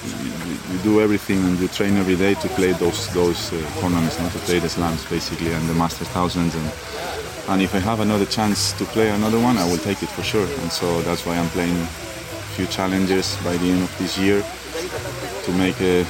you, 0.72 0.78
do 0.82 1.00
everything 1.00 1.38
and 1.44 1.58
you 1.58 1.68
train 1.68 1.96
every 1.96 2.16
day 2.16 2.34
to 2.34 2.48
play 2.48 2.72
those 2.72 3.12
those 3.14 3.52
uh, 3.52 3.80
tournaments, 3.80 4.18
not 4.20 4.32
to 4.32 4.38
play 4.40 4.58
the 4.58 4.68
slams 4.68 5.04
basically 5.06 5.52
and 5.52 5.68
the 5.68 5.74
Masters 5.74 6.08
thousands 6.08 6.54
and 6.54 6.66
and 7.48 7.60
if 7.60 7.74
I 7.74 7.78
have 7.78 8.00
another 8.00 8.24
chance 8.24 8.72
to 8.78 8.84
play 8.86 9.10
another 9.10 9.38
one, 9.38 9.58
I 9.58 9.64
will 9.70 9.78
take 9.78 10.02
it 10.02 10.08
for 10.08 10.22
sure. 10.22 10.46
And 10.60 10.72
so 10.72 11.02
that's 11.02 11.26
why 11.26 11.36
I'm 11.36 11.48
playing 11.50 11.76
a 11.76 11.86
few 12.56 12.66
challenges 12.66 13.36
by 13.44 13.56
the 13.56 13.70
end 13.70 13.82
of 13.82 13.98
this 13.98 14.16
year 14.18 14.42
to 15.44 15.52
make 15.52 15.80
a 15.80 16.04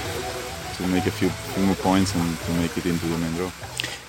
to 0.76 0.86
make 0.88 1.06
a 1.06 1.10
few, 1.10 1.30
few 1.30 1.64
more 1.64 1.76
points 1.76 2.14
and 2.14 2.38
to 2.38 2.52
make 2.54 2.76
it 2.76 2.86
into 2.86 3.06
the 3.06 3.18
main 3.18 3.32
draw. 3.34 3.50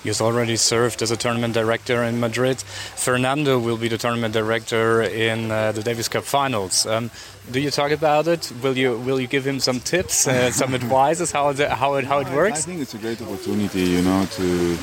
He's 0.06 0.20
already 0.20 0.54
served 0.54 1.02
as 1.02 1.10
a 1.10 1.16
tournament 1.16 1.52
director 1.52 2.04
in 2.04 2.20
Madrid. 2.20 2.58
Fernando 2.58 3.58
will 3.58 3.76
be 3.76 3.88
the 3.88 3.98
tournament 3.98 4.32
director 4.32 5.02
in 5.02 5.50
uh, 5.50 5.72
the 5.72 5.82
Davis 5.82 6.06
Cup 6.06 6.22
finals. 6.22 6.86
Um, 6.86 7.10
do 7.50 7.58
you 7.58 7.72
talk 7.72 7.90
about 7.90 8.28
it? 8.28 8.52
Will 8.62 8.78
you 8.78 8.98
will 8.98 9.18
you 9.20 9.26
give 9.26 9.44
him 9.44 9.58
some 9.58 9.80
tips, 9.80 10.28
uh, 10.28 10.52
some 10.52 10.74
advices 10.80 11.32
how 11.32 11.48
it, 11.48 11.58
how 11.58 11.94
it 11.96 12.04
how 12.04 12.20
it 12.20 12.28
works? 12.30 12.60
I 12.60 12.66
think 12.66 12.82
it's 12.82 12.94
a 12.94 12.98
great 12.98 13.20
opportunity, 13.20 13.82
you 13.82 14.02
know, 14.02 14.24
to 14.26 14.76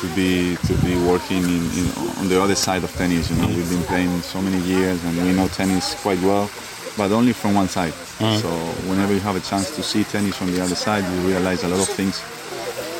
to 0.00 0.06
be 0.16 0.56
to 0.56 0.74
be 0.80 0.96
working 1.04 1.44
in, 1.44 1.64
in 1.76 1.86
on 2.16 2.28
the 2.30 2.40
other 2.40 2.54
side 2.54 2.82
of 2.82 2.90
tennis. 2.96 3.30
You 3.30 3.36
know, 3.36 3.48
we've 3.48 3.68
been 3.68 3.82
playing 3.82 4.22
so 4.22 4.40
many 4.40 4.60
years 4.64 5.04
and 5.04 5.14
we 5.18 5.34
know 5.34 5.48
tennis 5.48 5.94
quite 6.00 6.20
well, 6.22 6.48
but 6.96 7.12
only 7.12 7.34
from 7.34 7.52
one 7.54 7.68
side. 7.68 7.92
Mm. 8.24 8.40
So 8.40 8.48
whenever 8.88 9.12
you 9.12 9.20
have 9.20 9.36
a 9.36 9.40
chance 9.40 9.76
to 9.76 9.82
see 9.82 10.04
tennis 10.04 10.34
from 10.34 10.50
the 10.50 10.62
other 10.62 10.76
side, 10.76 11.04
you 11.12 11.28
realize 11.28 11.62
a 11.62 11.68
lot 11.68 11.80
of 11.80 11.94
things 11.94 12.22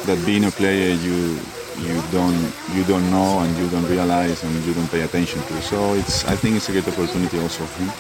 that 0.05 0.21
being 0.27 0.45
a 0.45 0.51
player 0.51 0.95
you 0.97 1.41
you 1.79 2.03
don't 2.13 2.53
you 2.75 2.85
don't 2.85 3.09
know 3.11 3.41
and 3.41 3.57
you 3.59 3.69
don't 3.71 3.89
realize 3.89 4.43
and 4.45 4.65
you 4.65 4.75
don't 4.75 4.91
pay 4.91 5.03
attention 5.03 5.41
to. 5.43 5.63
So 5.63 5.95
it's 5.95 6.25
I 6.25 6.37
think 6.37 6.57
it's 6.57 6.69
a 6.69 6.73
great 6.73 6.89
opportunity 6.89 7.39
also 7.39 7.65
for 7.65 7.83
him. 7.83 7.93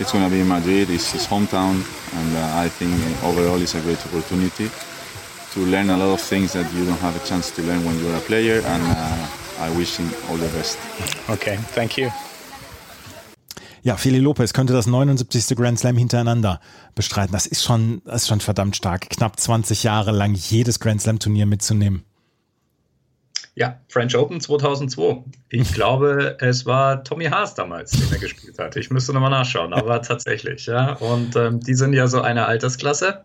It's 0.00 0.12
going 0.12 0.24
to 0.24 0.30
be 0.30 0.40
in 0.40 0.48
Madrid. 0.48 0.88
It's 0.90 1.12
his 1.12 1.26
hometown, 1.26 1.84
and 2.14 2.36
uh, 2.36 2.64
I 2.64 2.68
think 2.68 2.94
overall 3.22 3.60
it's 3.60 3.74
a 3.74 3.80
great 3.80 4.00
opportunity 4.06 4.70
to 5.52 5.60
learn 5.60 5.90
a 5.90 5.96
lot 5.96 6.12
of 6.14 6.20
things 6.20 6.52
that 6.52 6.72
you 6.72 6.84
don't 6.86 7.00
have 7.00 7.14
a 7.16 7.26
chance 7.26 7.50
to 7.56 7.62
learn 7.62 7.84
when 7.84 7.98
you're 7.98 8.16
a 8.16 8.20
player. 8.20 8.62
And 8.64 8.82
uh, 8.82 9.26
I 9.60 9.70
wish 9.76 9.96
him 9.96 10.08
all 10.30 10.36
the 10.36 10.48
best. 10.56 10.78
Okay, 11.28 11.56
thank 11.74 11.98
you. 11.98 12.10
Ja, 13.82 13.96
Feli 13.96 14.18
Lopez 14.18 14.52
könnte 14.52 14.72
das 14.72 14.86
79. 14.86 15.56
Grand 15.56 15.78
Slam 15.78 15.96
hintereinander 15.96 16.60
bestreiten. 16.94 17.32
Das 17.32 17.46
ist 17.46 17.64
schon, 17.64 18.02
das 18.04 18.22
ist 18.22 18.28
schon 18.28 18.40
verdammt 18.40 18.76
stark. 18.76 19.08
Knapp 19.08 19.38
20 19.38 19.82
Jahre 19.82 20.10
lang 20.10 20.34
jedes 20.34 20.80
Grand 20.80 21.00
Slam 21.00 21.18
Turnier 21.18 21.46
mitzunehmen. 21.46 22.04
Ja, 23.58 23.80
French 23.88 24.16
Open 24.16 24.40
2002. 24.40 25.24
Ich 25.48 25.74
glaube, 25.74 26.36
es 26.38 26.64
war 26.64 27.02
Tommy 27.02 27.24
Haas 27.24 27.56
damals, 27.56 27.90
den 27.90 28.12
er 28.12 28.18
gespielt 28.20 28.56
hat. 28.56 28.76
Ich 28.76 28.88
müsste 28.88 29.12
nochmal 29.12 29.30
nachschauen, 29.30 29.72
aber 29.72 30.00
tatsächlich, 30.02 30.66
ja. 30.66 30.92
Und 30.92 31.34
ähm, 31.34 31.58
die 31.58 31.74
sind 31.74 31.92
ja 31.92 32.06
so 32.06 32.20
eine 32.20 32.46
Altersklasse. 32.46 33.24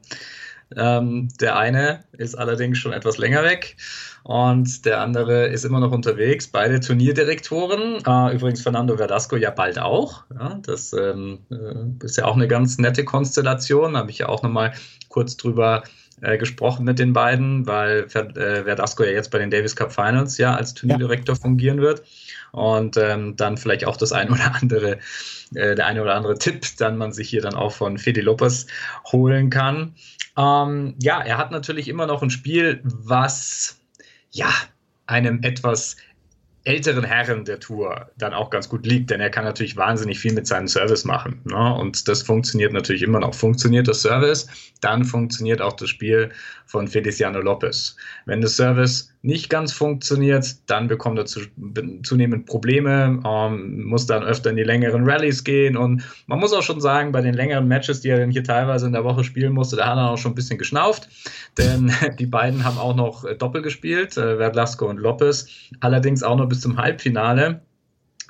Ähm, 0.76 1.28
der 1.40 1.56
eine 1.58 2.04
ist 2.14 2.34
allerdings 2.34 2.80
schon 2.80 2.94
etwas 2.94 3.20
länger 3.20 3.44
weg 3.44 3.78
und 4.24 4.86
der 4.86 5.02
andere 5.02 5.50
ist 5.50 5.66
immer 5.66 5.80
noch 5.80 5.92
unterwegs. 5.92 6.48
Beide 6.48 6.80
Turnierdirektoren. 6.80 8.02
Äh, 8.04 8.36
übrigens 8.36 8.64
Fernando 8.64 8.98
Verdasco 8.98 9.36
ja 9.36 9.52
bald 9.52 9.78
auch. 9.78 10.24
Ja, 10.34 10.60
das 10.64 10.94
ähm, 10.94 11.42
äh, 11.52 12.04
ist 12.04 12.18
ja 12.18 12.26
auch 12.26 12.36
eine 12.36 12.48
ganz 12.48 12.80
nette 12.80 13.06
Konstellation. 13.06 13.94
Da 13.94 14.00
habe 14.00 14.10
ich 14.10 14.18
ja 14.18 14.30
auch 14.30 14.42
nochmal 14.42 14.74
kurz 15.10 15.38
drüber 15.38 15.84
äh, 15.84 16.03
gesprochen 16.38 16.86
mit 16.86 17.00
den 17.00 17.14
beiden, 17.14 17.68
weil 17.68 18.08
äh, 18.14 18.64
Verdasco 18.64 19.04
ja 19.04 19.12
jetzt 19.12 19.32
bei 19.32 19.40
den 19.40 19.52
Davis 19.52 19.76
Cup 19.76 19.92
Finals 19.92 20.38
ja 20.38 20.56
als 20.56 20.74
Turnierdirektor 20.74 21.36
ja. 21.36 21.42
fungieren 21.42 21.82
wird. 21.82 22.04
Und 22.52 22.98
ähm, 22.98 23.36
dann 23.36 23.58
vielleicht 23.58 23.86
auch 23.86 23.98
das 23.98 24.12
ein 24.12 24.30
oder 24.32 24.56
andere, 24.62 25.00
äh, 25.56 25.76
der 25.76 25.86
eine 25.88 26.02
oder 26.02 26.16
andere 26.16 26.38
Tipp, 26.38 26.66
dann 26.78 26.98
man 26.98 27.12
sich 27.12 27.30
hier 27.30 27.42
dann 27.42 27.56
auch 27.56 27.72
von 27.72 27.98
Fede 27.98 28.22
Lopez 28.22 28.68
holen 29.12 29.50
kann. 29.50 29.96
Ähm, 30.38 30.96
ja, 31.02 31.22
er 31.22 31.38
hat 31.38 31.52
natürlich 31.52 31.88
immer 31.88 32.06
noch 32.06 32.22
ein 32.22 32.30
Spiel, 32.30 32.80
was 32.84 33.80
ja 34.32 34.50
einem 35.06 35.42
etwas 35.44 35.98
älteren 36.66 37.04
Herren 37.04 37.44
der 37.46 37.60
Tour 37.60 38.10
dann 38.18 38.34
auch 38.34 38.50
ganz 38.50 38.70
gut 38.70 38.86
liegt, 38.86 39.10
denn 39.10 39.20
er 39.20 39.30
kann 39.30 39.44
natürlich 39.44 39.76
wahnsinnig 39.76 40.20
viel 40.20 40.34
mit 40.34 40.48
seinem 40.48 40.68
Service 40.68 41.04
machen. 41.04 41.42
Ne? 41.44 41.76
Und 41.76 42.08
das 42.08 42.22
funktioniert 42.22 42.72
natürlich 42.72 43.04
immer 43.04 43.20
noch. 43.20 43.36
Funktioniert 43.36 43.88
das 43.88 44.02
Service, 44.02 44.48
dann 44.80 45.04
funktioniert 45.04 45.62
auch 45.62 45.74
das 45.74 45.90
Spiel 45.90 46.32
von 46.66 46.88
Feliciano 46.88 47.40
Lopez. 47.40 47.98
Wenn 48.26 48.42
das 48.42 48.56
Service 48.56 49.13
nicht 49.24 49.50
ganz 49.50 49.72
funktioniert, 49.72 50.70
dann 50.70 50.90
bekommt 50.90 51.18
er 51.18 51.26
zu, 51.26 51.40
zunehmend 52.04 52.46
Probleme, 52.46 53.22
ähm, 53.26 53.86
muss 53.86 54.06
dann 54.06 54.22
öfter 54.22 54.50
in 54.50 54.58
die 54.58 54.64
längeren 54.64 55.10
Rallyes 55.10 55.46
gehen 55.46 55.78
und 55.78 56.04
man 56.28 56.40
muss 56.40 56.52
auch 56.52 56.62
schon 56.62 56.82
sagen, 56.82 57.14
bei 57.14 57.22
den 57.22 57.34
längeren 57.34 57.66
Matches, 57.68 58.02
die 58.02 58.10
er 58.10 58.20
dann 58.20 58.32
hier 58.32 58.44
teilweise 58.44 58.86
in 58.86 58.92
der 58.92 59.06
Woche 59.06 59.24
spielen 59.24 59.54
musste, 59.54 59.78
da 59.78 59.88
hat 59.88 59.98
er 59.98 60.12
auch 60.12 60.18
schon 60.18 60.34
ein 60.34 60.36
bisschen 60.36 60.58
geschnauft, 60.58 61.08
denn 61.58 61.92
die 62.20 62.26
beiden 62.26 62.66
haben 62.66 62.78
auch 62.78 62.96
noch 62.96 63.24
äh, 63.24 63.36
Doppel 63.36 63.62
gespielt, 63.62 64.18
äh, 64.18 64.38
Verdlasco 64.38 64.90
und 64.90 64.98
Lopez, 64.98 65.48
allerdings 65.80 66.22
auch 66.22 66.36
noch 66.36 66.50
bis 66.50 66.60
zum 66.60 66.78
Halbfinale. 66.78 67.62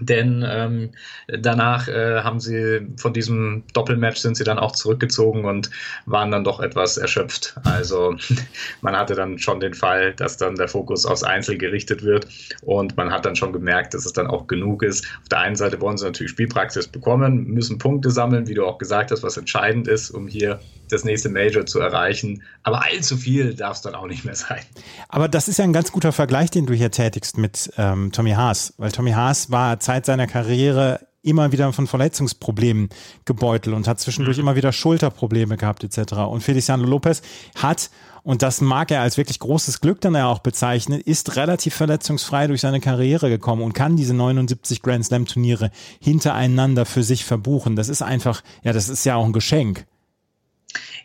Denn 0.06 0.46
ähm, 0.48 0.90
danach 1.28 1.88
äh, 1.88 2.22
haben 2.22 2.40
sie 2.40 2.88
von 2.98 3.14
diesem 3.14 3.64
Doppelmatch 3.74 4.20
sind 4.20 4.38
sie 4.38 4.44
dann 4.44 4.60
auch 4.60 4.74
zurückgezogen 4.74 5.46
und 5.46 5.70
waren 6.06 6.32
dann 6.32 6.44
doch 6.44 6.60
etwas 6.60 6.98
erschöpft. 6.98 7.56
Also 7.64 8.16
man 8.82 8.96
hatte 8.96 9.16
dann 9.16 9.40
schon 9.40 9.60
den 9.60 9.74
Fall, 9.74 10.14
dass 10.14 10.38
dann 10.38 10.56
der 10.56 10.68
Fokus 10.68 11.06
aufs 11.06 11.24
Einzel 11.24 11.58
gerichtet 11.58 12.04
wird 12.04 12.28
und 12.62 12.98
man 12.98 13.12
hat 13.12 13.26
dann 13.26 13.36
schon 13.36 13.54
gemerkt, 13.54 13.94
dass 13.94 14.06
es 14.06 14.14
dann 14.14 14.28
auch 14.28 14.48
genug 14.48 14.84
ist. 14.84 15.06
Auf 15.22 15.30
der 15.30 15.40
einen 15.40 15.56
Seite 15.56 15.80
wollen 15.82 15.98
sie 15.98 16.06
natürlich 16.06 16.32
Spielpraxis 16.32 16.88
bekommen, 16.88 17.46
müssen 17.46 17.78
Punkte 17.78 18.12
sammeln, 18.12 18.48
wie 18.48 18.54
du 18.54 18.66
auch 18.66 18.78
gesagt 18.78 19.12
hast, 19.12 19.24
was 19.24 19.38
entscheidend 19.38 19.88
ist, 19.88 20.12
um 20.12 20.28
hier 20.28 20.60
das 20.94 21.04
nächste 21.04 21.30
Major 21.30 21.66
zu 21.66 21.80
erreichen. 21.80 22.44
Aber 22.64 22.84
allzu 22.84 23.18
viel 23.18 23.54
darf 23.54 23.78
es 23.78 23.82
dann 23.82 23.96
auch 23.96 24.08
nicht 24.08 24.26
mehr 24.26 24.36
sein. 24.36 24.62
Aber 25.10 25.28
das 25.28 25.48
ist 25.48 25.58
ja 25.58 25.64
ein 25.64 25.74
ganz 25.74 25.92
guter 25.92 26.12
Vergleich, 26.12 26.52
den 26.52 26.66
du 26.66 26.74
hier 26.74 26.92
tätigst 26.92 27.38
mit 27.38 27.72
ähm, 27.78 28.12
Tommy 28.12 28.32
Haas, 28.32 28.74
weil 28.78 28.92
Tommy 28.92 29.12
Haas 29.12 29.52
war 29.52 29.80
Zeit 29.80 30.06
seiner 30.06 30.28
Karriere 30.28 31.00
immer 31.24 31.52
wieder 31.52 31.72
von 31.74 31.88
Verletzungsproblemen 31.88 32.90
gebeutelt 33.26 33.76
und 33.76 33.88
hat 33.88 34.00
zwischendurch 34.00 34.38
mhm. 34.38 34.44
immer 34.44 34.56
wieder 34.56 34.72
Schulterprobleme 34.72 35.58
gehabt 35.58 35.84
etc. 35.84 36.14
Und 36.14 36.44
Feliciano 36.44 36.84
Lopez 36.84 37.22
hat, 37.56 37.90
und 38.24 38.42
das 38.42 38.62
mag 38.62 38.92
er 38.92 39.02
als 39.02 39.18
wirklich 39.18 39.40
großes 39.40 39.82
Glück 39.82 40.02
dann 40.02 40.16
ja 40.16 40.28
auch 40.28 40.40
bezeichnen, 40.40 41.00
ist 41.00 41.36
relativ 41.36 41.74
verletzungsfrei 41.76 42.48
durch 42.48 42.62
seine 42.62 42.82
Karriere 42.82 43.30
gekommen 43.30 43.62
und 43.64 43.74
kann 43.74 43.96
diese 43.96 44.14
79 44.14 44.82
Grand 44.82 45.06
Slam 45.06 45.26
Turniere 45.26 45.72
hintereinander 46.00 46.86
für 46.86 47.04
sich 47.04 47.26
verbuchen. 47.26 47.76
Das 47.76 47.90
ist 47.90 48.02
einfach, 48.02 48.44
ja, 48.64 48.74
das 48.74 48.90
ist 48.90 49.06
ja 49.06 49.16
auch 49.16 49.26
ein 49.26 49.34
Geschenk. 49.34 49.86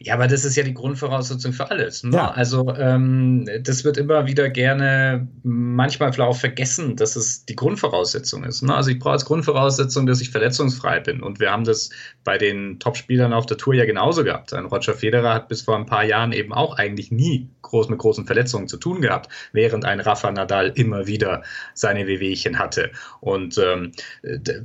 Ja, 0.01 0.15
aber 0.15 0.29
das 0.29 0.45
ist 0.45 0.57
ja 0.57 0.63
die 0.63 0.75
Grundvoraussetzung 0.75 1.53
für 1.53 1.71
alles. 1.71 2.05
Ne? 2.05 2.17
Ja. 2.17 2.31
Also 2.31 2.75
ähm, 2.77 3.49
das 3.63 3.85
wird 3.85 3.97
immer 3.97 4.27
wieder 4.27 4.49
gerne 4.49 5.29
manchmal 5.43 6.13
vielleicht 6.13 6.31
auch 6.31 6.37
vergessen, 6.37 6.97
dass 6.97 7.17
es 7.17 7.45
die 7.45 7.57
Grundvoraussetzung 7.57 8.45
ist. 8.45 8.63
Ne? 8.63 8.75
Also 8.75 8.91
ich 8.91 8.99
brauche 8.99 9.13
als 9.13 9.25
Grundvoraussetzung, 9.25 10.07
dass 10.07 10.21
ich 10.21 10.31
verletzungsfrei 10.31 11.01
bin. 11.01 11.23
Und 11.23 11.41
wir 11.41 11.51
haben 11.51 11.65
das 11.65 11.91
bei 12.25 12.39
den 12.39 12.79
Topspielern 12.79 13.33
auf 13.33 13.47
der 13.47 13.57
Tour 13.57 13.75
ja 13.75 13.85
genauso 13.85 14.25
gehabt. 14.25 14.53
Ein 14.53 14.67
Roger 14.67 14.95
Federer 14.95 15.35
hat 15.35 15.49
bis 15.49 15.63
vor 15.63 15.77
ein 15.77 15.87
paar 15.87 16.05
Jahren 16.05 16.33
eben 16.33 16.53
auch 16.53 16.77
eigentlich 16.77 17.11
nie 17.11 17.49
groß 17.63 17.89
mit 17.89 17.99
großen 17.99 18.27
Verletzungen 18.27 18.69
zu 18.69 18.77
tun 18.77 19.01
gehabt, 19.01 19.31
während 19.53 19.85
ein 19.85 20.01
Rafa 20.01 20.31
Nadal 20.31 20.73
immer 20.75 21.07
wieder 21.07 21.43
seine 21.75 22.07
Wehwehchen 22.07 22.59
hatte. 22.59 22.91
Und 23.21 23.59
ähm, 23.59 23.93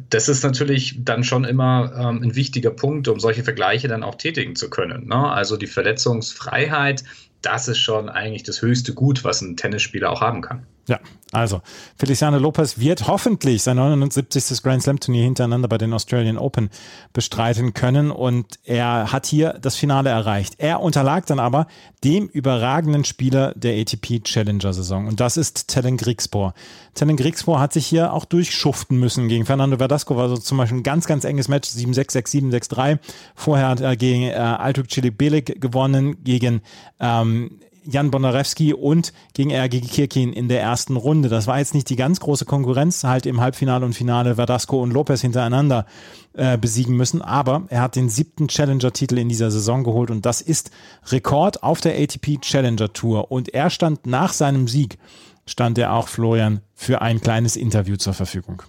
das 0.10 0.30
ist 0.30 0.44
natürlich 0.44 0.98
dann 1.04 1.24
schon 1.24 1.44
immer 1.44 1.92
ähm, 1.98 2.24
ein 2.24 2.36
wichtiger 2.36 2.72
Punkt, 2.72 3.08
um 3.08 3.20
solche 3.20 3.44
Vergleiche 3.44 3.88
dann 3.88 4.04
auch 4.04 4.16
tätigen 4.16 4.56
zu 4.56 4.70
können. 4.70 4.93
Ne? 5.00 5.32
Also 5.32 5.58
die 5.58 5.68
Verletzungsfreiheit, 5.68 7.04
das 7.42 7.68
ist 7.68 7.80
schon 7.80 8.10
eigentlich 8.10 8.44
das 8.44 8.62
höchste 8.62 8.94
Gut, 8.94 9.24
was 9.24 9.42
ein 9.42 9.58
Tennisspieler 9.58 10.12
auch 10.12 10.22
haben 10.22 10.42
kann. 10.42 10.66
Ja, 10.86 11.00
also 11.32 11.62
Feliciano 11.96 12.38
Lopez 12.38 12.78
wird 12.78 13.08
hoffentlich 13.08 13.64
sein 13.64 13.78
79. 13.78 14.62
Grand 14.62 14.84
Slam 14.84 15.00
Turnier 15.00 15.24
hintereinander 15.24 15.70
bei 15.70 15.78
den 15.78 15.94
Australian 15.94 16.38
Open 16.38 16.70
bestreiten 17.14 17.74
können 17.74 18.12
und 18.12 18.60
er 18.66 19.14
hat 19.14 19.26
hier 19.26 19.54
das 19.62 19.78
Finale 19.78 20.10
erreicht. 20.10 20.56
Er 20.58 20.82
unterlag 20.82 21.26
dann 21.26 21.40
aber 21.40 21.68
dem 22.04 22.28
überragenden 22.28 23.06
Spieler 23.06 23.54
der 23.56 23.80
ATP 23.80 24.26
Challenger 24.26 24.74
Saison 24.74 25.08
und 25.08 25.22
das 25.22 25.38
ist 25.38 25.70
Tellen 25.70 25.96
Griegspoor. 25.96 26.54
Tellen 26.96 27.16
Griegspoor 27.16 27.62
hat 27.62 27.72
sich 27.72 27.88
hier 27.88 28.12
auch 28.12 28.26
durchschuften 28.26 29.00
müssen 29.00 29.30
gegen 29.30 29.46
Fernando 29.46 29.78
Verdasco, 29.78 30.18
war 30.18 30.28
so 30.28 30.36
zum 30.36 30.58
Beispiel 30.58 30.80
ein 30.80 30.84
ganz, 30.84 31.08
ganz 31.08 31.24
enges 31.24 31.48
Match, 31.48 31.70
7-6, 31.70 32.12
6-7, 32.12 32.52
6-3. 32.52 33.00
Vorher 33.36 33.70
hat 33.70 33.80
er 33.80 33.96
gegen 33.96 34.24
äh, 34.24 34.34
Altuk 34.34 34.92
Cilibelik 34.92 35.62
gewonnen, 35.62 36.24
gegen 36.26 36.62
ähm, 37.00 37.60
Jan 37.86 38.12
Bonarewski 38.12 38.74
und 38.74 39.14
gegen 39.34 39.50
Ergi 39.50 39.82
Kirkin 39.82 40.34
in 40.34 40.48
der 40.48 40.62
ersten 40.62 40.96
Runde. 40.96 41.30
Das 41.30 41.48
war 41.48 41.60
jetzt 41.60 41.74
nicht 41.74 41.90
die 41.90 41.96
ganz 41.96 42.20
große 42.20 42.46
Konkurrenz, 42.46 43.04
halt 43.04 43.26
im 43.26 43.42
Halbfinale 43.42 43.86
und 43.86 43.94
Finale 43.94 44.36
Verdasco 44.36 44.82
und 44.82 44.92
Lopez 44.92 45.22
hintereinander 45.22 45.86
äh, 46.34 46.58
besiegen 46.58 46.96
müssen, 46.96 47.22
aber 47.22 47.64
er 47.70 47.82
hat 47.82 47.96
den 47.96 48.10
siebten 48.10 48.48
Challenger-Titel 48.48 49.18
in 49.18 49.30
dieser 49.30 49.52
Saison 49.52 49.84
geholt 49.84 50.10
und 50.12 50.26
das 50.26 50.42
ist 50.42 50.72
Rekord 51.08 51.64
auf 51.64 51.82
der 51.82 51.96
ATP 51.96 52.42
Challenger 52.42 52.92
Tour 52.92 53.32
und 53.32 53.54
er 53.54 53.70
stand 53.70 54.06
nach 54.08 54.34
seinem 54.34 54.68
Sieg, 54.68 54.98
stand 55.46 55.78
er 55.78 55.94
auch 55.94 56.08
Florian 56.08 56.62
für 56.74 57.02
ein 57.02 57.22
kleines 57.22 57.56
Interview 57.56 57.98
zur 57.98 58.14
Verfügung. 58.14 58.64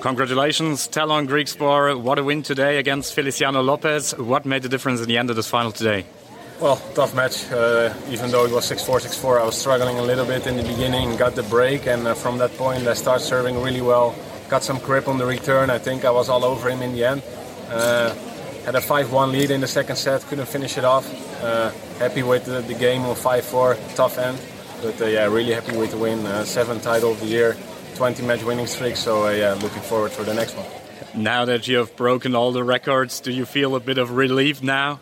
Congratulations, 0.00 0.90
Talon 0.90 1.26
Greekspor. 1.26 2.04
What 2.04 2.18
a 2.18 2.22
win 2.22 2.42
today 2.42 2.78
against 2.78 3.14
Feliciano 3.14 3.62
Lopez. 3.62 4.14
What 4.18 4.44
made 4.44 4.62
the 4.62 4.68
difference 4.68 5.00
in 5.00 5.08
the 5.08 5.16
end 5.16 5.30
of 5.30 5.36
this 5.36 5.46
final 5.46 5.72
today? 5.72 6.04
Well, 6.60 6.74
tough 6.94 7.14
match. 7.14 7.48
Uh, 7.52 7.94
even 8.10 8.32
though 8.32 8.44
it 8.44 8.50
was 8.50 8.68
6-4, 8.68 9.06
6-4, 9.06 9.40
I 9.40 9.44
was 9.44 9.56
struggling 9.56 10.00
a 10.00 10.02
little 10.02 10.26
bit 10.26 10.44
in 10.44 10.56
the 10.56 10.64
beginning. 10.64 11.16
Got 11.16 11.36
the 11.36 11.44
break, 11.44 11.86
and 11.86 12.04
uh, 12.04 12.14
from 12.14 12.38
that 12.38 12.52
point, 12.56 12.84
I 12.88 12.94
started 12.94 13.22
serving 13.22 13.62
really 13.62 13.80
well. 13.80 14.12
Got 14.48 14.64
some 14.64 14.80
grip 14.80 15.06
on 15.06 15.18
the 15.18 15.24
return. 15.24 15.70
I 15.70 15.78
think 15.78 16.04
I 16.04 16.10
was 16.10 16.28
all 16.28 16.44
over 16.44 16.68
him 16.68 16.82
in 16.82 16.94
the 16.94 17.04
end. 17.04 17.22
Uh, 17.70 18.12
had 18.64 18.74
a 18.74 18.80
5-1 18.80 19.30
lead 19.30 19.52
in 19.52 19.60
the 19.60 19.68
second 19.68 19.94
set. 19.94 20.22
Couldn't 20.22 20.48
finish 20.48 20.76
it 20.76 20.84
off. 20.84 21.06
Uh, 21.44 21.70
happy 22.00 22.24
with 22.24 22.46
the, 22.46 22.60
the, 22.62 22.74
game 22.74 23.02
on 23.02 23.14
5-4. 23.14 23.94
Tough 23.94 24.18
end, 24.18 24.40
but 24.82 25.00
uh, 25.00 25.06
yeah, 25.06 25.26
really 25.26 25.52
happy 25.52 25.76
with 25.76 25.92
the 25.92 25.96
win. 25.96 26.26
Uh, 26.26 26.44
seventh 26.44 26.82
title 26.82 27.12
of 27.12 27.20
the 27.20 27.26
year, 27.26 27.56
20 27.94 28.24
match 28.24 28.42
winning 28.42 28.66
streak. 28.66 28.96
So 28.96 29.30
yeah, 29.30 29.52
looking 29.62 29.82
forward 29.82 30.10
for 30.10 30.24
the 30.24 30.34
next 30.34 30.56
one. 30.56 30.66
Now 31.14 31.44
that 31.44 31.68
you 31.68 31.76
have 31.76 31.94
broken 31.94 32.34
all 32.34 32.50
the 32.50 32.64
records, 32.64 33.20
do 33.20 33.30
you 33.30 33.46
feel 33.46 33.76
a 33.76 33.80
bit 33.80 33.98
of 33.98 34.10
relief 34.10 34.60
now? 34.60 34.98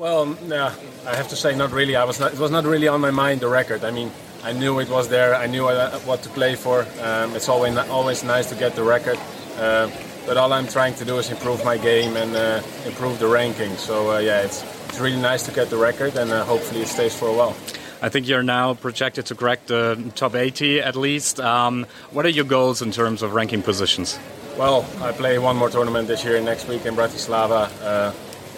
Well, 0.00 0.34
no, 0.46 0.72
I 1.06 1.14
have 1.14 1.28
to 1.28 1.36
say 1.36 1.54
not 1.54 1.72
really. 1.72 1.94
I 1.94 2.04
was 2.04 2.18
not, 2.18 2.32
it 2.32 2.38
was 2.38 2.50
not 2.50 2.64
really 2.64 2.88
on 2.88 3.02
my 3.02 3.10
mind 3.10 3.40
the 3.40 3.48
record. 3.48 3.84
I 3.84 3.90
mean, 3.90 4.10
I 4.42 4.54
knew 4.54 4.78
it 4.80 4.88
was 4.88 5.10
there. 5.10 5.34
I 5.34 5.44
knew 5.44 5.64
what 5.64 6.22
to 6.22 6.30
play 6.30 6.54
for. 6.54 6.86
Um, 7.02 7.36
it's 7.36 7.50
always 7.50 7.76
always 7.76 8.24
nice 8.24 8.48
to 8.48 8.54
get 8.54 8.74
the 8.74 8.82
record. 8.82 9.18
Uh, 9.58 9.90
but 10.26 10.38
all 10.38 10.54
I'm 10.54 10.66
trying 10.66 10.94
to 10.94 11.04
do 11.04 11.18
is 11.18 11.30
improve 11.30 11.62
my 11.66 11.76
game 11.76 12.16
and 12.16 12.34
uh, 12.34 12.62
improve 12.86 13.18
the 13.18 13.26
ranking. 13.26 13.76
So 13.76 14.12
uh, 14.12 14.18
yeah, 14.20 14.40
it's 14.40 14.64
it's 14.88 14.98
really 14.98 15.20
nice 15.20 15.42
to 15.42 15.52
get 15.52 15.68
the 15.68 15.76
record 15.76 16.16
and 16.16 16.30
uh, 16.30 16.46
hopefully 16.46 16.80
it 16.80 16.88
stays 16.88 17.14
for 17.14 17.28
a 17.28 17.34
while. 17.34 17.54
I 18.00 18.08
think 18.08 18.26
you're 18.26 18.42
now 18.42 18.72
projected 18.72 19.26
to 19.26 19.34
crack 19.34 19.66
the 19.66 20.02
top 20.14 20.34
80 20.34 20.80
at 20.80 20.96
least. 20.96 21.40
Um, 21.40 21.84
what 22.10 22.24
are 22.24 22.30
your 22.30 22.46
goals 22.46 22.80
in 22.80 22.90
terms 22.90 23.20
of 23.20 23.34
ranking 23.34 23.60
positions? 23.60 24.18
Well, 24.56 24.86
I 25.02 25.12
play 25.12 25.38
one 25.38 25.56
more 25.56 25.68
tournament 25.68 26.08
this 26.08 26.24
year 26.24 26.40
next 26.40 26.68
week 26.68 26.86
in 26.86 26.94
Bratislava. 26.96 27.68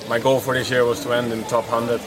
Uh, 0.05 0.09
my 0.09 0.19
goal 0.19 0.41
for 0.41 0.55
this 0.55 0.71
year 0.71 0.85
was 0.85 1.01
to 1.05 1.13
end 1.13 1.33
in 1.33 1.43
top 1.45 1.69
100. 1.71 2.01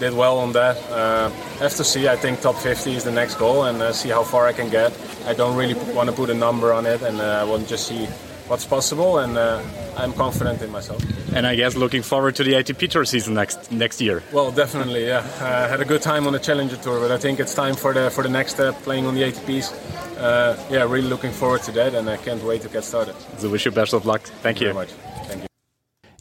Did 0.00 0.12
well 0.12 0.38
on 0.38 0.52
that. 0.52 0.76
Uh, 0.90 1.30
have 1.60 1.74
to 1.76 1.84
see. 1.84 2.08
I 2.08 2.16
think 2.16 2.40
top 2.40 2.56
50 2.56 2.94
is 2.94 3.04
the 3.04 3.12
next 3.12 3.36
goal, 3.36 3.64
and 3.64 3.80
uh, 3.80 3.92
see 3.92 4.08
how 4.08 4.24
far 4.24 4.46
I 4.46 4.52
can 4.52 4.68
get. 4.68 4.92
I 5.26 5.34
don't 5.34 5.56
really 5.56 5.74
want 5.94 6.10
to 6.10 6.14
put 6.14 6.30
a 6.30 6.34
number 6.34 6.72
on 6.72 6.84
it, 6.84 7.00
and 7.02 7.20
uh, 7.20 7.40
I 7.40 7.44
want 7.44 7.62
to 7.62 7.68
just 7.68 7.86
see 7.86 8.06
what's 8.48 8.64
possible, 8.64 9.18
and 9.18 9.38
uh, 9.38 9.62
I'm 9.96 10.12
confident 10.12 10.60
in 10.62 10.70
myself. 10.70 11.00
And 11.32 11.46
I 11.46 11.54
guess 11.54 11.76
looking 11.76 12.02
forward 12.02 12.34
to 12.36 12.44
the 12.44 12.52
ATP 12.54 12.90
Tour 12.90 13.04
season 13.04 13.34
next 13.34 13.70
next 13.70 14.00
year. 14.00 14.22
Well, 14.32 14.50
definitely, 14.50 15.06
yeah. 15.06 15.22
I 15.40 15.68
had 15.68 15.80
a 15.80 15.84
good 15.84 16.02
time 16.02 16.26
on 16.26 16.32
the 16.32 16.40
Challenger 16.40 16.76
Tour, 16.76 16.98
but 17.00 17.12
I 17.12 17.16
think 17.18 17.38
it's 17.38 17.54
time 17.54 17.74
for 17.76 17.92
the 17.94 18.10
for 18.10 18.24
the 18.24 18.28
next 18.30 18.54
step, 18.54 18.74
playing 18.82 19.06
on 19.06 19.14
the 19.14 19.22
ATPs. 19.22 19.72
Uh, 20.18 20.56
yeah, 20.70 20.82
really 20.82 21.08
looking 21.08 21.32
forward 21.32 21.62
to 21.62 21.72
that, 21.72 21.94
and 21.94 22.10
I 22.10 22.16
can't 22.16 22.42
wait 22.42 22.62
to 22.62 22.68
get 22.68 22.84
started. 22.84 23.14
So 23.38 23.48
wish 23.48 23.64
you 23.64 23.70
best 23.70 23.92
of 23.92 24.06
luck. 24.06 24.22
Thank, 24.22 24.42
Thank 24.42 24.60
you. 24.60 24.66
you 24.68 24.72
very 24.74 24.86
much. 24.86 25.13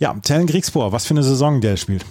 Ja, 0.04 0.14
Tellen 0.22 0.48
Griegspoor, 0.48 0.92
was 0.92 1.06
für 1.06 1.14
eine 1.14 1.24
Saison 1.24 1.62
der 1.62 1.78
spielt. 1.78 2.04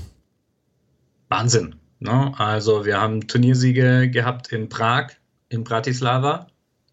Wahnsinn. 1.29 1.75
Ne? 1.99 2.33
Also 2.39 2.87
wir 2.87 2.99
haben 2.99 3.27
Turniersiege 3.29 4.09
gehabt 4.09 4.51
in 4.51 4.71
Prag, 4.71 5.09
in 5.51 5.63
Bratislava, 5.63 6.47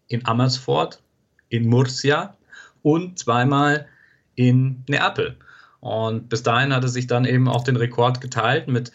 in 0.08 0.26
Amersfoort, 0.26 1.02
in 1.48 1.66
Murcia 1.70 2.36
und 2.82 3.18
zweimal 3.18 3.86
in 4.34 4.84
Neapel. 4.90 5.38
Und 5.80 6.28
bis 6.28 6.42
dahin 6.42 6.74
hat 6.74 6.84
er 6.84 6.90
sich 6.90 7.06
dann 7.06 7.24
eben 7.24 7.48
auch 7.48 7.64
den 7.64 7.76
Rekord 7.76 8.20
geteilt 8.20 8.68
mit 8.68 8.92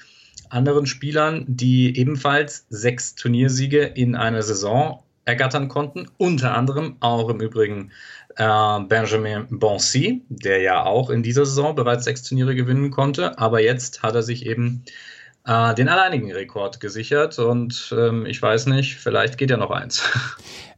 anderen 0.49 0.85
Spielern, 0.85 1.43
die 1.47 1.97
ebenfalls 1.97 2.67
sechs 2.69 3.15
Turniersiege 3.15 3.81
in 3.81 4.15
einer 4.15 4.43
Saison 4.43 5.01
ergattern 5.25 5.69
konnten. 5.69 6.07
Unter 6.17 6.55
anderem 6.55 6.97
auch 6.99 7.29
im 7.29 7.41
Übrigen 7.41 7.91
Benjamin 8.37 9.47
Bonsi, 9.49 10.23
der 10.29 10.59
ja 10.59 10.83
auch 10.85 11.09
in 11.09 11.23
dieser 11.23 11.45
Saison 11.45 11.75
bereits 11.75 12.03
sechs 12.03 12.23
Turniere 12.23 12.55
gewinnen 12.55 12.91
konnte. 12.91 13.37
Aber 13.39 13.61
jetzt 13.61 14.03
hat 14.03 14.15
er 14.15 14.23
sich 14.23 14.45
eben 14.45 14.83
äh, 15.45 15.73
den 15.75 15.87
alleinigen 15.87 16.31
Rekord 16.31 16.79
gesichert. 16.79 17.39
Und 17.39 17.95
ähm, 17.97 18.25
ich 18.25 18.41
weiß 18.41 18.65
nicht, 18.67 18.95
vielleicht 18.95 19.37
geht 19.37 19.51
ja 19.51 19.57
noch 19.57 19.71
eins. 19.71 20.03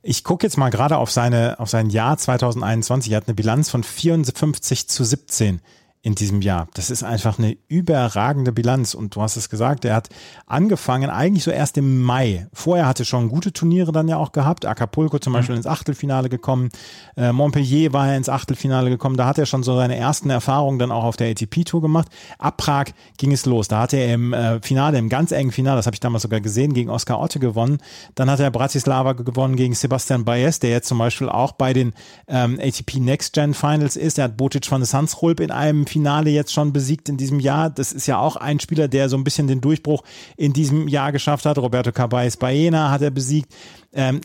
Ich 0.04 0.24
gucke 0.24 0.46
jetzt 0.46 0.58
mal 0.58 0.70
gerade 0.70 0.96
auf, 0.96 1.12
seine, 1.12 1.60
auf 1.60 1.70
sein 1.70 1.90
Jahr 1.90 2.18
2021. 2.18 3.12
Er 3.12 3.18
hat 3.18 3.28
eine 3.28 3.34
Bilanz 3.34 3.70
von 3.70 3.84
54 3.84 4.88
zu 4.88 5.04
17 5.04 5.60
in 6.08 6.16
diesem 6.16 6.42
Jahr. 6.42 6.70
Das 6.74 6.90
ist 6.90 7.04
einfach 7.04 7.38
eine 7.38 7.58
überragende 7.68 8.54
Bilanz. 8.54 8.94
Und 8.94 9.14
du 9.14 9.22
hast 9.22 9.36
es 9.36 9.50
gesagt, 9.50 9.84
er 9.84 9.94
hat 9.94 10.08
angefangen 10.46 11.10
eigentlich 11.10 11.44
so 11.44 11.52
erst 11.52 11.78
im 11.78 12.02
Mai. 12.02 12.48
Vorher 12.54 12.88
hatte 12.88 13.04
schon 13.04 13.28
gute 13.28 13.52
Turniere 13.52 13.92
dann 13.92 14.08
ja 14.08 14.16
auch 14.16 14.32
gehabt. 14.32 14.66
Acapulco 14.66 15.20
zum 15.20 15.34
Beispiel 15.34 15.56
mhm. 15.56 15.58
ins 15.58 15.68
Achtelfinale 15.68 16.30
gekommen. 16.30 16.70
Äh, 17.18 17.34
Montpellier 17.34 17.92
war 17.92 18.08
er 18.08 18.16
ins 18.16 18.30
Achtelfinale 18.30 18.90
gekommen. 18.90 19.18
Da 19.18 19.26
hat 19.26 19.38
er 19.38 19.46
schon 19.46 19.64
so 19.64 19.76
seine 19.76 19.98
ersten 19.98 20.30
Erfahrungen 20.30 20.80
dann 20.80 20.94
auch 20.94 21.04
auf 21.04 21.18
der 21.18 21.30
ATP-Tour 21.30 21.82
gemacht. 21.82 22.08
Ab 22.40 22.56
Prag 22.56 22.86
ging 23.18 23.34
es 23.34 23.46
los. 23.46 23.68
Da 23.68 23.82
hatte 23.82 23.98
er 23.98 24.14
im 24.14 24.32
äh, 24.32 24.62
Finale, 24.62 24.98
im 25.00 25.10
ganz 25.10 25.34
engen 25.34 25.52
Finale, 25.52 25.76
das 25.76 25.88
habe 25.88 25.96
ich 25.96 26.00
damals 26.00 26.24
sogar 26.24 26.40
gesehen, 26.40 26.74
gegen 26.74 26.90
Oskar 26.90 27.20
Otte 27.20 27.40
gewonnen. 27.40 27.80
Dann 28.16 28.32
hat 28.32 28.40
er 28.40 28.50
Bratislava 28.50 29.12
gewonnen 29.12 29.58
gegen 29.58 29.76
Sebastian 29.76 30.24
Baez, 30.24 30.60
der 30.60 30.70
jetzt 30.70 30.88
zum 30.88 31.00
Beispiel 31.00 31.28
auch 31.28 31.52
bei 31.52 31.74
den 31.74 31.92
ähm, 32.30 32.58
ATP 32.62 33.02
Next 33.02 33.34
Gen 33.34 33.54
Finals 33.54 33.98
ist. 33.98 34.18
Er 34.18 34.24
hat 34.24 34.38
Botic 34.38 34.72
van 34.72 34.80
der 34.80 34.88
Sandsrolp 34.88 35.42
in 35.42 35.52
einem 35.52 35.86
Finale 35.86 35.97
jetzt 36.06 36.54
schon 36.54 36.74
besiegt 36.74 37.10
in 37.10 37.18
diesem 37.18 37.40
Jahr. 37.40 37.70
Das 37.70 37.92
ist 37.92 38.08
ja 38.08 38.20
auch 38.20 38.36
ein 38.36 38.60
Spieler, 38.60 38.88
der 38.88 39.10
so 39.10 39.18
ein 39.18 39.24
bisschen 39.24 39.48
den 39.48 39.62
Durchbruch 39.62 40.04
in 40.36 40.54
diesem 40.54 40.88
Jahr 40.88 41.12
geschafft 41.12 41.46
hat. 41.46 41.58
Roberto 41.58 41.92
Cabais 41.92 42.38
Baena 42.38 42.92
hat 42.92 43.02
er 43.02 43.12
besiegt. 43.12 43.54
Ähm, 43.94 44.22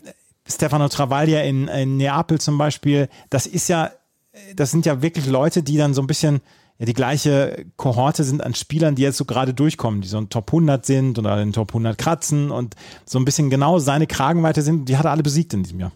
Stefano 0.47 0.89
Travaglia 0.89 1.41
in, 1.41 1.67
in 1.67 1.97
Neapel 1.97 2.39
zum 2.39 2.57
Beispiel. 2.57 3.09
Das 3.29 3.45
ist 3.45 3.69
ja, 3.69 3.91
das 4.55 4.71
sind 4.71 4.85
ja 4.85 5.01
wirklich 5.01 5.25
Leute, 5.27 5.63
die 5.63 5.77
dann 5.77 5.93
so 5.93 6.01
ein 6.01 6.07
bisschen 6.07 6.41
ja, 6.79 6.85
die 6.85 6.93
gleiche 6.93 7.65
Kohorte 7.77 8.23
sind 8.23 8.43
an 8.43 8.55
Spielern, 8.55 8.95
die 8.95 9.03
jetzt 9.03 9.17
so 9.17 9.25
gerade 9.25 9.53
durchkommen, 9.53 10.01
die 10.01 10.07
so 10.07 10.17
ein 10.17 10.29
Top 10.29 10.49
100 10.49 10.85
sind 10.85 11.19
oder 11.19 11.37
den 11.37 11.53
Top 11.53 11.69
100 11.69 11.97
kratzen 11.97 12.51
und 12.51 12.75
so 13.05 13.19
ein 13.19 13.25
bisschen 13.25 13.49
genau 13.49 13.79
seine 13.79 14.07
Kragenweite 14.07 14.61
sind. 14.61 14.89
Die 14.89 14.97
hat 14.97 15.05
er 15.05 15.11
alle 15.11 15.23
besiegt 15.23 15.53
in 15.53 15.63
diesem 15.63 15.79
Jahr. 15.79 15.91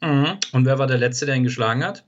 Mhm. 0.00 0.38
Und 0.52 0.64
wer 0.64 0.78
war 0.78 0.86
der 0.86 0.98
Letzte, 0.98 1.26
der 1.26 1.34
ihn 1.34 1.44
geschlagen 1.44 1.84
hat? 1.84 2.05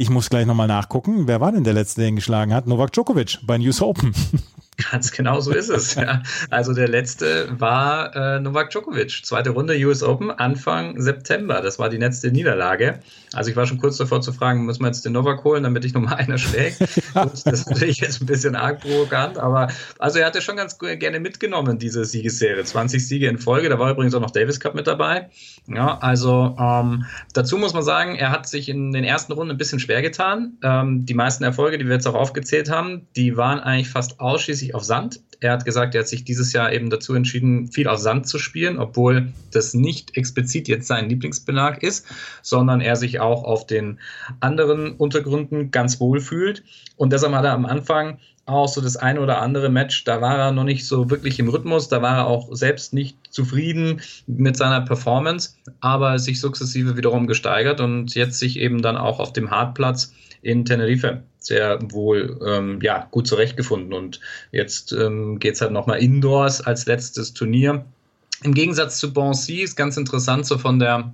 Ich 0.00 0.08
muss 0.08 0.30
gleich 0.30 0.46
nochmal 0.46 0.66
nachgucken. 0.66 1.28
Wer 1.28 1.42
war 1.42 1.52
denn 1.52 1.62
der 1.62 1.74
Letzte, 1.74 2.00
der 2.00 2.08
ihn 2.08 2.16
geschlagen 2.16 2.54
hat? 2.54 2.66
Novak 2.66 2.90
Djokovic 2.90 3.40
bei 3.42 3.58
News 3.58 3.82
Open. 3.82 4.14
Ganz 4.90 5.12
genau 5.12 5.40
so 5.40 5.52
ist 5.52 5.68
es. 5.68 5.94
Ja. 5.94 6.22
Also 6.50 6.72
der 6.72 6.88
letzte 6.88 7.48
war 7.58 8.14
äh, 8.14 8.40
Novak 8.40 8.70
Djokovic. 8.70 9.24
Zweite 9.24 9.50
Runde 9.50 9.74
US 9.86 10.02
Open 10.02 10.30
Anfang 10.30 11.00
September. 11.00 11.60
Das 11.60 11.78
war 11.78 11.88
die 11.88 11.96
letzte 11.96 12.30
Niederlage. 12.30 13.00
Also 13.32 13.50
ich 13.50 13.56
war 13.56 13.66
schon 13.66 13.78
kurz 13.78 13.96
davor 13.96 14.20
zu 14.20 14.32
fragen, 14.32 14.64
müssen 14.64 14.82
wir 14.82 14.88
jetzt 14.88 15.04
den 15.04 15.12
Novak 15.12 15.44
holen, 15.44 15.62
damit 15.62 15.84
ich 15.84 15.94
nochmal 15.94 16.14
einer 16.18 16.38
schlägt. 16.38 16.80
das 17.14 17.44
ist 17.44 17.70
natürlich 17.70 18.00
jetzt 18.00 18.20
ein 18.20 18.26
bisschen 18.26 18.56
arg 18.56 18.80
provokant, 18.80 19.38
aber 19.38 19.68
also 19.98 20.18
er 20.18 20.26
hatte 20.26 20.42
schon 20.42 20.56
ganz 20.56 20.78
gerne 20.78 21.20
mitgenommen, 21.20 21.78
diese 21.78 22.04
Siegesserie. 22.04 22.64
20 22.64 23.06
Siege 23.06 23.28
in 23.28 23.38
Folge. 23.38 23.68
Da 23.68 23.78
war 23.78 23.90
übrigens 23.90 24.14
auch 24.14 24.20
noch 24.20 24.30
Davis 24.30 24.58
Cup 24.60 24.74
mit 24.74 24.86
dabei. 24.86 25.30
Ja, 25.66 25.98
also 25.98 26.56
ähm, 26.58 27.04
dazu 27.32 27.56
muss 27.58 27.74
man 27.74 27.82
sagen, 27.82 28.16
er 28.16 28.30
hat 28.30 28.48
sich 28.48 28.68
in 28.68 28.92
den 28.92 29.04
ersten 29.04 29.32
Runden 29.32 29.52
ein 29.52 29.58
bisschen 29.58 29.78
schwer 29.78 30.02
getan. 30.02 30.58
Ähm, 30.62 31.06
die 31.06 31.14
meisten 31.14 31.44
Erfolge, 31.44 31.78
die 31.78 31.86
wir 31.86 31.94
jetzt 31.94 32.06
auch 32.06 32.14
aufgezählt 32.14 32.70
haben, 32.70 33.06
die 33.16 33.36
waren 33.36 33.60
eigentlich 33.60 33.88
fast 33.88 34.20
ausschließlich 34.20 34.69
auf 34.74 34.84
Sand. 34.84 35.20
Er 35.40 35.52
hat 35.52 35.64
gesagt, 35.64 35.94
er 35.94 36.02
hat 36.02 36.08
sich 36.08 36.24
dieses 36.24 36.52
Jahr 36.52 36.72
eben 36.72 36.90
dazu 36.90 37.14
entschieden, 37.14 37.68
viel 37.72 37.88
auf 37.88 37.98
Sand 37.98 38.28
zu 38.28 38.38
spielen, 38.38 38.78
obwohl 38.78 39.32
das 39.52 39.72
nicht 39.72 40.16
explizit 40.16 40.68
jetzt 40.68 40.86
sein 40.86 41.08
Lieblingsbelag 41.08 41.82
ist, 41.82 42.06
sondern 42.42 42.80
er 42.80 42.96
sich 42.96 43.20
auch 43.20 43.44
auf 43.44 43.66
den 43.66 43.98
anderen 44.40 44.92
Untergründen 44.92 45.70
ganz 45.70 45.98
wohl 45.98 46.20
fühlt. 46.20 46.62
Und 46.96 47.12
deshalb 47.12 47.34
hat 47.34 47.44
er 47.44 47.52
am 47.52 47.64
Anfang 47.64 48.18
auch 48.50 48.68
so 48.68 48.80
das 48.80 48.96
eine 48.96 49.20
oder 49.20 49.40
andere 49.40 49.68
Match, 49.68 50.04
da 50.04 50.20
war 50.20 50.36
er 50.36 50.52
noch 50.52 50.64
nicht 50.64 50.86
so 50.86 51.08
wirklich 51.10 51.38
im 51.38 51.48
Rhythmus, 51.48 51.88
da 51.88 52.02
war 52.02 52.18
er 52.18 52.26
auch 52.26 52.48
selbst 52.50 52.92
nicht 52.92 53.16
zufrieden 53.30 54.00
mit 54.26 54.56
seiner 54.56 54.80
Performance, 54.80 55.54
aber 55.80 56.18
sich 56.18 56.40
sukzessive 56.40 56.96
wiederum 56.96 57.26
gesteigert 57.26 57.80
und 57.80 58.14
jetzt 58.14 58.38
sich 58.38 58.58
eben 58.58 58.82
dann 58.82 58.96
auch 58.96 59.20
auf 59.20 59.32
dem 59.32 59.50
Hartplatz 59.50 60.12
in 60.42 60.64
Tenerife 60.64 61.22
sehr 61.38 61.78
wohl 61.90 62.38
ähm, 62.46 62.78
ja, 62.82 63.08
gut 63.10 63.26
zurechtgefunden. 63.26 63.92
Und 63.92 64.20
jetzt 64.52 64.92
ähm, 64.92 65.38
geht 65.38 65.54
es 65.54 65.60
halt 65.60 65.72
nochmal 65.72 66.00
indoors 66.00 66.60
als 66.60 66.86
letztes 66.86 67.32
Turnier. 67.32 67.84
Im 68.42 68.54
Gegensatz 68.54 68.98
zu 68.98 69.12
Bonsi 69.12 69.60
ist 69.60 69.76
ganz 69.76 69.96
interessant, 69.96 70.46
so 70.46 70.56
von 70.56 70.78
der 70.78 71.12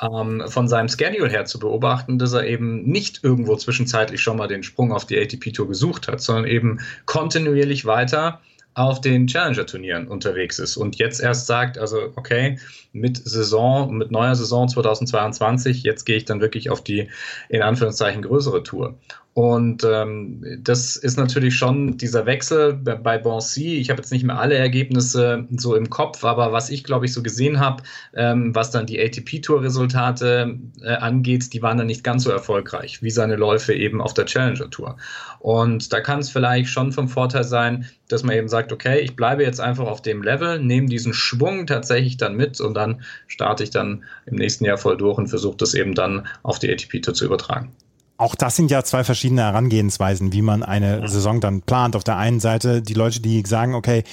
ähm, 0.00 0.42
von 0.48 0.68
seinem 0.68 0.88
Schedule 0.88 1.28
her 1.28 1.44
zu 1.44 1.58
beobachten, 1.58 2.18
dass 2.18 2.32
er 2.32 2.46
eben 2.46 2.82
nicht 2.84 3.22
irgendwo 3.22 3.56
zwischenzeitlich 3.56 4.20
schon 4.20 4.36
mal 4.36 4.48
den 4.48 4.62
Sprung 4.62 4.92
auf 4.92 5.06
die 5.06 5.18
ATP 5.18 5.52
Tour 5.52 5.68
gesucht 5.68 6.08
hat, 6.08 6.20
sondern 6.20 6.46
eben 6.46 6.80
kontinuierlich 7.06 7.84
weiter 7.84 8.40
auf 8.74 9.00
den 9.00 9.26
Challenger-Turnieren 9.26 10.08
unterwegs 10.08 10.58
ist 10.58 10.76
und 10.76 10.96
jetzt 10.96 11.20
erst 11.20 11.46
sagt, 11.46 11.78
also 11.78 12.12
okay, 12.16 12.58
mit 12.92 13.16
Saison, 13.16 13.96
mit 13.96 14.10
neuer 14.10 14.34
Saison 14.34 14.68
2022, 14.68 15.84
jetzt 15.84 16.04
gehe 16.04 16.16
ich 16.16 16.24
dann 16.24 16.40
wirklich 16.40 16.70
auf 16.70 16.82
die 16.82 17.08
in 17.48 17.62
Anführungszeichen 17.62 18.22
größere 18.22 18.62
Tour. 18.62 18.98
Und 19.34 19.82
ähm, 19.82 20.44
das 20.62 20.94
ist 20.94 21.16
natürlich 21.16 21.56
schon 21.56 21.96
dieser 21.96 22.24
Wechsel 22.24 22.74
bei 22.74 23.18
Bonsi. 23.18 23.74
Ich 23.74 23.90
habe 23.90 24.00
jetzt 24.00 24.12
nicht 24.12 24.22
mehr 24.22 24.38
alle 24.38 24.54
Ergebnisse 24.54 25.48
so 25.56 25.74
im 25.74 25.90
Kopf, 25.90 26.22
aber 26.22 26.52
was 26.52 26.70
ich, 26.70 26.84
glaube 26.84 27.06
ich, 27.06 27.12
so 27.12 27.20
gesehen 27.20 27.58
habe, 27.58 27.82
ähm, 28.14 28.54
was 28.54 28.70
dann 28.70 28.86
die 28.86 29.00
ATP-Tour-Resultate 29.00 30.56
äh, 30.82 30.94
angeht, 30.94 31.52
die 31.52 31.62
waren 31.62 31.78
dann 31.78 31.88
nicht 31.88 32.04
ganz 32.04 32.22
so 32.22 32.30
erfolgreich 32.30 33.02
wie 33.02 33.10
seine 33.10 33.34
Läufe 33.34 33.74
eben 33.74 34.00
auf 34.00 34.14
der 34.14 34.26
Challenger-Tour. 34.26 34.98
Und 35.40 35.92
da 35.92 36.00
kann 36.00 36.20
es 36.20 36.30
vielleicht 36.30 36.70
schon 36.70 36.92
vom 36.92 37.08
Vorteil 37.08 37.42
sein, 37.42 37.86
dass 38.06 38.22
man 38.22 38.36
eben 38.36 38.48
sagt, 38.48 38.72
okay, 38.72 39.00
ich 39.00 39.16
bleibe 39.16 39.42
jetzt 39.42 39.60
einfach 39.60 39.88
auf 39.88 40.00
dem 40.00 40.22
Level, 40.22 40.60
nehme 40.60 40.86
diesen 40.86 41.12
Schwung 41.12 41.66
tatsächlich 41.66 42.18
dann 42.18 42.36
mit 42.36 42.60
und 42.60 42.74
dann 42.74 43.02
starte 43.26 43.64
ich 43.64 43.70
dann 43.70 44.04
im 44.26 44.36
nächsten 44.36 44.64
Jahr 44.64 44.78
voll 44.78 44.96
durch 44.96 45.18
und 45.18 45.26
versuche 45.26 45.56
das 45.56 45.74
eben 45.74 45.96
dann 45.96 46.28
auf 46.44 46.60
die 46.60 46.70
ATP-Tour 46.70 47.14
zu 47.14 47.24
übertragen 47.24 47.72
auch 48.16 48.36
das 48.36 48.54
sind 48.54 48.70
ja 48.70 48.84
zwei 48.84 49.02
verschiedene 49.02 49.42
Herangehensweisen, 49.42 50.32
wie 50.32 50.42
man 50.42 50.62
eine 50.62 51.08
Saison 51.08 51.40
dann 51.40 51.62
plant. 51.62 51.96
Auf 51.96 52.04
der 52.04 52.16
einen 52.16 52.38
Seite 52.38 52.80
die 52.80 52.94
Leute, 52.94 53.20
die 53.20 53.42
sagen, 53.44 53.74
okay, 53.74 54.04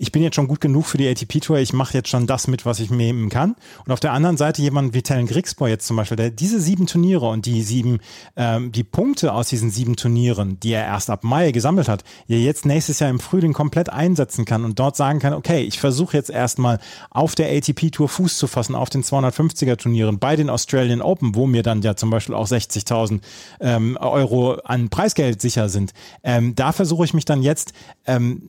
ich 0.00 0.12
bin 0.12 0.22
jetzt 0.22 0.36
schon 0.36 0.46
gut 0.46 0.60
genug 0.60 0.86
für 0.86 0.96
die 0.96 1.08
ATP-Tour, 1.08 1.58
ich 1.58 1.72
mache 1.72 1.94
jetzt 1.94 2.08
schon 2.08 2.28
das 2.28 2.46
mit, 2.46 2.64
was 2.64 2.78
ich 2.78 2.88
nehmen 2.88 3.30
kann. 3.30 3.56
Und 3.84 3.90
auf 3.90 3.98
der 3.98 4.12
anderen 4.12 4.36
Seite 4.36 4.62
jemand 4.62 4.94
wie 4.94 5.02
Tellen 5.02 5.26
Grigspor 5.26 5.68
jetzt 5.68 5.88
zum 5.88 5.96
Beispiel, 5.96 6.16
der 6.16 6.30
diese 6.30 6.60
sieben 6.60 6.86
Turniere 6.86 7.28
und 7.28 7.46
die 7.46 7.62
sieben, 7.62 7.98
ähm, 8.36 8.70
die 8.70 8.84
Punkte 8.84 9.32
aus 9.32 9.48
diesen 9.48 9.70
sieben 9.70 9.96
Turnieren, 9.96 10.60
die 10.60 10.72
er 10.72 10.84
erst 10.84 11.10
ab 11.10 11.24
Mai 11.24 11.50
gesammelt 11.50 11.88
hat, 11.88 12.04
ja 12.28 12.36
jetzt 12.36 12.64
nächstes 12.64 13.00
Jahr 13.00 13.10
im 13.10 13.18
Frühling 13.18 13.52
komplett 13.52 13.90
einsetzen 13.90 14.44
kann 14.44 14.64
und 14.64 14.78
dort 14.78 14.94
sagen 14.94 15.18
kann, 15.18 15.32
okay, 15.32 15.62
ich 15.62 15.80
versuche 15.80 16.16
jetzt 16.16 16.30
erstmal 16.30 16.78
auf 17.10 17.34
der 17.34 17.50
ATP-Tour 17.50 18.08
Fuß 18.08 18.38
zu 18.38 18.46
fassen, 18.46 18.76
auf 18.76 18.90
den 18.90 19.02
250er-Turnieren, 19.02 20.20
bei 20.20 20.36
den 20.36 20.48
Australian 20.48 21.02
Open, 21.02 21.34
wo 21.34 21.48
mir 21.48 21.64
dann 21.64 21.82
ja 21.82 21.96
zum 21.96 22.10
Beispiel 22.10 22.36
auch 22.36 22.46
60.000 22.46 23.20
ähm, 23.60 23.96
Euro 24.00 24.54
an 24.64 24.88
Preisgeld 24.88 25.40
sicher 25.40 25.68
sind. 25.68 25.92
Ähm, 26.22 26.54
da 26.54 26.72
versuche 26.72 27.04
ich 27.04 27.14
mich 27.14 27.24
dann 27.24 27.42
jetzt 27.42 27.72
ähm, 28.06 28.48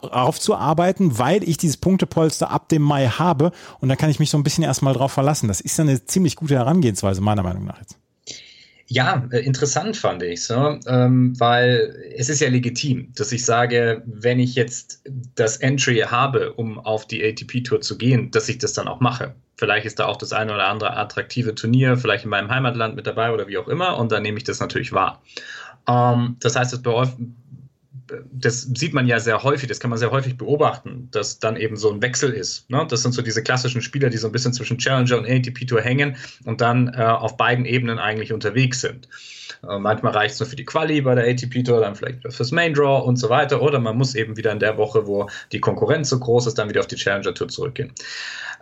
aufzuarbeiten, 0.00 1.18
weil 1.18 1.42
ich 1.42 1.56
dieses 1.56 1.76
Punktepolster 1.76 2.50
ab 2.50 2.68
dem 2.68 2.82
Mai 2.82 3.08
habe 3.08 3.52
und 3.80 3.88
da 3.88 3.96
kann 3.96 4.10
ich 4.10 4.18
mich 4.18 4.30
so 4.30 4.38
ein 4.38 4.44
bisschen 4.44 4.64
erstmal 4.64 4.94
drauf 4.94 5.12
verlassen. 5.12 5.48
Das 5.48 5.60
ist 5.60 5.78
eine 5.80 6.04
ziemlich 6.04 6.36
gute 6.36 6.54
Herangehensweise, 6.54 7.20
meiner 7.20 7.42
Meinung 7.42 7.64
nach 7.64 7.78
jetzt. 7.78 7.96
Ja, 8.90 9.28
äh, 9.30 9.40
interessant 9.40 9.98
fand 9.98 10.22
ich 10.22 10.40
es, 10.40 10.48
ne? 10.48 10.80
ähm, 10.86 11.38
weil 11.38 11.94
es 12.16 12.30
ist 12.30 12.40
ja 12.40 12.48
legitim, 12.48 13.12
dass 13.14 13.32
ich 13.32 13.44
sage, 13.44 14.02
wenn 14.06 14.38
ich 14.38 14.54
jetzt 14.54 15.02
das 15.34 15.58
Entry 15.58 15.98
habe, 15.98 16.54
um 16.54 16.78
auf 16.78 17.06
die 17.06 17.22
ATP-Tour 17.22 17.82
zu 17.82 17.98
gehen, 17.98 18.30
dass 18.30 18.48
ich 18.48 18.56
das 18.56 18.72
dann 18.72 18.88
auch 18.88 19.00
mache. 19.00 19.34
Vielleicht 19.58 19.84
ist 19.84 19.98
da 19.98 20.06
auch 20.06 20.16
das 20.16 20.32
eine 20.32 20.54
oder 20.54 20.68
andere 20.68 20.96
attraktive 20.96 21.54
Turnier, 21.54 21.98
vielleicht 21.98 22.24
in 22.24 22.30
meinem 22.30 22.50
Heimatland 22.50 22.96
mit 22.96 23.06
dabei 23.06 23.30
oder 23.30 23.46
wie 23.46 23.58
auch 23.58 23.68
immer, 23.68 23.98
und 23.98 24.10
dann 24.10 24.22
nehme 24.22 24.38
ich 24.38 24.44
das 24.44 24.58
natürlich 24.58 24.92
wahr. 24.92 25.22
Ähm, 25.86 26.36
das 26.40 26.56
heißt, 26.56 26.72
es 26.72 26.82
das 28.32 28.62
sieht 28.62 28.94
man 28.94 29.06
ja 29.06 29.20
sehr 29.20 29.42
häufig, 29.42 29.68
das 29.68 29.80
kann 29.80 29.90
man 29.90 29.98
sehr 29.98 30.10
häufig 30.10 30.36
beobachten, 30.36 31.08
dass 31.10 31.38
dann 31.38 31.56
eben 31.56 31.76
so 31.76 31.92
ein 31.92 32.02
Wechsel 32.02 32.32
ist. 32.32 32.68
Ne? 32.70 32.86
Das 32.88 33.02
sind 33.02 33.12
so 33.12 33.22
diese 33.22 33.42
klassischen 33.42 33.82
Spieler, 33.82 34.10
die 34.10 34.16
so 34.16 34.28
ein 34.28 34.32
bisschen 34.32 34.52
zwischen 34.52 34.78
Challenger 34.78 35.18
und 35.18 35.26
ATP 35.26 35.66
Tour 35.66 35.80
hängen 35.80 36.16
und 36.44 36.60
dann 36.60 36.88
äh, 36.88 37.02
auf 37.02 37.36
beiden 37.36 37.64
Ebenen 37.64 37.98
eigentlich 37.98 38.32
unterwegs 38.32 38.80
sind. 38.80 39.08
Äh, 39.68 39.78
manchmal 39.78 40.12
reicht 40.12 40.34
es 40.34 40.40
nur 40.40 40.48
für 40.48 40.56
die 40.56 40.64
Quali 40.64 41.00
bei 41.00 41.14
der 41.14 41.28
ATP 41.28 41.62
Tour, 41.64 41.80
dann 41.80 41.94
vielleicht 41.94 42.32
fürs 42.32 42.52
Main 42.52 42.74
Draw 42.74 43.04
und 43.04 43.16
so 43.16 43.28
weiter. 43.28 43.62
Oder 43.62 43.80
man 43.80 43.96
muss 43.96 44.14
eben 44.14 44.36
wieder 44.36 44.52
in 44.52 44.58
der 44.58 44.76
Woche, 44.76 45.06
wo 45.06 45.28
die 45.52 45.60
Konkurrenz 45.60 46.10
so 46.10 46.18
groß 46.18 46.46
ist, 46.46 46.58
dann 46.58 46.68
wieder 46.68 46.80
auf 46.80 46.86
die 46.86 46.96
Challenger 46.96 47.34
Tour 47.34 47.48
zurückgehen. 47.48 47.92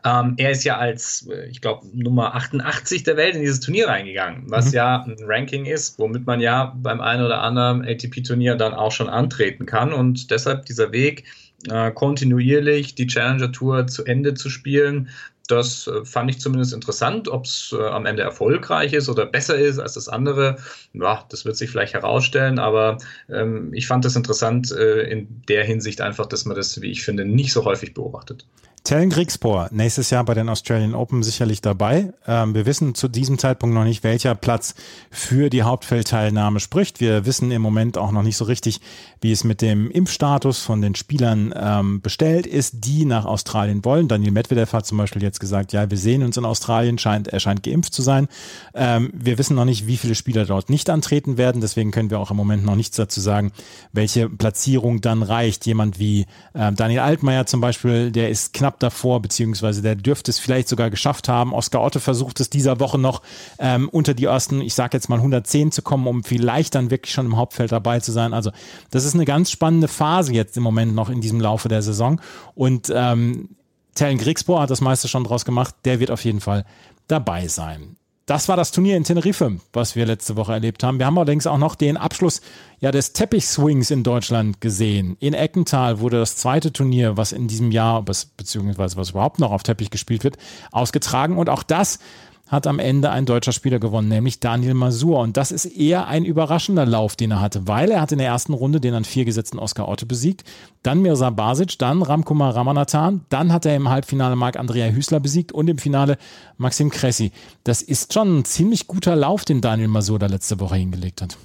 Ähm, 0.04 0.34
er 0.36 0.50
ist 0.50 0.64
ja 0.64 0.76
als, 0.76 1.26
äh, 1.30 1.46
ich 1.46 1.60
glaube, 1.60 1.86
Nummer 1.92 2.34
88 2.34 3.02
der 3.02 3.16
Welt 3.16 3.34
in 3.34 3.40
dieses 3.40 3.60
Turnier 3.60 3.88
reingegangen, 3.88 4.44
was 4.46 4.66
mhm. 4.66 4.74
ja 4.74 5.04
ein 5.04 5.16
Ranking 5.20 5.64
ist, 5.64 5.98
womit 5.98 6.26
man 6.26 6.40
ja 6.40 6.76
beim 6.76 7.00
einen 7.00 7.24
oder 7.24 7.42
anderen 7.42 7.84
ATP-Turnier 7.84 8.56
dann 8.56 8.74
auch 8.74 8.92
schon 8.92 9.08
antreten 9.08 9.66
kann. 9.66 9.92
Und 9.92 10.30
deshalb 10.30 10.66
dieser 10.66 10.92
Weg, 10.92 11.24
äh, 11.68 11.90
kontinuierlich 11.90 12.94
die 12.94 13.06
Challenger 13.06 13.50
Tour 13.50 13.86
zu 13.86 14.04
Ende 14.04 14.34
zu 14.34 14.50
spielen, 14.50 15.08
das 15.46 15.86
äh, 15.86 16.04
fand 16.04 16.30
ich 16.30 16.40
zumindest 16.40 16.72
interessant. 16.72 17.28
Ob 17.28 17.44
es 17.44 17.74
äh, 17.78 17.82
am 17.82 18.06
Ende 18.06 18.22
erfolgreich 18.22 18.92
ist 18.92 19.08
oder 19.08 19.26
besser 19.26 19.56
ist 19.56 19.78
als 19.78 19.94
das 19.94 20.08
andere, 20.08 20.56
ja, 20.92 21.24
das 21.28 21.44
wird 21.44 21.56
sich 21.56 21.70
vielleicht 21.70 21.94
herausstellen. 21.94 22.58
Aber 22.58 22.98
ähm, 23.28 23.72
ich 23.74 23.86
fand 23.86 24.04
das 24.04 24.16
interessant 24.16 24.72
äh, 24.72 25.02
in 25.02 25.42
der 25.48 25.64
Hinsicht 25.64 26.00
einfach, 26.00 26.26
dass 26.26 26.44
man 26.44 26.56
das, 26.56 26.80
wie 26.80 26.90
ich 26.90 27.02
finde, 27.04 27.24
nicht 27.24 27.52
so 27.52 27.64
häufig 27.64 27.94
beobachtet. 27.94 28.46
Tellen 28.86 29.10
Griegspoor, 29.10 29.68
nächstes 29.72 30.10
Jahr 30.10 30.24
bei 30.24 30.34
den 30.34 30.48
Australian 30.48 30.94
Open 30.94 31.24
sicherlich 31.24 31.60
dabei. 31.60 32.12
Ähm, 32.24 32.54
wir 32.54 32.66
wissen 32.66 32.94
zu 32.94 33.08
diesem 33.08 33.36
Zeitpunkt 33.36 33.74
noch 33.74 33.82
nicht, 33.82 34.04
welcher 34.04 34.36
Platz 34.36 34.76
für 35.10 35.50
die 35.50 35.64
Hauptfeldteilnahme 35.64 36.60
spricht. 36.60 37.00
Wir 37.00 37.26
wissen 37.26 37.50
im 37.50 37.62
Moment 37.62 37.98
auch 37.98 38.12
noch 38.12 38.22
nicht 38.22 38.36
so 38.36 38.44
richtig, 38.44 38.80
wie 39.20 39.32
es 39.32 39.42
mit 39.42 39.60
dem 39.60 39.90
Impfstatus 39.90 40.60
von 40.60 40.82
den 40.82 40.94
Spielern 40.94 41.52
ähm, 41.56 42.00
bestellt 42.00 42.46
ist, 42.46 42.84
die 42.86 43.06
nach 43.06 43.24
Australien 43.24 43.84
wollen. 43.84 44.06
Daniel 44.06 44.30
Medvedev 44.30 44.72
hat 44.72 44.86
zum 44.86 44.98
Beispiel 44.98 45.20
jetzt 45.20 45.40
gesagt, 45.40 45.72
ja, 45.72 45.90
wir 45.90 45.98
sehen 45.98 46.22
uns 46.22 46.36
in 46.36 46.44
Australien, 46.44 46.96
scheint, 46.96 47.26
er 47.26 47.40
scheint 47.40 47.64
geimpft 47.64 47.92
zu 47.92 48.02
sein. 48.02 48.28
Ähm, 48.72 49.10
wir 49.12 49.36
wissen 49.36 49.56
noch 49.56 49.64
nicht, 49.64 49.88
wie 49.88 49.96
viele 49.96 50.14
Spieler 50.14 50.44
dort 50.44 50.70
nicht 50.70 50.90
antreten 50.90 51.38
werden. 51.38 51.60
Deswegen 51.60 51.90
können 51.90 52.10
wir 52.10 52.20
auch 52.20 52.30
im 52.30 52.36
Moment 52.36 52.64
noch 52.64 52.76
nichts 52.76 52.94
dazu 52.94 53.20
sagen, 53.20 53.50
welche 53.92 54.28
Platzierung 54.28 55.00
dann 55.00 55.24
reicht. 55.24 55.66
Jemand 55.66 55.98
wie 55.98 56.26
äh, 56.54 56.72
Daniel 56.72 57.00
Altmaier 57.00 57.46
zum 57.46 57.60
Beispiel, 57.60 58.12
der 58.12 58.30
ist 58.30 58.52
knapp 58.52 58.75
knapp 58.76 58.80
davor, 58.80 59.20
beziehungsweise 59.20 59.82
der 59.82 59.94
dürfte 59.94 60.30
es 60.30 60.38
vielleicht 60.38 60.68
sogar 60.68 60.90
geschafft 60.90 61.28
haben. 61.28 61.52
Oskar 61.52 61.82
Otte 61.82 62.00
versucht 62.00 62.40
es 62.40 62.50
dieser 62.50 62.80
Woche 62.80 62.98
noch 62.98 63.22
ähm, 63.58 63.88
unter 63.88 64.14
die 64.14 64.24
ersten, 64.24 64.60
ich 64.60 64.74
sage 64.74 64.96
jetzt 64.96 65.08
mal 65.08 65.16
110 65.16 65.72
zu 65.72 65.82
kommen, 65.82 66.06
um 66.06 66.22
vielleicht 66.22 66.74
dann 66.74 66.90
wirklich 66.90 67.12
schon 67.12 67.26
im 67.26 67.36
Hauptfeld 67.36 67.72
dabei 67.72 68.00
zu 68.00 68.12
sein. 68.12 68.32
Also 68.32 68.50
das 68.90 69.04
ist 69.04 69.14
eine 69.14 69.24
ganz 69.24 69.50
spannende 69.50 69.88
Phase 69.88 70.32
jetzt 70.32 70.56
im 70.56 70.62
Moment 70.62 70.94
noch 70.94 71.08
in 71.08 71.20
diesem 71.20 71.40
Laufe 71.40 71.68
der 71.68 71.82
Saison. 71.82 72.20
Und 72.54 72.92
ähm, 72.94 73.50
Tellen 73.94 74.18
Griegsbohr 74.18 74.60
hat 74.60 74.70
das 74.70 74.80
meiste 74.80 75.08
schon 75.08 75.24
draus 75.24 75.44
gemacht. 75.44 75.74
Der 75.84 76.00
wird 76.00 76.10
auf 76.10 76.24
jeden 76.24 76.40
Fall 76.40 76.64
dabei 77.08 77.48
sein. 77.48 77.96
Das 78.26 78.48
war 78.48 78.56
das 78.56 78.72
Turnier 78.72 78.96
in 78.96 79.04
Tenerife, 79.04 79.60
was 79.72 79.94
wir 79.94 80.04
letzte 80.04 80.34
Woche 80.34 80.52
erlebt 80.52 80.82
haben. 80.82 80.98
Wir 80.98 81.06
haben 81.06 81.16
allerdings 81.16 81.46
auch 81.46 81.58
noch 81.58 81.76
den 81.76 81.96
Abschluss 81.96 82.40
ja, 82.80 82.90
des 82.90 83.12
Teppichswings 83.12 83.92
in 83.92 84.02
Deutschland 84.02 84.60
gesehen. 84.60 85.16
In 85.20 85.32
Eckental 85.32 86.00
wurde 86.00 86.18
das 86.18 86.34
zweite 86.34 86.72
Turnier, 86.72 87.16
was 87.16 87.30
in 87.30 87.46
diesem 87.46 87.70
Jahr, 87.70 88.02
beziehungsweise 88.02 88.96
was 88.96 89.10
überhaupt 89.10 89.38
noch 89.38 89.52
auf 89.52 89.62
Teppich 89.62 89.90
gespielt 89.90 90.24
wird, 90.24 90.38
ausgetragen. 90.72 91.38
Und 91.38 91.48
auch 91.48 91.62
das 91.62 92.00
hat 92.48 92.66
am 92.66 92.78
Ende 92.78 93.10
ein 93.10 93.26
deutscher 93.26 93.52
Spieler 93.52 93.78
gewonnen, 93.78 94.08
nämlich 94.08 94.40
Daniel 94.40 94.74
Masur. 94.74 95.18
Und 95.18 95.36
das 95.36 95.50
ist 95.50 95.64
eher 95.64 96.06
ein 96.06 96.24
überraschender 96.24 96.86
Lauf, 96.86 97.16
den 97.16 97.32
er 97.32 97.40
hatte, 97.40 97.66
weil 97.66 97.90
er 97.90 98.00
hat 98.00 98.12
in 98.12 98.18
der 98.18 98.28
ersten 98.28 98.54
Runde 98.54 98.80
den 98.80 98.94
an 98.94 99.04
vier 99.04 99.24
gesetzten 99.24 99.58
Oskar 99.58 99.88
Otte 99.88 100.06
besiegt, 100.06 100.44
dann 100.82 101.02
Mirza 101.02 101.30
Basic, 101.30 101.78
dann 101.78 102.02
Ramkumar 102.02 102.54
Ramanathan, 102.54 103.22
dann 103.28 103.52
hat 103.52 103.66
er 103.66 103.74
im 103.74 103.88
Halbfinale 103.88 104.36
Marc-Andrea 104.36 104.92
Hüßler 104.92 105.20
besiegt 105.20 105.52
und 105.52 105.68
im 105.68 105.78
Finale 105.78 106.18
Maxim 106.56 106.90
Cressy. 106.90 107.32
Das 107.64 107.82
ist 107.82 108.14
schon 108.14 108.38
ein 108.38 108.44
ziemlich 108.44 108.86
guter 108.86 109.16
Lauf, 109.16 109.44
den 109.44 109.60
Daniel 109.60 109.88
Masur 109.88 110.18
da 110.18 110.26
letzte 110.26 110.60
Woche 110.60 110.76
hingelegt 110.76 111.22
hat. 111.22 111.36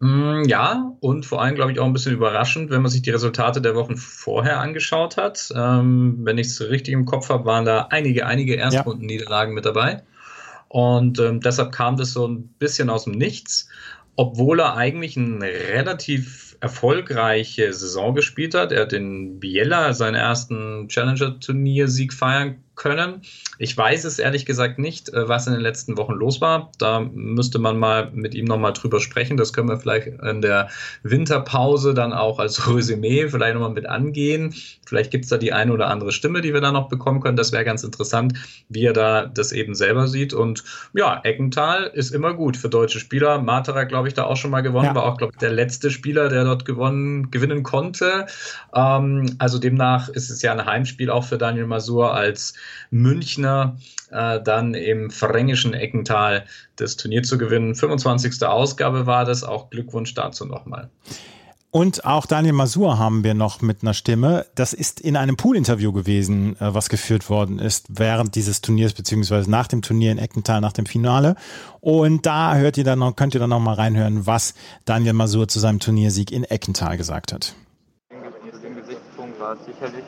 Mm, 0.00 0.42
ja, 0.46 0.92
und 1.00 1.24
vor 1.24 1.40
allem, 1.40 1.54
glaube 1.54 1.72
ich, 1.72 1.80
auch 1.80 1.86
ein 1.86 1.92
bisschen 1.92 2.12
überraschend, 2.12 2.70
wenn 2.70 2.82
man 2.82 2.90
sich 2.90 3.02
die 3.02 3.10
Resultate 3.10 3.62
der 3.62 3.74
Wochen 3.74 3.96
vorher 3.96 4.60
angeschaut 4.60 5.16
hat. 5.16 5.52
Ähm, 5.56 6.18
wenn 6.22 6.36
ich 6.36 6.48
es 6.48 6.60
richtig 6.60 6.92
im 6.92 7.06
Kopf 7.06 7.30
habe, 7.30 7.46
waren 7.46 7.64
da 7.64 7.86
einige, 7.90 8.26
einige 8.26 8.56
Erstrundenniederlagen 8.56 9.52
ja. 9.52 9.54
mit 9.54 9.64
dabei. 9.64 10.02
Und 10.76 11.18
ähm, 11.20 11.40
deshalb 11.40 11.72
kam 11.72 11.96
das 11.96 12.12
so 12.12 12.28
ein 12.28 12.48
bisschen 12.58 12.90
aus 12.90 13.04
dem 13.04 13.14
Nichts, 13.14 13.70
obwohl 14.14 14.60
er 14.60 14.76
eigentlich 14.76 15.16
eine 15.16 15.46
relativ 15.46 16.58
erfolgreiche 16.60 17.72
Saison 17.72 18.14
gespielt 18.14 18.54
hat. 18.54 18.72
Er 18.72 18.82
hat 18.82 18.92
in 18.92 19.40
Biella 19.40 19.94
seinen 19.94 20.16
ersten 20.16 20.86
Challenger-Turniersieg 20.88 22.12
feiern 22.12 22.62
können. 22.76 23.22
Ich 23.58 23.76
weiß 23.76 24.04
es 24.04 24.18
ehrlich 24.18 24.46
gesagt 24.46 24.78
nicht, 24.78 25.08
äh, 25.08 25.28
was 25.28 25.46
in 25.46 25.54
den 25.54 25.62
letzten 25.62 25.96
Wochen 25.96 26.12
los 26.12 26.40
war. 26.40 26.70
Da 26.78 27.00
müsste 27.00 27.58
man 27.58 27.78
mal 27.78 28.10
mit 28.12 28.34
ihm 28.34 28.44
nochmal 28.44 28.74
drüber 28.74 29.00
sprechen. 29.00 29.36
Das 29.36 29.52
können 29.52 29.68
wir 29.68 29.78
vielleicht 29.78 30.08
in 30.08 30.42
der 30.42 30.68
Winterpause 31.02 31.94
dann 31.94 32.12
auch 32.12 32.38
als 32.38 32.68
Resümee 32.72 33.28
vielleicht 33.28 33.54
nochmal 33.54 33.70
mit 33.70 33.86
angehen. 33.86 34.54
Vielleicht 34.86 35.10
gibt 35.10 35.24
es 35.24 35.30
da 35.30 35.38
die 35.38 35.52
eine 35.52 35.72
oder 35.72 35.88
andere 35.88 36.12
Stimme, 36.12 36.42
die 36.42 36.52
wir 36.54 36.60
da 36.60 36.70
noch 36.70 36.88
bekommen 36.88 37.20
können. 37.20 37.36
Das 37.36 37.50
wäre 37.50 37.64
ganz 37.64 37.82
interessant, 37.82 38.34
wie 38.68 38.84
er 38.84 38.92
da 38.92 39.26
das 39.26 39.52
eben 39.52 39.74
selber 39.74 40.06
sieht. 40.06 40.32
Und 40.32 40.62
ja, 40.92 41.20
Eckenthal 41.24 41.90
ist 41.94 42.14
immer 42.14 42.34
gut 42.34 42.56
für 42.56 42.68
deutsche 42.68 43.00
Spieler. 43.00 43.40
Matera, 43.40 43.84
glaube 43.84 44.08
ich, 44.08 44.14
da 44.14 44.24
auch 44.24 44.36
schon 44.36 44.50
mal 44.50 44.60
gewonnen. 44.60 44.86
Ja. 44.86 44.94
War 44.94 45.04
auch, 45.04 45.16
glaube 45.16 45.32
ich, 45.34 45.38
der 45.38 45.50
letzte 45.50 45.90
Spieler, 45.90 46.28
der 46.28 46.44
dort 46.44 46.64
gewonnen, 46.64 47.30
gewinnen 47.30 47.62
konnte. 47.62 48.26
Ähm, 48.74 49.34
also 49.38 49.58
demnach 49.58 50.08
ist 50.10 50.30
es 50.30 50.42
ja 50.42 50.52
ein 50.52 50.64
Heimspiel 50.64 51.10
auch 51.10 51.24
für 51.24 51.38
Daniel 51.38 51.66
Masur 51.66 52.14
als 52.14 52.54
Münchner 52.90 53.76
äh, 54.10 54.40
dann 54.42 54.74
im 54.74 55.10
fränkischen 55.10 55.74
Eckental 55.74 56.44
das 56.76 56.96
Turnier 56.96 57.22
zu 57.22 57.38
gewinnen. 57.38 57.74
25. 57.74 58.42
Ausgabe 58.44 59.06
war 59.06 59.24
das, 59.24 59.44
auch 59.44 59.70
Glückwunsch 59.70 60.14
dazu 60.14 60.44
nochmal. 60.44 60.90
Und 61.76 62.06
auch 62.06 62.24
Daniel 62.24 62.54
Masur 62.54 62.98
haben 62.98 63.22
wir 63.22 63.34
noch 63.34 63.60
mit 63.60 63.82
einer 63.82 63.92
Stimme. 63.92 64.46
Das 64.54 64.72
ist 64.72 64.98
in 64.98 65.14
einem 65.14 65.36
Pool-Interview 65.36 65.92
gewesen, 65.92 66.58
äh, 66.58 66.72
was 66.72 66.88
geführt 66.88 67.28
worden 67.28 67.58
ist 67.58 67.86
während 67.90 68.34
dieses 68.34 68.62
Turniers, 68.62 68.94
beziehungsweise 68.94 69.50
nach 69.50 69.66
dem 69.66 69.82
Turnier 69.82 70.10
in 70.10 70.16
Eckental, 70.16 70.62
nach 70.62 70.72
dem 70.72 70.86
Finale. 70.86 71.36
Und 71.80 72.24
da 72.24 72.54
hört 72.54 72.78
ihr 72.78 72.84
dann 72.84 73.00
noch, 73.00 73.14
könnt 73.14 73.34
ihr 73.34 73.40
dann 73.40 73.50
noch 73.50 73.60
mal 73.60 73.74
reinhören, 73.74 74.26
was 74.26 74.54
Daniel 74.86 75.12
Masur 75.12 75.48
zu 75.48 75.58
seinem 75.58 75.78
Turniersieg 75.78 76.32
in 76.32 76.44
Eckental 76.44 76.96
gesagt 76.96 77.34
hat. 77.34 77.54
Dem 78.10 78.74
Gesichtspunkt 78.74 79.38
war 79.38 79.56
sicherlich 79.58 80.04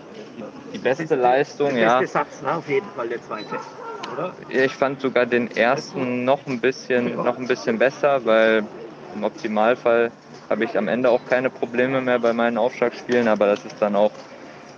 die 0.72 0.78
beste 0.78 1.14
Leistung, 1.14 1.74
der 1.74 1.82
ja. 1.82 1.99
beste 2.01 2.18
Satz, 2.18 2.43
ne? 2.43 2.55
auf 2.55 2.68
jeden 2.68 2.89
Fall 2.97 3.09
der 3.09 3.22
zweite. 3.22 3.57
Oder? 4.12 4.32
Ich 4.49 4.74
fand 4.74 5.01
sogar 5.01 5.26
den 5.26 5.55
ersten 5.57 6.24
noch 6.24 6.47
ein 6.47 6.61
bisschen, 6.61 7.16
noch 7.16 7.39
ein 7.39 7.47
bisschen 7.47 7.78
besser, 7.78 8.24
weil 8.24 8.64
im 9.14 9.24
Optimalfall 9.24 10.11
habe 10.49 10.64
ich 10.64 10.78
am 10.78 10.89
Ende 10.89 11.11
auch 11.11 11.20
keine 11.28 11.51
Probleme 11.51 12.01
mehr 12.01 12.18
bei 12.18 12.32
meinen 12.32 12.59
Aufschlagspielen, 12.59 13.28
aber 13.28 13.47
das 13.47 13.64
ist 13.64 13.76
dann 13.80 13.97
auch 13.97 14.12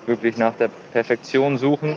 wirklich 0.06 0.36
nach 0.36 0.54
der 0.54 0.68
Perfektion 0.92 1.58
suchen. 1.58 1.96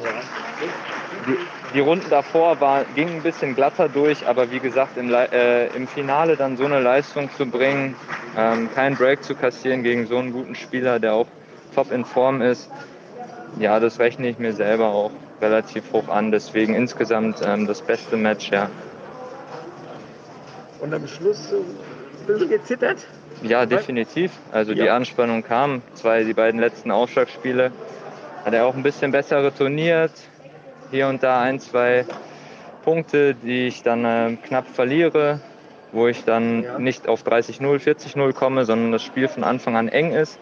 Die, 1.27 1.37
die 1.73 1.79
Runden 1.79 2.09
davor 2.09 2.59
war, 2.61 2.85
gingen 2.95 3.15
ein 3.15 3.23
bisschen 3.23 3.55
glatter 3.55 3.89
durch, 3.89 4.27
aber 4.27 4.51
wie 4.51 4.59
gesagt, 4.59 4.97
im, 4.97 5.11
äh, 5.11 5.67
im 5.67 5.87
Finale 5.87 6.35
dann 6.35 6.57
so 6.57 6.65
eine 6.65 6.79
Leistung 6.79 7.29
zu 7.35 7.45
bringen, 7.45 7.95
ähm, 8.37 8.69
keinen 8.73 8.95
Break 8.95 9.23
zu 9.23 9.33
kassieren 9.35 9.83
gegen 9.83 10.05
so 10.05 10.17
einen 10.17 10.33
guten 10.33 10.55
Spieler, 10.55 10.99
der 10.99 11.13
auch 11.13 11.27
top 11.73 11.91
in 11.91 12.05
Form 12.05 12.41
ist, 12.41 12.69
ja, 13.59 13.79
das 13.79 13.99
rechne 13.99 14.29
ich 14.29 14.39
mir 14.39 14.53
selber 14.53 14.89
auch 14.89 15.11
relativ 15.41 15.91
hoch 15.93 16.07
an. 16.07 16.31
Deswegen 16.31 16.73
insgesamt 16.75 17.41
ähm, 17.45 17.67
das 17.67 17.81
beste 17.81 18.17
Match, 18.17 18.49
ja. 18.51 18.69
Und 20.79 20.93
am 20.93 21.07
Schluss 21.07 21.53
ein 21.53 22.25
bisschen 22.27 22.49
gezittert? 22.49 23.05
Ja, 23.41 23.65
definitiv. 23.65 24.31
Also 24.51 24.73
ja. 24.73 24.83
die 24.83 24.89
Anspannung 24.89 25.43
kam. 25.43 25.81
Zwei, 25.93 26.23
die 26.23 26.33
beiden 26.33 26.59
letzten 26.59 26.91
Aufschlagspiele 26.91 27.71
hat 28.45 28.53
er 28.53 28.65
auch 28.65 28.75
ein 28.75 28.83
bisschen 28.83 29.11
besser 29.11 29.43
retourniert. 29.43 30.11
Hier 30.91 31.07
und 31.07 31.23
da 31.23 31.41
ein, 31.41 31.59
zwei 31.59 32.05
Punkte, 32.83 33.33
die 33.33 33.67
ich 33.67 33.83
dann 33.83 34.05
äh, 34.05 34.37
knapp 34.45 34.67
verliere. 34.67 35.39
wo 35.93 36.07
ich 36.07 36.23
dann 36.25 36.83
nicht 36.83 37.07
auf 37.07 37.23
30-0, 37.23 37.61
40-0 37.61 38.33
komme, 38.33 38.65
sondern 38.65 38.91
das 38.91 39.03
Spiel 39.03 39.27
von 39.27 39.43
Anfang 39.43 39.77
an 39.77 39.87
eng 39.87 40.11
ist. 40.11 40.39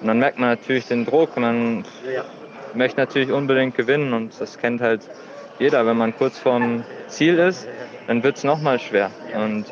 Und 0.00 0.06
dann 0.06 0.18
merkt 0.18 0.38
man 0.38 0.48
natürlich 0.48 0.86
den 0.86 1.04
Druck. 1.04 1.36
Man 1.36 1.84
möchte 2.74 3.00
natürlich 3.00 3.30
unbedingt 3.30 3.76
gewinnen 3.76 4.12
und 4.12 4.40
das 4.40 4.58
kennt 4.58 4.80
halt 4.80 5.02
jeder. 5.58 5.86
Wenn 5.86 5.96
man 5.96 6.16
kurz 6.16 6.38
vorm 6.38 6.84
Ziel 7.08 7.38
ist, 7.38 7.68
dann 8.06 8.22
wird 8.22 8.36
es 8.38 8.44
nochmal 8.44 8.78
schwer. 8.78 9.10
Und 9.34 9.66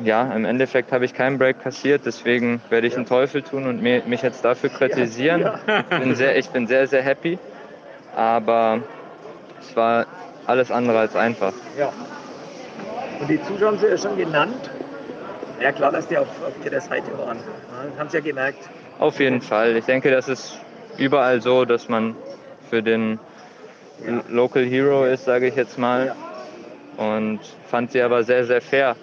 ja, 0.00 0.32
im 0.34 0.44
Endeffekt 0.44 0.90
habe 0.92 1.04
ich 1.04 1.14
keinen 1.14 1.38
Break 1.38 1.62
kassiert, 1.62 2.02
deswegen 2.04 2.60
werde 2.68 2.86
ich 2.86 2.96
einen 2.96 3.06
Teufel 3.06 3.42
tun 3.42 3.66
und 3.66 3.80
mich 3.82 4.22
jetzt 4.22 4.44
dafür 4.44 4.70
kritisieren. 4.70 5.48
Ich 5.90 5.98
bin 5.98 6.14
sehr, 6.16 6.36
ich 6.36 6.48
bin 6.50 6.66
sehr, 6.66 6.86
sehr 6.88 7.02
happy, 7.02 7.38
aber 8.16 8.80
es 9.60 9.76
war 9.76 10.06
alles 10.46 10.70
andere 10.70 10.98
als 10.98 11.14
einfach. 11.14 11.52
Ja. 11.78 11.92
Und 13.20 13.28
die 13.30 13.40
Zuschauer 13.44 13.68
haben 13.68 13.78
Sie 13.78 13.86
ja 13.86 13.96
schon 13.96 14.16
genannt. 14.16 14.70
Ja, 15.60 15.72
klar, 15.72 15.92
dass 15.92 16.08
die 16.08 16.18
auf, 16.18 16.28
auf 16.46 16.64
Ihrer 16.64 16.80
Seite 16.80 17.16
waren. 17.18 17.38
Ja, 17.38 17.98
haben 17.98 18.08
Sie 18.08 18.16
ja 18.16 18.22
gemerkt. 18.22 18.68
Auf 18.98 19.18
jeden 19.20 19.40
Fall. 19.40 19.76
Ich 19.76 19.84
denke, 19.84 20.10
das 20.10 20.28
ist 20.28 20.58
überall 20.96 21.40
so, 21.40 21.64
dass 21.64 21.88
man 21.88 22.16
für 22.70 22.82
den 22.82 23.18
ja. 24.04 24.22
Local 24.28 24.64
Hero 24.64 25.04
ist, 25.04 25.24
sage 25.24 25.48
ich 25.48 25.56
jetzt 25.56 25.78
mal. 25.78 26.06
Ja 26.06 26.16
und 26.96 27.40
fand 27.68 27.92
sie 27.92 28.02
aber 28.02 28.24
sehr, 28.24 28.46
sehr 28.46 28.60
fair. 28.60 28.96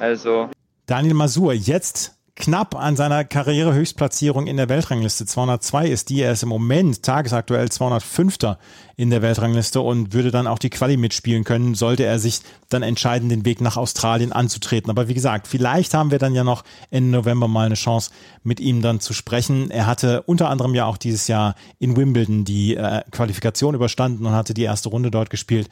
Also 0.00 0.48
Daniel 0.86 1.14
Masur, 1.14 1.52
jetzt 1.52 2.17
knapp 2.38 2.74
an 2.74 2.96
seiner 2.96 3.24
Karrierehöchstplatzierung 3.24 4.46
in 4.46 4.56
der 4.56 4.68
Weltrangliste. 4.68 5.26
202 5.26 5.88
ist 5.88 6.08
die, 6.08 6.22
er 6.22 6.32
ist 6.32 6.42
im 6.42 6.48
Moment 6.48 7.02
tagesaktuell 7.02 7.68
205 7.68 8.38
in 8.96 9.10
der 9.10 9.22
Weltrangliste 9.22 9.80
und 9.80 10.12
würde 10.12 10.30
dann 10.30 10.46
auch 10.46 10.58
die 10.58 10.70
Quali 10.70 10.96
mitspielen 10.96 11.44
können, 11.44 11.74
sollte 11.74 12.04
er 12.04 12.18
sich 12.18 12.40
dann 12.68 12.82
entscheiden, 12.82 13.28
den 13.28 13.44
Weg 13.44 13.60
nach 13.60 13.76
Australien 13.76 14.32
anzutreten. 14.32 14.90
Aber 14.90 15.08
wie 15.08 15.14
gesagt, 15.14 15.46
vielleicht 15.46 15.94
haben 15.94 16.10
wir 16.10 16.18
dann 16.18 16.34
ja 16.34 16.42
noch 16.42 16.64
Ende 16.90 17.10
November 17.10 17.46
mal 17.46 17.66
eine 17.66 17.76
Chance, 17.76 18.10
mit 18.42 18.58
ihm 18.60 18.82
dann 18.82 18.98
zu 18.98 19.12
sprechen. 19.12 19.70
Er 19.70 19.86
hatte 19.86 20.22
unter 20.22 20.50
anderem 20.50 20.74
ja 20.74 20.86
auch 20.86 20.96
dieses 20.96 21.28
Jahr 21.28 21.54
in 21.78 21.96
Wimbledon 21.96 22.44
die 22.44 22.76
äh, 22.76 23.02
Qualifikation 23.12 23.74
überstanden 23.74 24.26
und 24.26 24.32
hatte 24.32 24.54
die 24.54 24.64
erste 24.64 24.88
Runde 24.88 25.10
dort 25.10 25.30
gespielt. 25.30 25.68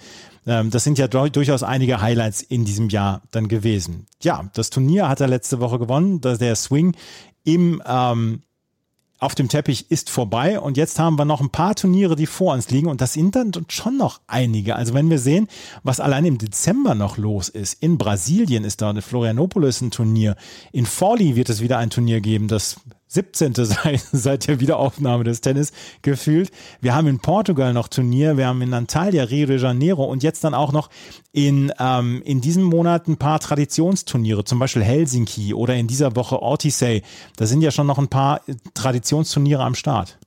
Ähm, 0.46 0.70
das 0.70 0.84
sind 0.84 0.98
ja 0.98 1.08
durchaus 1.08 1.62
einige 1.62 2.00
Highlights 2.00 2.42
in 2.42 2.64
diesem 2.64 2.88
Jahr 2.88 3.22
dann 3.32 3.48
gewesen. 3.48 4.06
Ja, 4.22 4.48
das 4.54 4.70
Turnier 4.70 5.08
hat 5.08 5.20
er 5.20 5.28
letzte 5.28 5.60
Woche 5.60 5.78
gewonnen. 5.78 6.20
Der 6.20 6.55
Swing 6.56 6.96
im 7.44 7.82
ähm, 7.86 8.42
auf 9.18 9.34
dem 9.34 9.48
Teppich 9.48 9.90
ist 9.90 10.10
vorbei. 10.10 10.60
Und 10.60 10.76
jetzt 10.76 10.98
haben 10.98 11.18
wir 11.18 11.24
noch 11.24 11.40
ein 11.40 11.50
paar 11.50 11.74
Turniere, 11.74 12.16
die 12.16 12.26
vor 12.26 12.52
uns 12.52 12.70
liegen. 12.70 12.88
Und 12.88 13.00
das 13.00 13.14
sind 13.14 13.34
dann 13.34 13.52
schon 13.68 13.96
noch 13.96 14.20
einige. 14.26 14.76
Also 14.76 14.94
wenn 14.94 15.08
wir 15.08 15.18
sehen, 15.18 15.48
was 15.82 16.00
allein 16.00 16.24
im 16.26 16.38
Dezember 16.38 16.94
noch 16.94 17.16
los 17.16 17.48
ist, 17.48 17.82
in 17.82 17.98
Brasilien 17.98 18.64
ist 18.64 18.82
da 18.82 18.90
eine 18.90 19.02
Florianopolis 19.02 19.80
ein 19.80 19.90
Turnier, 19.90 20.36
in 20.72 20.86
Forli 20.86 21.34
wird 21.34 21.48
es 21.48 21.62
wieder 21.62 21.78
ein 21.78 21.90
Turnier 21.90 22.20
geben, 22.20 22.48
das 22.48 22.76
17. 23.08 23.54
seit, 24.12 24.48
der 24.48 24.60
Wiederaufnahme 24.60 25.24
des 25.24 25.40
Tennis 25.40 25.72
gefühlt. 26.02 26.50
Wir 26.80 26.94
haben 26.94 27.06
in 27.06 27.18
Portugal 27.18 27.72
noch 27.72 27.88
Turnier, 27.88 28.36
wir 28.36 28.46
haben 28.46 28.62
in 28.62 28.74
Antalya, 28.74 29.24
Rio 29.24 29.46
de 29.46 29.58
Janeiro 29.58 30.04
und 30.04 30.22
jetzt 30.22 30.44
dann 30.44 30.54
auch 30.54 30.72
noch 30.72 30.90
in, 31.32 31.72
ähm, 31.78 32.22
in 32.24 32.40
diesem 32.40 32.64
Monat 32.64 33.08
ein 33.08 33.16
paar 33.16 33.40
Traditionsturniere, 33.40 34.44
zum 34.44 34.58
Beispiel 34.58 34.82
Helsinki 34.82 35.54
oder 35.54 35.74
in 35.74 35.86
dieser 35.86 36.16
Woche 36.16 36.42
Ortisei. 36.42 37.02
Da 37.36 37.46
sind 37.46 37.62
ja 37.62 37.70
schon 37.70 37.86
noch 37.86 37.98
ein 37.98 38.08
paar 38.08 38.40
Traditionsturniere 38.74 39.62
am 39.62 39.74
Start 39.74 40.18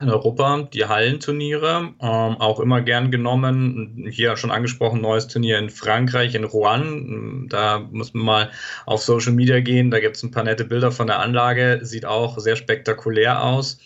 in 0.00 0.08
Europa, 0.08 0.62
die 0.72 0.86
Hallenturniere, 0.86 1.92
ähm, 2.00 2.36
auch 2.40 2.58
immer 2.58 2.80
gern 2.80 3.10
genommen. 3.10 4.08
Hier 4.10 4.36
schon 4.36 4.50
angesprochen, 4.50 5.02
neues 5.02 5.28
Turnier 5.28 5.58
in 5.58 5.68
Frankreich, 5.68 6.34
in 6.34 6.44
Rouen. 6.44 7.48
Da 7.50 7.80
muss 7.90 8.14
man 8.14 8.24
mal 8.24 8.50
auf 8.86 9.02
Social 9.02 9.32
Media 9.32 9.60
gehen, 9.60 9.90
da 9.90 10.00
gibt 10.00 10.16
es 10.16 10.22
ein 10.22 10.30
paar 10.30 10.44
nette 10.44 10.64
Bilder 10.64 10.90
von 10.90 11.06
der 11.06 11.20
Anlage, 11.20 11.80
sieht 11.82 12.06
auch 12.06 12.38
sehr 12.38 12.56
spektakulär 12.56 13.44
aus. 13.44 13.78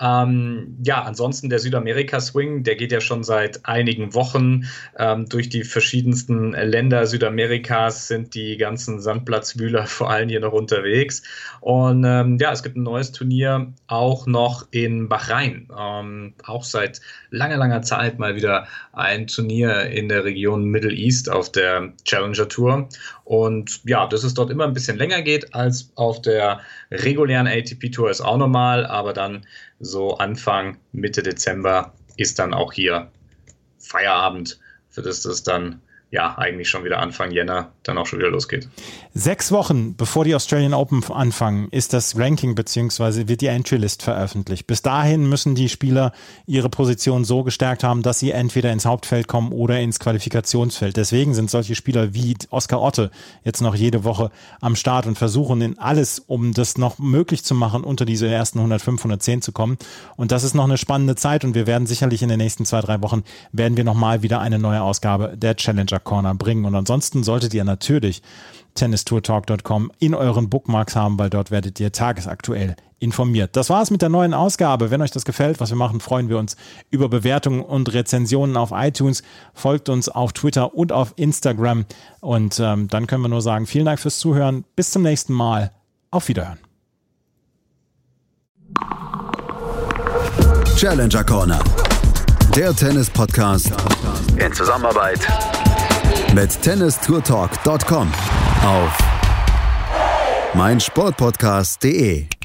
Ähm, 0.00 0.78
ja, 0.82 1.02
ansonsten 1.02 1.50
der 1.50 1.58
Südamerika-Swing, 1.58 2.62
der 2.64 2.76
geht 2.76 2.90
ja 2.90 3.00
schon 3.00 3.22
seit 3.22 3.66
einigen 3.66 4.14
Wochen 4.14 4.64
ähm, 4.98 5.28
durch 5.28 5.50
die 5.50 5.62
verschiedensten 5.62 6.52
Länder 6.52 7.06
Südamerikas, 7.06 8.08
sind 8.08 8.34
die 8.34 8.56
ganzen 8.56 9.00
Sandplatzwühler 9.00 9.86
vor 9.86 10.10
allem 10.10 10.28
hier 10.30 10.40
noch 10.40 10.52
unterwegs. 10.52 11.22
Und 11.60 12.04
ähm, 12.04 12.38
ja, 12.40 12.50
es 12.52 12.62
gibt 12.62 12.76
ein 12.76 12.82
neues 12.82 13.12
Turnier 13.12 13.72
auch 13.88 14.26
noch 14.26 14.66
in 14.70 15.08
Bahrain. 15.08 15.68
Ähm, 15.78 16.34
auch 16.44 16.64
seit 16.64 17.00
langer, 17.30 17.58
langer 17.58 17.82
Zeit 17.82 18.18
mal 18.18 18.34
wieder 18.36 18.66
ein 18.92 19.26
Turnier 19.26 19.82
in 19.86 20.08
der 20.08 20.24
Region 20.24 20.64
Middle 20.64 20.94
East 20.94 21.30
auf 21.30 21.52
der 21.52 21.92
Challenger 22.04 22.48
Tour. 22.48 22.88
Und 23.24 23.80
ja, 23.84 24.06
dass 24.06 24.24
es 24.24 24.34
dort 24.34 24.50
immer 24.50 24.64
ein 24.64 24.72
bisschen 24.72 24.96
länger 24.96 25.22
geht 25.22 25.54
als 25.54 25.92
auf 25.94 26.22
der 26.22 26.60
regulären 26.90 27.46
ATP 27.46 27.90
Tour 27.90 28.10
ist 28.10 28.20
auch 28.20 28.38
normal, 28.38 28.86
aber 28.86 29.12
dann 29.12 29.46
so 29.80 30.18
Anfang, 30.18 30.78
Mitte 30.92 31.22
Dezember 31.22 31.94
ist 32.16 32.38
dann 32.38 32.54
auch 32.54 32.72
hier 32.72 33.10
Feierabend, 33.78 34.60
für 34.90 35.02
das 35.02 35.22
das 35.22 35.42
dann 35.42 35.80
ja 36.10 36.36
eigentlich 36.36 36.68
schon 36.68 36.84
wieder 36.84 36.98
Anfang 36.98 37.30
Jänner 37.30 37.70
dann 37.84 37.96
auch 37.96 38.06
schon 38.06 38.18
wieder 38.18 38.30
losgeht. 38.30 38.68
Sechs 39.14 39.52
Wochen 39.52 39.94
bevor 39.94 40.24
die 40.24 40.34
Australian 40.34 40.74
Open 40.74 41.04
anfangen, 41.10 41.68
ist 41.70 41.92
das 41.92 42.18
Ranking 42.18 42.56
bzw. 42.56 43.28
wird 43.28 43.40
die 43.40 43.46
Entry 43.46 43.76
List 43.76 44.02
veröffentlicht. 44.02 44.66
Bis 44.66 44.82
dahin 44.82 45.28
müssen 45.28 45.54
die 45.54 45.68
Spieler 45.68 46.12
ihre 46.46 46.68
Position 46.68 47.24
so 47.24 47.44
gestärkt 47.44 47.84
haben, 47.84 48.02
dass 48.02 48.18
sie 48.18 48.32
entweder 48.32 48.72
ins 48.72 48.86
Hauptfeld 48.86 49.28
kommen 49.28 49.52
oder 49.52 49.78
ins 49.78 50.00
Qualifikationsfeld. 50.00 50.96
Deswegen 50.96 51.32
sind 51.32 51.48
solche 51.48 51.76
Spieler 51.76 52.12
wie 52.12 52.36
Oskar 52.50 52.80
Otte 52.80 53.10
jetzt 53.44 53.60
noch 53.60 53.76
jede 53.76 54.02
Woche 54.02 54.32
am 54.60 54.74
Start 54.74 55.06
und 55.06 55.16
versuchen 55.16 55.60
in 55.60 55.78
alles, 55.78 56.18
um 56.18 56.52
das 56.52 56.76
noch 56.76 56.98
möglich 56.98 57.44
zu 57.44 57.54
machen, 57.54 57.84
unter 57.84 58.04
diese 58.04 58.26
ersten 58.26 58.58
105, 58.58 59.00
110 59.00 59.42
zu 59.42 59.52
kommen. 59.52 59.78
Und 60.16 60.32
das 60.32 60.42
ist 60.42 60.54
noch 60.54 60.64
eine 60.64 60.76
spannende 60.76 61.14
Zeit 61.14 61.44
und 61.44 61.54
wir 61.54 61.68
werden 61.68 61.86
sicherlich 61.86 62.22
in 62.22 62.28
den 62.28 62.38
nächsten 62.38 62.64
zwei, 62.64 62.80
drei 62.80 63.00
Wochen 63.00 63.22
werden 63.52 63.76
wir 63.76 63.84
nochmal 63.84 64.22
wieder 64.22 64.40
eine 64.40 64.58
neue 64.58 64.82
Ausgabe 64.82 65.36
der 65.36 65.54
Challenger 65.54 65.99
Corner 66.04 66.34
bringen. 66.34 66.64
Und 66.64 66.74
ansonsten 66.74 67.22
solltet 67.22 67.54
ihr 67.54 67.64
natürlich 67.64 68.22
tennistourtalk.com 68.74 69.90
in 69.98 70.14
euren 70.14 70.48
Bookmarks 70.48 70.96
haben, 70.96 71.18
weil 71.18 71.30
dort 71.30 71.50
werdet 71.50 71.80
ihr 71.80 71.92
tagesaktuell 71.92 72.76
informiert. 72.98 73.56
Das 73.56 73.70
war's 73.70 73.90
mit 73.90 74.02
der 74.02 74.10
neuen 74.10 74.34
Ausgabe. 74.34 74.90
Wenn 74.90 75.02
euch 75.02 75.10
das 75.10 75.24
gefällt, 75.24 75.58
was 75.58 75.70
wir 75.70 75.76
machen, 75.76 76.00
freuen 76.00 76.28
wir 76.28 76.38
uns 76.38 76.56
über 76.90 77.08
Bewertungen 77.08 77.62
und 77.62 77.92
Rezensionen 77.92 78.56
auf 78.56 78.70
iTunes. 78.72 79.22
Folgt 79.54 79.88
uns 79.88 80.08
auf 80.08 80.32
Twitter 80.32 80.74
und 80.74 80.92
auf 80.92 81.14
Instagram. 81.16 81.86
Und 82.20 82.60
ähm, 82.60 82.88
dann 82.88 83.06
können 83.06 83.22
wir 83.22 83.28
nur 83.28 83.42
sagen, 83.42 83.66
vielen 83.66 83.86
Dank 83.86 83.98
fürs 83.98 84.18
Zuhören. 84.18 84.64
Bis 84.76 84.90
zum 84.90 85.02
nächsten 85.02 85.32
Mal. 85.32 85.72
Auf 86.10 86.28
Wiederhören. 86.28 86.58
Challenger 90.76 91.24
Corner. 91.24 91.60
Der 92.54 92.74
Tennis-Podcast 92.74 93.72
in 94.36 94.52
Zusammenarbeit 94.52 95.20
mit 96.34 96.62
tennistourtalk.com 96.62 98.08
auf 98.64 98.98
meinsportpodcast.de 100.54 102.39